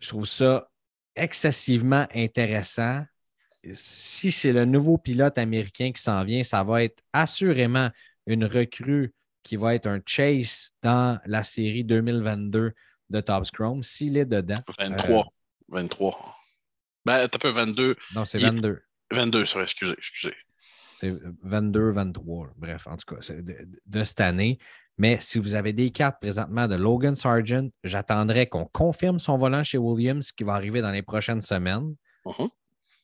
[0.00, 0.68] Je trouve ça
[1.14, 3.04] excessivement intéressant
[3.72, 7.90] si c'est le nouveau pilote américain qui s'en vient, ça va être assurément
[8.26, 9.12] une recrue
[9.42, 12.72] qui va être un chase dans la série 2022
[13.10, 14.60] de Top Chrome s'il est dedans.
[14.78, 15.26] 23.
[15.68, 16.36] 23.
[17.04, 17.96] Ben, t'as peu 22.
[18.14, 18.80] Non, c'est 22.
[19.12, 20.34] 22, ça, excusez, excusez.
[20.96, 21.12] C'est
[21.42, 22.52] 22, 23.
[22.56, 24.58] Bref, en tout cas, de, de, cette année.
[24.98, 29.64] Mais si vous avez des cartes présentement de Logan Sargent, j'attendrai qu'on confirme son volant
[29.64, 31.96] chez Williams, qui va arriver dans les prochaines semaines.
[32.24, 32.48] Uh-huh.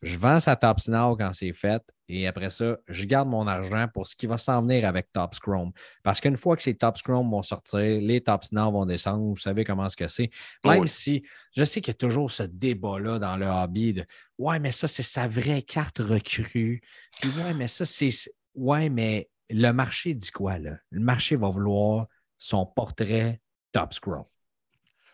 [0.03, 3.87] Je vends sa Top Now quand c'est fait et après ça, je garde mon argent
[3.93, 5.73] pour ce qui va s'en venir avec Top Chrome.
[6.03, 9.25] Parce qu'une fois que ces Top Chrome vont sortir, les Top Now vont descendre.
[9.25, 10.31] Vous savez comment ce que c'est.
[10.65, 11.23] Même si
[11.55, 14.07] je sais qu'il y a toujours ce débat-là dans le hobby de
[14.39, 16.81] Ouais, mais ça, c'est sa vraie carte recrue.
[17.21, 18.11] Puis ouais, mais ça, c'est.
[18.55, 20.79] Ouais, mais le marché dit quoi là?
[20.91, 22.07] Le marché va vouloir
[22.39, 23.41] son portrait
[23.73, 23.93] Top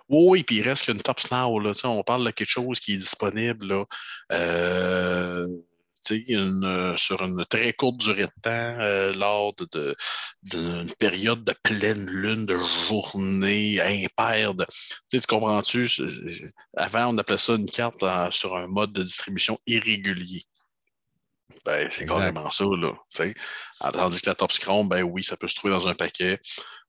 [0.09, 1.59] Oui, puis il reste qu'une top snow.
[1.59, 3.85] Là, on parle de quelque chose qui est disponible là,
[4.33, 5.49] euh,
[6.11, 9.95] une, sur une très courte durée de temps euh, lors d'une
[10.43, 12.59] de, période de pleine lune, de
[12.89, 14.53] journée impaire.
[15.11, 15.89] Tu comprends-tu?
[16.77, 20.45] Avant, on appelait ça une carte sur un mode de distribution irrégulier.
[21.65, 22.93] Ben, c'est carrément ça, là.
[23.93, 26.39] Tandis que la Top Scrum, ben oui, ça peut se trouver dans un paquet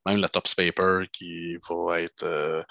[0.06, 2.62] même la Tops Paper qui va être, euh,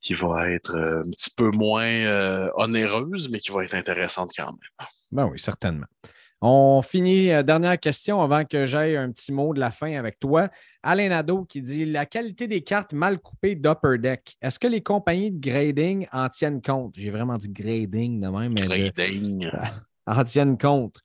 [0.00, 4.30] qui va être euh, un petit peu moins euh, onéreuse, mais qui va être intéressante
[4.36, 4.88] quand même.
[5.10, 5.86] Ben oui, certainement.
[6.44, 10.48] On finit, dernière question avant que j'aille un petit mot de la fin avec toi.
[10.82, 14.82] Alain Nadeau qui dit La qualité des cartes mal coupées d'Upper Deck, est-ce que les
[14.82, 18.54] compagnies de grading en tiennent compte J'ai vraiment dit grading de même.
[18.54, 19.50] Mais grading.
[20.06, 21.00] En tiennent compte.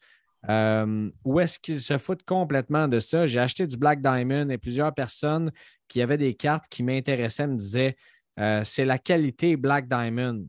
[0.49, 3.25] Euh, où est-ce qu'ils se foutent complètement de ça?
[3.25, 5.51] J'ai acheté du Black Diamond et plusieurs personnes
[5.87, 7.97] qui avaient des cartes qui m'intéressaient me disaient
[8.39, 10.47] euh, c'est la qualité Black Diamond.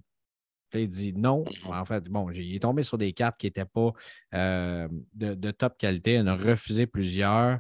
[0.75, 1.45] il dit non.
[1.65, 1.73] Mhm.
[1.73, 3.93] En fait, bon, il est tombé sur des cartes qui n'étaient pas
[4.35, 6.15] euh, de, top qualité.
[6.15, 7.59] Il en a refusé plusieurs.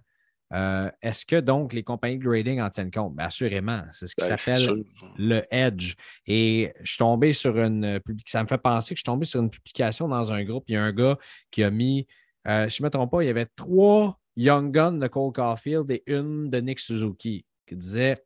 [0.54, 3.14] Euh, est-ce que donc les compagnies de grading en tiennent compte?
[3.14, 3.82] Bien, assurément.
[3.92, 4.84] C'est ce qui ben, s'appelle
[5.18, 5.94] le Edge.
[6.26, 8.38] Et je suis tombé sur une publication.
[8.38, 10.64] Ça me fait penser que je suis tombé sur une publication dans un groupe.
[10.68, 11.18] Il y a un gars
[11.50, 12.06] qui a mis,
[12.46, 16.02] je ne me trompe pas, il y avait trois Young Guns de Cole Caulfield et
[16.06, 18.24] une de Nick Suzuki qui disait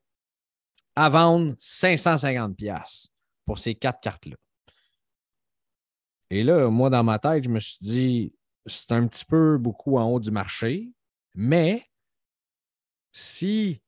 [0.94, 3.08] à vendre 550$
[3.46, 4.36] pour ces quatre cartes-là.
[6.30, 8.34] Et là, moi, dans ma tête, je me suis dit,
[8.66, 10.90] c'est un petit peu beaucoup en haut du marché,
[11.34, 11.82] mais
[13.12, 13.80] si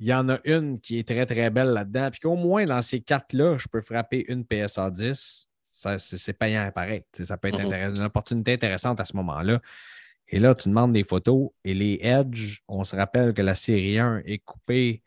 [0.00, 2.82] il y en a une qui est très, très belle là-dedans, puis qu'au moins dans
[2.82, 7.02] ces quatre-là, je peux frapper une PSA 10, c'est payant pareil.
[7.12, 9.60] Ça peut être une opportunité intéressante à ce moment-là.
[10.28, 13.98] Et là, tu demandes des photos et les Edge, on se rappelle que la série
[13.98, 15.02] 1 est coupée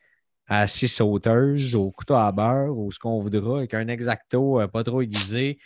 [0.48, 4.68] à six sauteuses, au couteau à beurre ou ce qu'on voudra, avec un exacto euh,
[4.68, 5.60] pas trop aiguisé.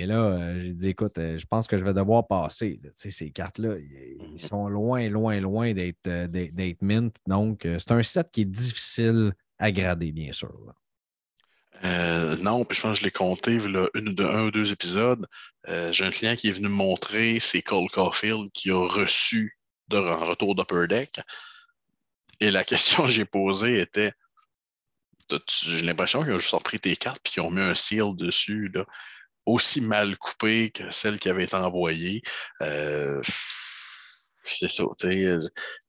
[0.00, 2.80] Et là, euh, j'ai dit, écoute, euh, je pense que je vais devoir passer.
[2.94, 7.14] ces cartes-là, ils sont loin, loin, loin d'être mint.
[7.26, 10.54] Donc, c'est un set qui est difficile à grader, bien sûr.
[11.82, 15.26] non, puis je pense que je l'ai compté là, une, de, un ou deux épisodes.
[15.66, 19.58] j'ai un client qui est venu me montrer, c'est Cole Caulfield qui a reçu
[19.88, 21.20] de, en retour d'Upper Deck.
[22.38, 24.12] Et la question que j'ai posée était
[25.48, 28.70] J'ai l'impression qu'ils ont juste repris tes cartes et qu'ils ont mis un seal dessus,
[28.72, 28.86] là,
[29.48, 32.22] aussi mal coupé que celle qui avait été envoyée.
[32.62, 33.20] Euh,
[34.44, 34.84] c'est ça.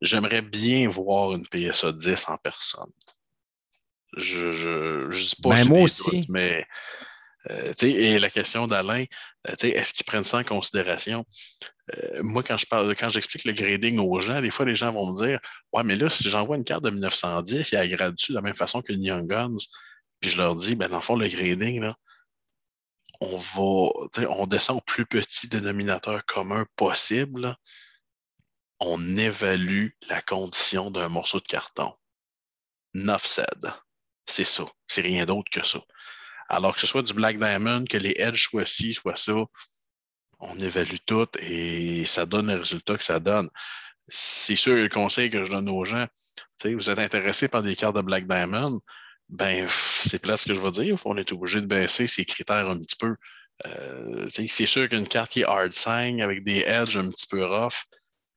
[0.02, 2.91] J'aimerais bien voir une PSA 10 en personne.
[4.18, 6.22] Je, je, je dis pas ben, moi aussi.
[6.30, 6.65] mais
[7.49, 9.06] euh, et la question d'Alain,
[9.48, 11.26] euh, est-ce qu'ils prennent ça en considération?
[11.95, 14.91] Euh, moi, quand je parle, quand j'explique le grading aux gens, des fois, les gens
[14.91, 15.40] vont me dire
[15.72, 18.41] Ouais, mais là, si j'envoie une carte de 1910, il y a grade de la
[18.41, 19.57] même façon que le Young Guns.
[20.19, 21.95] Puis je leur dis, ben, dans le fond, le grading, là,
[23.22, 27.56] on va, on descend au plus petit dénominateur commun possible.
[28.80, 31.94] On évalue la condition d'un morceau de carton.
[32.94, 33.74] 9 said.
[34.26, 34.64] C'est ça.
[34.88, 35.80] C'est rien d'autre que ça.
[36.48, 39.34] Alors que ce soit du Black Diamond, que les edges soient ci, soit ça,
[40.40, 43.50] on évalue tout et ça donne le résultat que ça donne.
[44.08, 46.08] C'est sûr, le conseil que je donne aux gens,
[46.64, 48.80] vous êtes intéressé par des cartes de Black Diamond,
[49.30, 49.68] ben
[50.03, 50.95] c'est plat ce que je veux dire.
[51.06, 53.15] On est obligé de baisser ces critères un petit peu.
[53.65, 57.45] Euh, c'est sûr qu'une carte qui est hard sign avec des edges un petit peu
[57.45, 57.84] rough,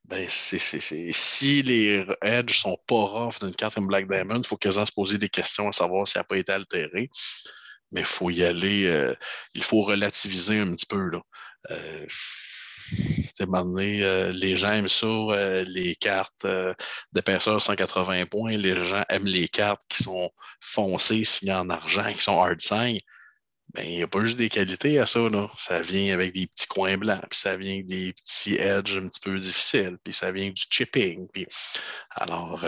[0.05, 4.85] ben si les edges sont pas rough d'une carte comme Black Diamond, il faut quasiment
[4.85, 7.09] se poser des questions à savoir si elle n'a pas été altérée
[7.93, 9.15] mais il faut y aller, euh,
[9.53, 11.09] il faut relativiser un petit peu.
[11.09, 11.21] Là.
[11.71, 12.05] Euh,
[13.41, 16.45] euh les gens aiment ça, euh, les cartes
[17.11, 18.57] d'épaisseur 180 points.
[18.57, 20.29] Les gens aiment les cartes qui sont
[20.61, 22.99] foncées, signées en argent, qui sont hard sign.
[23.73, 25.19] Ben, il n'y a pas juste des qualités à ça.
[25.29, 25.49] Là.
[25.57, 29.07] Ça vient avec des petits coins blancs, puis ça vient avec des petits edges un
[29.07, 31.27] petit peu difficiles, puis ça vient du chipping.
[32.11, 32.63] Alors,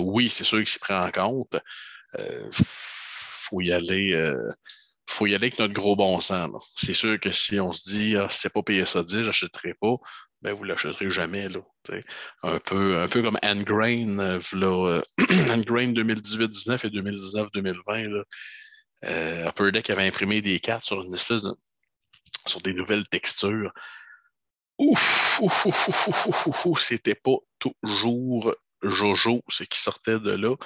[0.00, 1.56] oui, c'est sûr que c'est pris en compte
[3.50, 4.14] faut y aller.
[5.20, 6.50] Euh, faut y aller avec notre gros bon sens.
[6.76, 9.96] C'est sûr que si on se dit ah, c'est pas PSA 10, j'achèterai pas,
[10.42, 11.48] ben vous l'achèterez jamais.
[11.48, 11.60] Là,
[12.42, 18.24] un, peu, un peu comme Engrain, euh, là, 2018-19 et 2019-2020.
[19.04, 21.52] Euh, Upper Deck avait imprimé des cartes sur une espèce de.
[22.46, 23.72] sur des nouvelles textures.
[24.78, 30.56] Ouf, ouf, c'était pas toujours Jojo, ce qui sortait de là.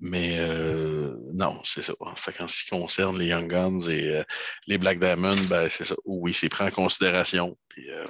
[0.00, 1.92] Mais euh, non, c'est ça.
[2.00, 4.22] En fait, en ce qui concerne les Young Guns et euh,
[4.66, 5.96] les Black Diamond, ben, c'est ça.
[6.04, 7.56] Oui, c'est pris en considération.
[7.68, 8.06] Puis, euh,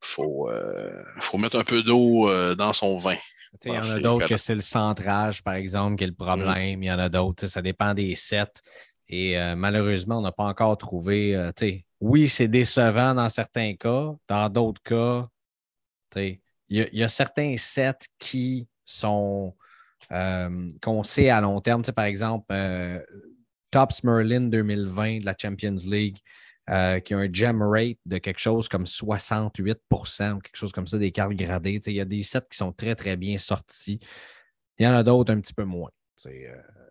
[0.00, 0.48] faut,
[1.20, 3.16] faut mettre un peu d'eau dans son vin.
[3.64, 6.16] Il y en a d'autres que c'est le centrage, par exemple, qui est le mm.
[6.16, 6.82] problème.
[6.82, 7.46] Il y en a d'autres.
[7.46, 8.62] Ça dépend des sets.
[9.08, 11.50] Et malheureusement, on n'a pas encore trouvé.
[12.00, 14.14] oui, c'est décevant dans certains cas.
[14.28, 15.26] Dans d'autres cas,
[16.14, 19.54] il y, a certains sets qui sont
[20.12, 21.82] euh, qu'on sait à long terme.
[21.82, 23.00] par exemple, euh,
[23.70, 26.18] Tops Merlin 2020 de la Champions League,
[26.70, 30.04] euh, qui a un gem rate de quelque chose comme 68 ou
[30.40, 31.80] quelque chose comme ça, des cartes gradées.
[31.86, 34.00] Il y a des sets qui sont très, très bien sortis.
[34.78, 35.90] Il y en a d'autres un petit peu moins,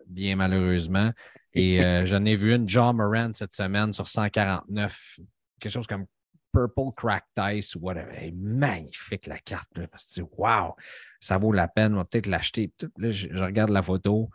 [0.06, 1.10] bien malheureusement.
[1.54, 5.20] Et j'en ai vu une, John Moran, cette semaine sur 149,
[5.58, 6.06] quelque chose comme
[6.52, 8.32] Purple Crack Dice ou whatever.
[8.32, 9.70] magnifique la carte.
[9.76, 10.74] Là, parce que wow,
[11.20, 12.72] ça vaut la peine, on va peut-être l'acheter.
[12.96, 14.30] Là, je, regarde la photo.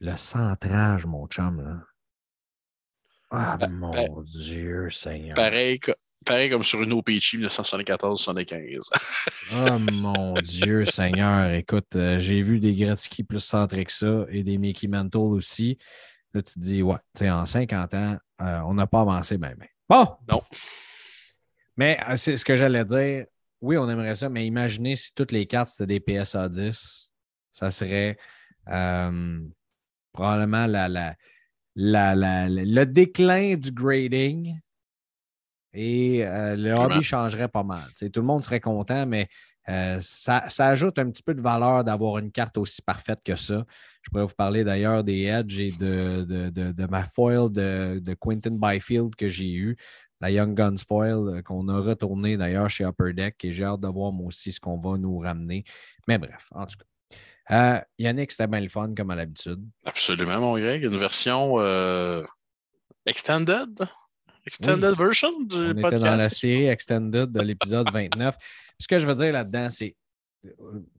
[0.00, 1.62] Le centrage, mon chum.
[1.62, 1.82] Là.
[3.30, 5.34] Ah, ben, mon ben, Dieu, Seigneur.
[5.34, 5.78] Pareil,
[6.24, 8.90] pareil comme sur une OPC 1974-75.
[9.52, 11.52] oh mon Dieu, Seigneur.
[11.52, 15.78] Écoute, euh, j'ai vu des Gretzky plus centrés que ça et des Mickey Mantle aussi.
[16.32, 19.68] Là, tu te dis, ouais, en 50 ans, euh, on n'a pas avancé bien, bien.
[19.88, 20.08] Bon!
[20.28, 20.42] Non.
[21.76, 23.26] Mais euh, c'est ce que j'allais dire.
[23.60, 27.12] Oui, on aimerait ça, mais imaginez si toutes les cartes c'était des PSA 10,
[27.52, 28.16] ça serait
[30.12, 34.58] probablement la, la, le déclin du grading
[35.72, 37.80] et euh, le hobby changerait pas mal.
[37.96, 39.28] tout le monde serait content, mais
[39.68, 43.64] euh, ça, ajoute un petit peu de valeur d'avoir une carte aussi parfaite que ça.
[44.02, 49.14] Je pourrais vous parler d'ailleurs des Edge et de, de, ma foil de, Quentin Byfield
[49.14, 49.76] que j'ai eu,
[50.20, 53.80] la Young Guns foil euh, qu'on a retourné d'ailleurs chez Upper Deck et j'ai hâte
[53.80, 55.64] de voir moi aussi ce qu'on va nous ramener.
[56.06, 56.84] Mais bref, en tout cas.
[57.52, 59.66] Euh, Yannick, c'était bien le fun comme à l'habitude.
[59.84, 60.84] Absolument, mon Greg.
[60.84, 62.24] Une version euh,
[63.06, 63.80] extended?
[64.46, 65.96] Extended version du On podcast.
[65.96, 68.36] Était dans la série extended de l'épisode 29.
[68.78, 69.96] Ce que je veux dire là-dedans, c'est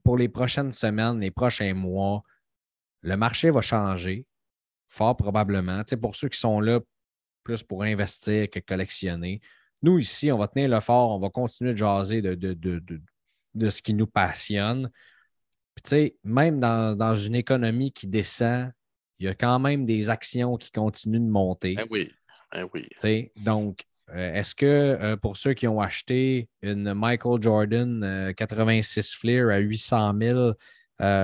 [0.04, 2.22] pour les prochaines semaines, les prochains mois,
[3.02, 4.26] le marché va changer,
[4.88, 5.84] fort probablement.
[5.84, 6.80] Tu pour ceux qui sont là
[7.44, 9.42] plus pour investir que collectionner.
[9.82, 12.82] Nous, ici, on va tenir le fort, on va continuer de jaser de, de, de,
[13.56, 14.90] de ce qui nous passionne.
[15.76, 18.72] Puis, tu sais, même dans, une économie qui descend,
[19.20, 21.76] il y a quand même des actions qui continuent de monter.
[21.76, 22.10] Ben oui.
[22.52, 23.32] Ben oui.
[23.38, 29.18] donc, euh, est-ce que euh, pour ceux qui ont acheté une Michael Jordan 86 euh,
[29.18, 30.54] Fleer à 800 000,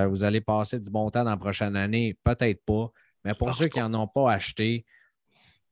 [0.08, 2.16] vous allez passer du bon temps dans la prochaine année?
[2.24, 2.90] Peut-être pas.
[3.24, 4.86] Mais pour ceux qui n'en ont pas acheté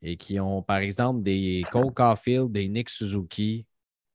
[0.02, 3.66] et qui ont, par exemple, des Cole Caulfield, des Nick Suzuki,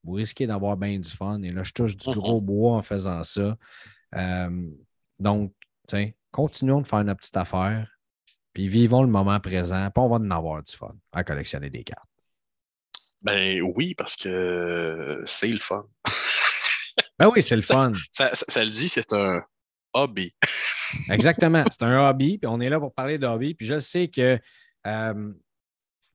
[0.04, 1.42] vous risquez d'avoir bien du fun.
[1.44, 3.58] Et là, je touche du gros bois en faisant ça.
[4.16, 4.70] Euh,
[5.20, 5.54] donc,
[6.32, 7.88] continuons de faire notre petite affaire,
[8.54, 11.84] puis vivons le moment présent, puis on va en avoir du fun à collectionner des
[11.84, 12.08] cartes.
[13.22, 15.86] Ben oui, parce que c'est le fun.
[17.20, 17.92] ben oui, c'est le fun.
[18.12, 18.32] Ça,
[18.64, 19.44] le dit, c'est un
[19.94, 20.34] hobby.
[21.10, 21.64] Exactement.
[21.70, 23.54] C'est un hobby, puis on est là pour parler de hobby.
[23.54, 24.40] Puis je sais que,
[24.88, 25.34] euh,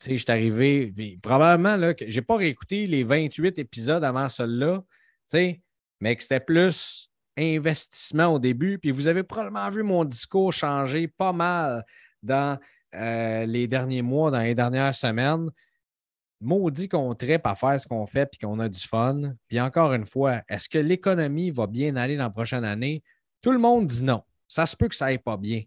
[0.04, 4.82] je suis arrivé, probablement, là, que j'ai pas réécouté les 28 épisodes avant celui-là,
[6.00, 8.78] mais que c'était plus investissement au début.
[8.78, 11.84] Puis vous avez probablement vu mon discours changer pas mal
[12.22, 12.58] dans
[12.94, 15.50] euh, les derniers mois, dans les dernières semaines.
[16.40, 19.34] Maudit qu'on tripe à faire ce qu'on fait puis qu'on a du fun.
[19.48, 23.02] Puis encore une fois, est-ce que l'économie va bien aller dans la prochaine année?
[23.40, 24.22] Tout le monde dit non.
[24.48, 25.62] Ça se peut que ça aille pas bien.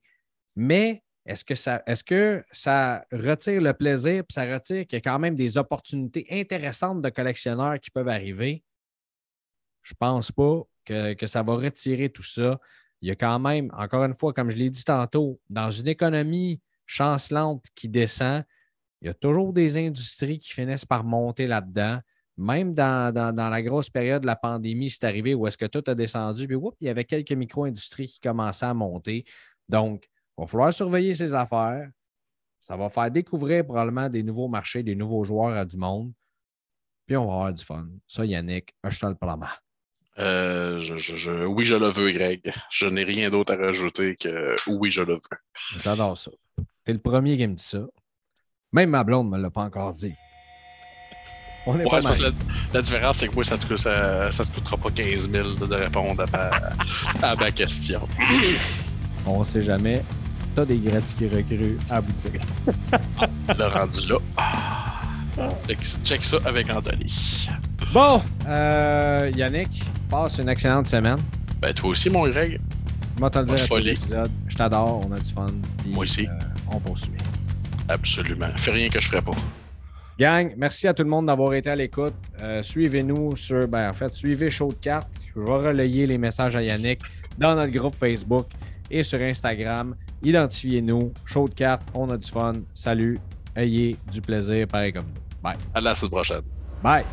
[0.55, 4.97] Mais est-ce que ça, est-ce que ça retire le plaisir puis ça retire qu'il y
[4.97, 8.63] a quand même des opportunités intéressantes de collectionneurs qui peuvent arriver?
[9.83, 12.59] Je pense pas que, ça va retirer tout ça.
[13.01, 15.87] Il y a quand même, encore une fois, comme je l'ai dit tantôt, dans une
[15.87, 18.43] économie chancelante qui descend,
[19.01, 21.99] il y a toujours des industries qui finissent par monter là-dedans.
[22.37, 25.93] Même dans, la grosse période de la pandémie, c'est arrivé où est-ce que tout a
[25.93, 29.25] descendu, puis il y avait quelques micro-industries qui commençaient à monter.
[29.67, 30.08] Donc,
[30.39, 31.89] il va falloir surveiller ces affaires.
[32.61, 36.13] Ça va faire découvrir probablement des nouveaux marchés, des nouveaux joueurs à du monde.
[37.05, 37.87] Puis on va avoir du fun.
[38.07, 39.47] Ça, Yannick, je te le promets.
[40.17, 42.53] Euh, je, oui, je le veux, Greg.
[42.71, 45.37] Je n'ai rien d'autre à rajouter que oui, je le veux.
[45.81, 46.31] J'adore ça.
[46.85, 47.81] T'es le premier qui me dit ça.
[48.71, 50.13] Même ma blonde ne me l'a pas encore dit.
[51.65, 52.33] On est pas mal.
[52.73, 55.75] La, différence, c'est que moi, ça ne te, ça, te, coûtera pas 15 000 de
[55.75, 58.07] répondre à ma, question.
[59.25, 60.03] On ne sait jamais.
[60.55, 62.41] T'as des gratis qui recrues à boutique.
[63.57, 64.17] le rendu là.
[66.03, 67.47] Check ça avec Anthony.
[67.93, 71.19] Bon, euh, Yannick, passe une excellente semaine.
[71.61, 72.59] Ben, toi aussi, mon Greg.
[73.19, 75.47] Moi, te le dire Je t'adore, on a du fun.
[75.87, 76.25] Moi aussi.
[76.27, 76.31] Euh,
[76.73, 77.11] on poursuit.
[77.87, 78.47] Absolument.
[78.55, 79.31] Fais rien que je ferais pas.
[80.19, 82.13] Gang, merci à tout le monde d'avoir été à l'écoute.
[82.41, 85.09] Euh, suivez-nous sur, ben, en fait, suivez Show de cartes.
[85.35, 86.99] Je vais relayer les messages à Yannick
[87.37, 88.47] dans notre groupe Facebook
[88.91, 89.95] et sur Instagram.
[90.23, 91.13] Identifiez-nous.
[91.25, 92.53] Show de cartes, on a du fun.
[92.73, 93.19] Salut.
[93.55, 95.41] Ayez du plaisir, pareil comme nous.
[95.41, 95.57] Bye.
[95.73, 96.41] À la semaine prochaine.
[96.83, 97.05] Bye.